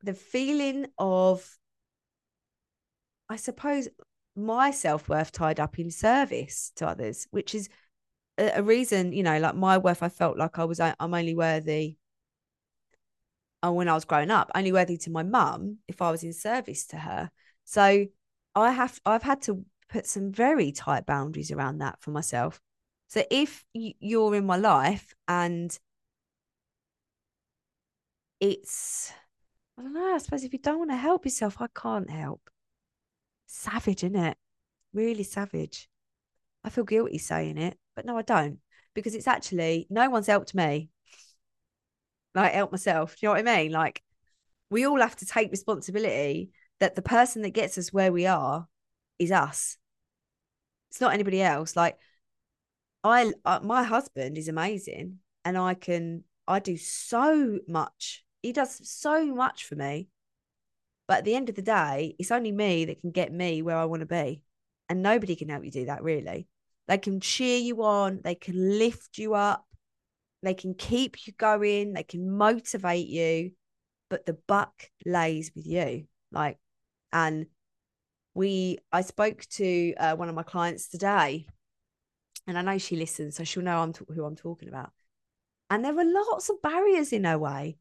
the 0.02 0.14
feeling 0.14 0.88
of, 0.98 1.58
I 3.28 3.36
suppose, 3.36 3.90
my 4.46 4.72
self 4.72 5.10
worth 5.10 5.32
tied 5.32 5.60
up 5.60 5.80
in 5.80 5.92
service 5.92 6.72
to 6.78 6.88
others, 6.88 7.28
which 7.32 7.56
is 7.56 7.70
a, 8.38 8.60
a, 8.60 8.64
reason, 8.64 9.12
you 9.14 9.24
know, 9.24 9.40
like 9.40 9.56
my 9.56 9.78
worth. 9.78 10.04
I 10.04 10.10
felt 10.10 10.38
like 10.38 10.60
I 10.60 10.66
was 10.66 10.80
I'm 10.80 10.96
only 11.00 11.36
worthy. 11.36 11.98
And 13.62 13.70
uh, 13.72 13.74
when 13.74 13.90
I 13.90 13.94
was 13.94 14.06
growing 14.06 14.32
up, 14.32 14.50
only 14.56 14.72
worthy 14.72 14.98
to 14.98 15.12
my 15.12 15.24
mum 15.24 15.80
if 15.88 16.02
I 16.02 16.12
was 16.12 16.24
in 16.24 16.34
service 16.34 16.88
to 16.88 16.98
her. 16.98 17.30
So 17.66 18.06
I 18.56 18.72
have 18.72 19.00
I've 19.06 19.24
had 19.24 19.42
to 19.44 19.66
put 19.90 20.06
some 20.06 20.32
very 20.32 20.72
tight 20.72 21.06
boundaries 21.06 21.52
around 21.52 21.80
that 21.80 22.02
for 22.02 22.12
myself. 22.12 22.62
So 23.08 23.24
if 23.32 23.66
you're 23.74 24.36
in 24.36 24.46
my 24.46 24.58
life 24.58 25.14
and 25.28 25.78
it's, 28.40 29.12
I 29.78 29.82
don't 29.82 29.94
know, 29.94 30.14
I 30.14 30.20
suppose 30.20 30.44
if 30.44 30.54
you 30.54 30.60
don't 30.60 30.78
want 30.78 30.92
to 30.92 30.96
help 30.98 31.26
yourself, 31.26 31.58
I 31.60 31.68
can't 31.76 32.10
help. 32.10 32.50
Savage, 33.52 34.04
isn't 34.04 34.16
it? 34.16 34.38
Really 34.94 35.24
savage. 35.24 35.90
I 36.64 36.70
feel 36.70 36.84
guilty 36.84 37.18
saying 37.18 37.58
it, 37.58 37.78
but 37.96 38.06
no, 38.06 38.16
I 38.18 38.22
don't 38.22 38.60
because 38.94 39.16
it's 39.16 39.28
actually 39.28 39.88
no 39.90 40.08
one's 40.10 40.28
helped 40.28 40.54
me. 40.54 40.90
Like 42.36 42.54
help 42.54 42.72
myself. 42.72 43.12
Do 43.12 43.18
you 43.22 43.28
know 43.28 43.42
what 43.42 43.50
I 43.50 43.58
mean? 43.64 43.72
Like 43.72 44.04
we 44.70 44.86
all 44.86 45.00
have 45.00 45.16
to 45.18 45.26
take 45.26 45.50
responsibility 45.50 46.52
that 46.80 46.96
the 46.96 47.02
person 47.02 47.42
that 47.42 47.50
gets 47.50 47.78
us 47.78 47.92
where 47.92 48.12
we 48.12 48.28
are 48.28 48.68
is 49.18 49.32
us. 49.32 49.78
It's 50.92 51.02
not 51.02 51.14
anybody 51.14 51.42
else. 51.42 51.76
Like 51.76 51.98
I, 53.04 53.34
uh, 53.46 53.62
my 53.64 53.84
husband 53.84 54.38
is 54.38 54.48
amazing, 54.48 55.20
and 55.44 55.58
I 55.58 55.74
can, 55.74 56.24
I 56.48 56.60
do 56.60 56.78
so 56.78 57.60
much. 57.68 58.24
He 58.44 58.54
does 58.54 58.88
so 58.88 59.26
much 59.34 59.66
for 59.66 59.76
me. 59.76 60.10
But 61.10 61.18
at 61.18 61.26
the 61.26 61.34
end 61.34 61.50
of 61.50 61.56
the 61.56 61.64
day, 61.64 62.16
it's 62.20 62.30
only 62.30 62.52
me 62.52 62.86
that 62.86 63.02
can 63.02 63.10
get 63.10 63.34
me 63.34 63.64
where 63.64 63.76
I 63.76 63.86
want 63.86 64.02
to 64.02 64.06
be. 64.06 64.44
And 64.90 65.02
nobody 65.02 65.36
can 65.36 65.50
help 65.50 65.66
you 65.66 65.72
do 65.72 65.88
that, 65.88 66.04
really. 66.04 66.48
They 66.88 67.00
can 67.00 67.20
cheer 67.20 67.58
you 67.58 67.84
on, 67.84 68.22
they 68.24 68.36
can 68.36 68.78
lift 68.78 69.18
you 69.18 69.34
up, 69.34 69.66
they 70.44 70.54
can 70.54 70.76
keep 70.76 71.26
you 71.26 71.34
going, 71.34 71.94
they 71.94 72.04
can 72.04 72.30
motivate 72.30 73.08
you. 73.08 73.54
But 74.12 74.28
the 74.28 74.38
buck 74.48 74.92
lays 75.04 75.52
with 75.56 75.66
you. 75.66 76.06
Like, 76.32 76.60
and 77.12 77.48
we 78.36 78.78
I 78.92 79.02
spoke 79.02 79.42
to 79.54 79.96
uh, 79.96 80.16
one 80.16 80.30
of 80.30 80.36
my 80.36 80.44
clients 80.44 80.90
today, 80.90 81.48
and 82.46 82.56
I 82.56 82.62
know 82.62 82.78
she 82.78 82.96
listens, 82.96 83.36
so 83.36 83.44
she'll 83.44 83.64
know 83.64 83.80
I'm 83.80 83.94
t- 83.94 84.06
who 84.14 84.26
I'm 84.26 84.36
talking 84.36 84.70
about. 84.70 84.92
And 85.72 85.84
there 85.84 85.98
are 85.98 86.06
lots 86.06 86.50
of 86.50 86.62
barriers 86.62 87.12
in 87.12 87.24
her 87.24 87.40
way, 87.40 87.78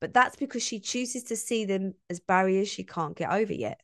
but 0.00 0.14
that's 0.14 0.36
because 0.36 0.62
she 0.62 0.80
chooses 0.80 1.24
to 1.24 1.36
see 1.36 1.64
them 1.64 1.94
as 2.08 2.20
barriers 2.20 2.68
she 2.68 2.84
can't 2.84 3.16
get 3.16 3.30
over 3.30 3.52
yet. 3.52 3.80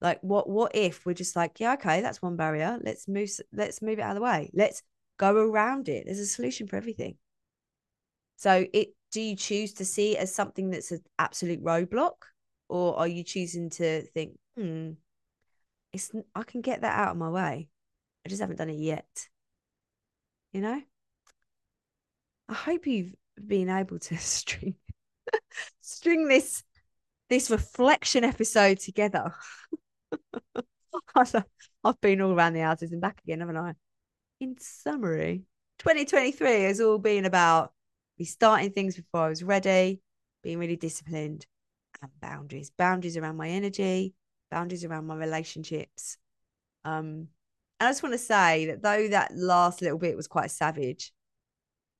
Like 0.00 0.20
what? 0.22 0.48
What 0.48 0.72
if 0.74 1.06
we're 1.06 1.14
just 1.14 1.36
like, 1.36 1.60
yeah, 1.60 1.74
okay, 1.74 2.00
that's 2.00 2.22
one 2.22 2.36
barrier. 2.36 2.78
Let's 2.82 3.08
move. 3.08 3.30
Let's 3.52 3.82
move 3.82 3.98
it 3.98 4.02
out 4.02 4.10
of 4.10 4.16
the 4.16 4.22
way. 4.22 4.50
Let's 4.54 4.82
go 5.18 5.34
around 5.36 5.88
it. 5.88 6.04
There's 6.06 6.18
a 6.18 6.26
solution 6.26 6.66
for 6.66 6.76
everything. 6.76 7.16
So 8.36 8.66
it. 8.72 8.90
Do 9.12 9.20
you 9.20 9.36
choose 9.36 9.74
to 9.74 9.84
see 9.84 10.16
it 10.16 10.20
as 10.20 10.34
something 10.34 10.70
that's 10.70 10.90
an 10.90 11.00
absolute 11.20 11.62
roadblock, 11.62 12.14
or 12.68 12.98
are 12.98 13.06
you 13.06 13.22
choosing 13.22 13.70
to 13.70 14.02
think 14.02 14.36
hmm, 14.56 14.90
it's 15.92 16.10
I 16.34 16.42
can 16.42 16.60
get 16.60 16.82
that 16.82 16.98
out 16.98 17.12
of 17.12 17.16
my 17.16 17.30
way. 17.30 17.68
I 18.26 18.28
just 18.28 18.40
haven't 18.40 18.56
done 18.56 18.70
it 18.70 18.78
yet. 18.78 19.28
You 20.52 20.60
know? 20.60 20.82
I 22.48 22.54
hope 22.54 22.86
you've 22.86 23.14
been 23.46 23.68
able 23.68 23.98
to 23.98 24.16
string 24.18 24.74
string 25.80 26.28
this 26.28 26.62
this 27.30 27.50
reflection 27.50 28.24
episode 28.24 28.78
together. 28.78 29.34
I've 31.84 32.00
been 32.00 32.20
all 32.20 32.32
around 32.32 32.54
the 32.54 32.60
houses 32.60 32.92
and 32.92 33.00
back 33.00 33.20
again, 33.24 33.40
haven't 33.40 33.56
I? 33.56 33.74
In 34.40 34.56
summary, 34.58 35.44
2023 35.78 36.62
has 36.64 36.80
all 36.80 36.98
been 36.98 37.24
about 37.24 37.72
me 38.18 38.24
starting 38.24 38.70
things 38.70 38.96
before 38.96 39.22
I 39.22 39.28
was 39.28 39.42
ready, 39.42 40.00
being 40.42 40.58
really 40.58 40.76
disciplined, 40.76 41.46
and 42.02 42.10
boundaries. 42.20 42.70
Boundaries 42.76 43.16
around 43.16 43.36
my 43.36 43.48
energy, 43.48 44.14
boundaries 44.50 44.84
around 44.84 45.06
my 45.06 45.16
relationships. 45.16 46.16
Um, 46.84 47.28
and 47.80 47.88
I 47.88 47.90
just 47.90 48.02
want 48.02 48.12
to 48.12 48.18
say 48.18 48.66
that 48.66 48.82
though 48.82 49.08
that 49.08 49.32
last 49.34 49.82
little 49.82 49.98
bit 49.98 50.16
was 50.16 50.28
quite 50.28 50.50
savage, 50.50 51.12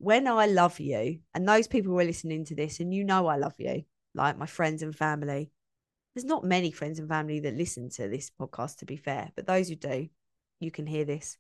when 0.05 0.29
I 0.29 0.47
love 0.47 0.81
you, 0.81 1.21
and 1.35 1.49
those 1.49 1.67
people 1.67 1.91
who 1.91 1.99
are 1.99 2.05
listening 2.05 2.45
to 2.47 2.55
this, 2.55 2.79
and 2.79 2.93
you 2.93 3.05
know 3.05 3.27
I 3.27 3.37
love 3.37 3.55
you, 3.59 3.85
like 4.15 4.37
my 4.37 4.45
friends 4.45 4.83
and 4.83 4.95
family, 4.95 5.51
there's 6.15 6.27
not 6.27 6.45
many 6.45 6.71
friends 6.71 6.99
and 6.99 7.09
family 7.09 7.41
that 7.41 7.55
listen 7.55 7.89
to 7.91 8.09
this 8.09 8.31
podcast, 8.39 8.79
to 8.79 8.85
be 8.85 8.97
fair, 8.97 9.31
but 9.35 9.47
those 9.47 9.71
who 9.71 9.77
do, 9.77 10.09
you 10.61 10.71
can 10.71 10.87
hear 10.87 11.07
this. 11.07 11.39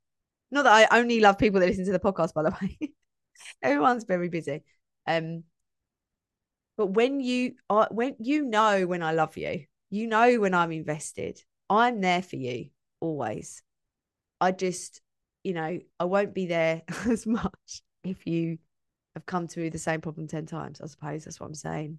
Not 0.50 0.62
that 0.62 0.90
I 0.90 0.98
only 0.98 1.20
love 1.20 1.38
people 1.38 1.60
that 1.60 1.66
listen 1.66 1.84
to 1.84 1.92
the 1.92 1.98
podcast, 1.98 2.32
by 2.32 2.42
the 2.42 2.56
way. 2.60 2.78
Everyone's 3.62 4.04
very 4.04 4.30
busy. 4.30 4.62
Um, 5.06 5.44
but 6.78 6.86
when 6.86 7.20
you 7.20 7.56
are, 7.68 7.88
when 7.90 8.16
you 8.18 8.46
know 8.46 8.86
when 8.86 9.02
I 9.02 9.12
love 9.12 9.36
you, 9.36 9.66
you 9.90 10.06
know 10.06 10.40
when 10.40 10.54
I'm 10.54 10.72
invested. 10.72 11.38
I'm 11.68 12.00
there 12.00 12.22
for 12.22 12.36
you 12.36 12.70
always. 13.00 13.62
I 14.40 14.52
just, 14.52 15.02
you 15.42 15.52
know, 15.52 15.78
I 16.00 16.04
won't 16.04 16.34
be 16.34 16.46
there 16.46 16.82
as 17.06 17.26
much 17.26 17.82
if 18.04 18.26
you 18.26 18.58
have 19.14 19.26
come 19.26 19.46
to 19.48 19.70
the 19.70 19.78
same 19.78 20.00
problem 20.00 20.26
10 20.26 20.46
times, 20.46 20.80
I 20.80 20.86
suppose 20.86 21.24
that's 21.24 21.40
what 21.40 21.46
I'm 21.46 21.54
saying. 21.54 21.98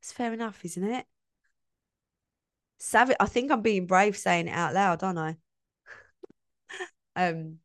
It's 0.00 0.12
fair 0.12 0.32
enough, 0.32 0.64
isn't 0.64 0.84
it? 0.84 1.06
Savage. 2.78 3.16
I 3.18 3.26
think 3.26 3.50
I'm 3.50 3.62
being 3.62 3.86
brave 3.86 4.16
saying 4.16 4.48
it 4.48 4.52
out 4.52 4.74
loud, 4.74 5.02
aren't 5.02 5.18
I? 5.18 5.36
um, 7.16 7.58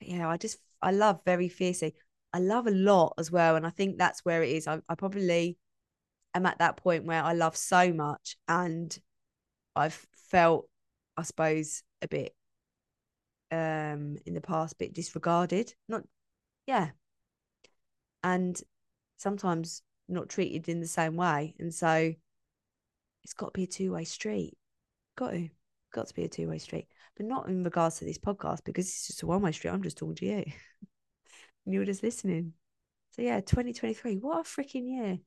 yeah, 0.00 0.28
I 0.28 0.36
just 0.36 0.58
I 0.80 0.90
love 0.92 1.20
very 1.26 1.48
fiercely. 1.48 1.94
I 2.32 2.38
love 2.38 2.66
a 2.66 2.70
lot 2.70 3.14
as 3.18 3.30
well, 3.30 3.56
and 3.56 3.66
I 3.66 3.70
think 3.70 3.98
that's 3.98 4.24
where 4.24 4.42
it 4.42 4.50
is. 4.50 4.66
I, 4.66 4.80
I 4.88 4.94
probably 4.94 5.58
am 6.34 6.46
at 6.46 6.58
that 6.58 6.76
point 6.76 7.04
where 7.04 7.22
I 7.22 7.34
love 7.34 7.56
so 7.56 7.92
much, 7.92 8.36
and 8.48 8.96
I've 9.76 10.06
felt, 10.30 10.68
I 11.16 11.22
suppose, 11.22 11.82
a 12.02 12.08
bit 12.08 12.34
um 13.50 14.16
in 14.26 14.34
the 14.34 14.40
past, 14.40 14.78
bit 14.78 14.94
disregarded. 14.94 15.74
Not 15.88 16.04
yeah. 16.66 16.90
And 18.22 18.60
sometimes 19.16 19.82
not 20.08 20.28
treated 20.28 20.68
in 20.68 20.80
the 20.80 20.86
same 20.86 21.16
way. 21.16 21.54
And 21.58 21.72
so 21.72 22.12
it's 23.22 23.34
got 23.34 23.46
to 23.54 23.58
be 23.58 23.64
a 23.64 23.66
two 23.66 23.92
way 23.92 24.04
street. 24.04 24.56
Got 25.16 25.30
to. 25.30 25.48
Got 25.92 26.08
to 26.08 26.14
be 26.14 26.24
a 26.24 26.28
two 26.28 26.48
way 26.48 26.58
street. 26.58 26.88
But 27.16 27.26
not 27.26 27.48
in 27.48 27.62
regards 27.62 27.98
to 27.98 28.04
this 28.04 28.18
podcast 28.18 28.64
because 28.64 28.86
it's 28.86 29.06
just 29.06 29.22
a 29.22 29.26
one 29.26 29.42
way 29.42 29.52
street. 29.52 29.70
I'm 29.70 29.82
just 29.82 29.98
talking 29.98 30.16
to 30.16 30.26
you. 30.26 30.44
and 30.44 30.54
you're 31.66 31.84
just 31.84 32.02
listening. 32.02 32.52
So 33.10 33.22
yeah, 33.22 33.40
2023. 33.40 34.16
What 34.16 34.40
a 34.40 34.42
freaking 34.42 34.88
year. 34.88 35.18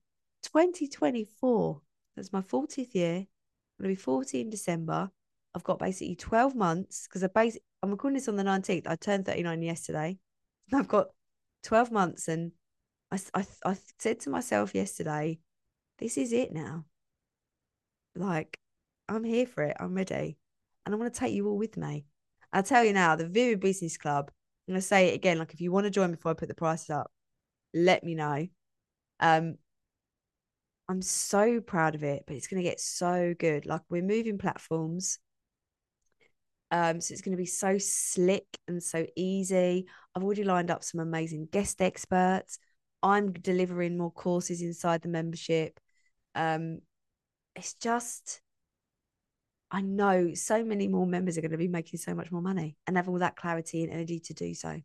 2024. 0.43 1.81
That's 2.15 2.33
my 2.33 2.41
40th 2.41 2.93
year. 2.93 3.15
I'm 3.17 3.83
gonna 3.83 3.93
be 3.93 3.95
40 3.95 4.41
in 4.41 4.49
December. 4.49 5.09
I've 5.55 5.63
got 5.63 5.79
basically 5.79 6.15
12 6.15 6.55
months 6.55 7.07
because 7.07 7.23
I 7.23 7.27
base 7.27 7.57
I'm 7.81 7.91
recording 7.91 8.15
this 8.15 8.27
on 8.27 8.35
the 8.35 8.43
19th. 8.43 8.88
I 8.88 8.95
turned 8.95 9.25
39 9.25 9.61
yesterday. 9.61 10.19
I've 10.73 10.88
got 10.88 11.07
12 11.68 11.91
months 11.91 12.30
and 12.30 12.53
I, 13.11 13.20
I, 13.34 13.45
I 13.65 13.78
said 13.99 14.22
to 14.22 14.30
myself 14.30 14.74
yesterday, 14.74 15.39
this 15.99 16.18
is 16.18 16.32
it 16.32 16.53
now. 16.53 16.86
Like, 18.15 18.57
I'm 19.09 19.24
here 19.24 19.45
for 19.45 19.63
it. 19.63 19.78
I'm 19.80 19.93
ready. 19.93 20.38
And 20.86 20.95
I'm 20.95 20.99
going 20.99 21.11
to 21.11 21.20
take 21.20 21.34
you 21.34 21.47
all 21.47 21.57
with 21.57 21.76
me. 21.76 22.05
I'll 22.53 22.63
tell 22.63 22.86
you 22.86 22.93
now, 22.93 23.15
the 23.18 23.28
Vivid 23.28 23.59
Business 23.59 23.97
Club, 23.97 24.32
I'm 24.68 24.74
going 24.74 24.82
to 24.82 24.88
say 24.88 25.09
it 25.09 25.15
again. 25.15 25.39
Like, 25.39 25.53
if 25.53 25.59
you 25.59 25.72
want 25.72 25.84
to 25.86 25.89
join 25.89 26.11
before 26.11 26.32
I 26.32 26.36
put 26.36 26.47
the 26.47 26.55
prices 26.55 26.89
up, 26.89 27.11
let 27.74 28.01
me 28.03 28.15
know. 28.15 28.47
Um, 29.20 29.55
I'm 30.88 31.01
so 31.01 31.59
proud 31.59 31.95
of 31.95 32.03
it, 32.03 32.24
but 32.26 32.38
it's 32.38 32.47
going 32.47 32.63
to 32.63 32.70
get 32.70 32.80
so 32.80 33.36
good. 33.38 33.65
Like, 33.65 33.82
we're 33.89 34.01
moving 34.01 34.38
platforms. 34.38 35.20
Um, 36.70 36.99
so 36.99 37.13
it's 37.13 37.22
going 37.22 37.36
to 37.36 37.41
be 37.41 37.45
so 37.45 37.78
slick 37.78 38.45
and 38.68 38.84
so 38.84 39.05
easy. 39.15 39.88
I've 40.15 40.24
already 40.24 40.43
lined 40.43 40.70
up 40.70 40.84
some 40.84 40.99
amazing 40.99 41.47
guest 41.51 41.82
experts. 41.82 42.59
I'm 43.01 43.32
delivering 43.32 43.97
more 43.97 44.11
courses 44.11 44.61
inside 44.61 45.01
the 45.01 45.07
membership. 45.07 45.80
Um, 46.36 46.80
it's 47.55 47.74
just, 47.76 48.41
I 49.72 49.82
know 49.82 50.34
so 50.34 50.63
many 50.63 50.88
more 50.88 51.07
members 51.07 51.38
are 51.38 51.41
going 51.41 51.51
to 51.51 51.57
be 51.57 51.68
making 51.68 51.99
so 51.99 52.13
much 52.13 52.32
more 52.32 52.41
money 52.41 52.76
and 52.86 52.97
have 52.97 53.07
all 53.07 53.20
that 53.20 53.36
clarity 53.36 53.84
and 53.84 53.93
energy 53.93 54.20
to 54.22 54.34
do 54.34 54.53
so. 54.53 54.82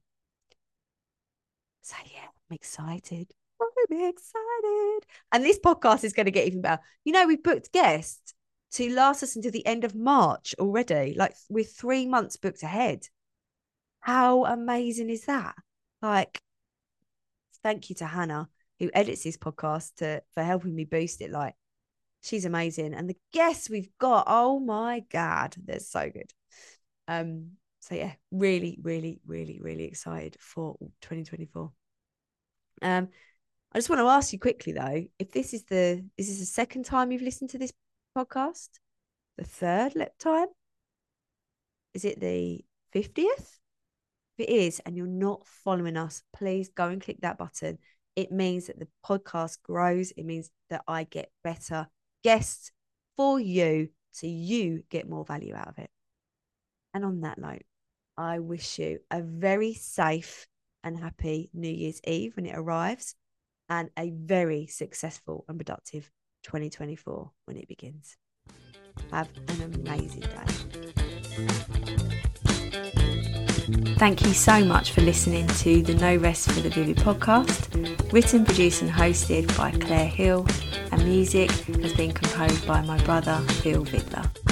So 1.82 1.96
yeah, 2.06 2.28
I'm 2.50 2.54
excited. 2.54 3.32
I'm 3.60 4.08
excited. 4.08 5.00
And 5.32 5.44
this 5.44 5.58
podcast 5.58 6.04
is 6.04 6.12
going 6.12 6.26
to 6.26 6.32
get 6.32 6.46
even 6.46 6.60
better. 6.60 6.82
You 7.04 7.12
know, 7.12 7.26
we've 7.26 7.42
booked 7.42 7.72
guests 7.72 8.34
to 8.72 8.94
last 8.94 9.22
us 9.22 9.36
until 9.36 9.50
the 9.50 9.66
end 9.66 9.84
of 9.84 9.94
March 9.94 10.54
already. 10.58 11.14
Like 11.16 11.34
we're 11.48 11.64
three 11.64 12.06
months 12.06 12.36
booked 12.36 12.62
ahead. 12.62 13.06
How 14.00 14.44
amazing 14.44 15.10
is 15.10 15.26
that? 15.26 15.54
Like, 16.00 16.40
thank 17.62 17.88
you 17.88 17.96
to 17.96 18.06
Hannah 18.06 18.48
who 18.80 18.90
edits 18.92 19.22
this 19.22 19.36
podcast 19.36 19.94
to 19.96 20.22
for 20.34 20.42
helping 20.42 20.74
me 20.74 20.84
boost 20.84 21.20
it. 21.20 21.30
Like, 21.30 21.54
she's 22.22 22.44
amazing, 22.44 22.94
and 22.94 23.08
the 23.08 23.18
guests 23.32 23.70
we've 23.70 23.90
got, 23.98 24.24
oh 24.26 24.58
my 24.58 25.04
god, 25.10 25.54
they're 25.64 25.78
so 25.78 26.10
good. 26.10 26.32
Um, 27.06 27.52
so 27.80 27.94
yeah, 27.94 28.12
really, 28.30 28.78
really, 28.82 29.20
really, 29.26 29.60
really 29.60 29.84
excited 29.84 30.36
for 30.40 30.76
2024. 31.02 31.72
Um, 32.82 33.08
I 33.72 33.78
just 33.78 33.88
want 33.88 34.00
to 34.00 34.06
ask 34.08 34.32
you 34.32 34.38
quickly 34.38 34.72
though, 34.72 35.04
if 35.18 35.32
this 35.32 35.54
is 35.54 35.64
the 35.64 36.04
is 36.16 36.28
this 36.28 36.40
the 36.40 36.46
second 36.46 36.84
time 36.84 37.10
you've 37.10 37.22
listened 37.22 37.50
to 37.50 37.58
this 37.58 37.72
podcast? 38.16 38.68
The 39.38 39.44
third 39.44 39.94
lip 39.94 40.12
time? 40.18 40.48
Is 41.94 42.04
it 42.04 42.20
the 42.20 42.64
50th? 42.94 43.58
If 44.38 44.48
it 44.48 44.50
is, 44.50 44.80
and 44.80 44.96
you're 44.96 45.06
not 45.06 45.46
following 45.46 45.96
us, 45.96 46.22
please 46.34 46.68
go 46.68 46.88
and 46.88 47.02
click 47.02 47.20
that 47.20 47.38
button. 47.38 47.78
It 48.16 48.32
means 48.32 48.66
that 48.66 48.78
the 48.78 48.88
podcast 49.04 49.62
grows. 49.62 50.10
It 50.12 50.24
means 50.24 50.50
that 50.70 50.82
I 50.88 51.04
get 51.04 51.30
better 51.44 51.88
guests 52.24 52.72
for 53.16 53.38
you 53.38 53.88
so 54.10 54.26
you 54.26 54.84
get 54.90 55.08
more 55.08 55.24
value 55.24 55.54
out 55.54 55.68
of 55.68 55.78
it. 55.78 55.90
And 56.94 57.04
on 57.04 57.20
that 57.22 57.38
note, 57.38 57.62
I 58.16 58.38
wish 58.38 58.78
you 58.78 59.00
a 59.10 59.22
very 59.22 59.74
safe 59.74 60.46
and 60.84 60.98
happy 60.98 61.50
New 61.54 61.70
Year's 61.70 62.00
Eve 62.04 62.36
when 62.36 62.46
it 62.46 62.56
arrives 62.56 63.14
and 63.68 63.90
a 63.98 64.10
very 64.10 64.66
successful 64.66 65.44
and 65.48 65.58
productive 65.58 66.10
2024 66.42 67.30
when 67.46 67.56
it 67.56 67.68
begins. 67.68 68.16
Have 69.10 69.28
an 69.48 69.74
amazing 69.74 70.20
day. 70.20 70.72
Thank 73.96 74.22
you 74.22 74.32
so 74.32 74.64
much 74.64 74.90
for 74.90 75.00
listening 75.00 75.46
to 75.46 75.82
the 75.82 75.94
No 75.94 76.16
Rest 76.16 76.50
for 76.50 76.60
the 76.60 76.70
Vivid 76.70 76.96
podcast, 76.96 78.12
written, 78.12 78.44
produced, 78.44 78.82
and 78.82 78.90
hosted 78.90 79.56
by 79.56 79.70
Claire 79.70 80.08
Hill, 80.08 80.46
and 80.90 81.04
music 81.04 81.50
has 81.50 81.92
been 81.94 82.12
composed 82.12 82.66
by 82.66 82.82
my 82.82 83.02
brother 83.04 83.38
Phil 83.62 83.84
Vidler. 83.84 84.51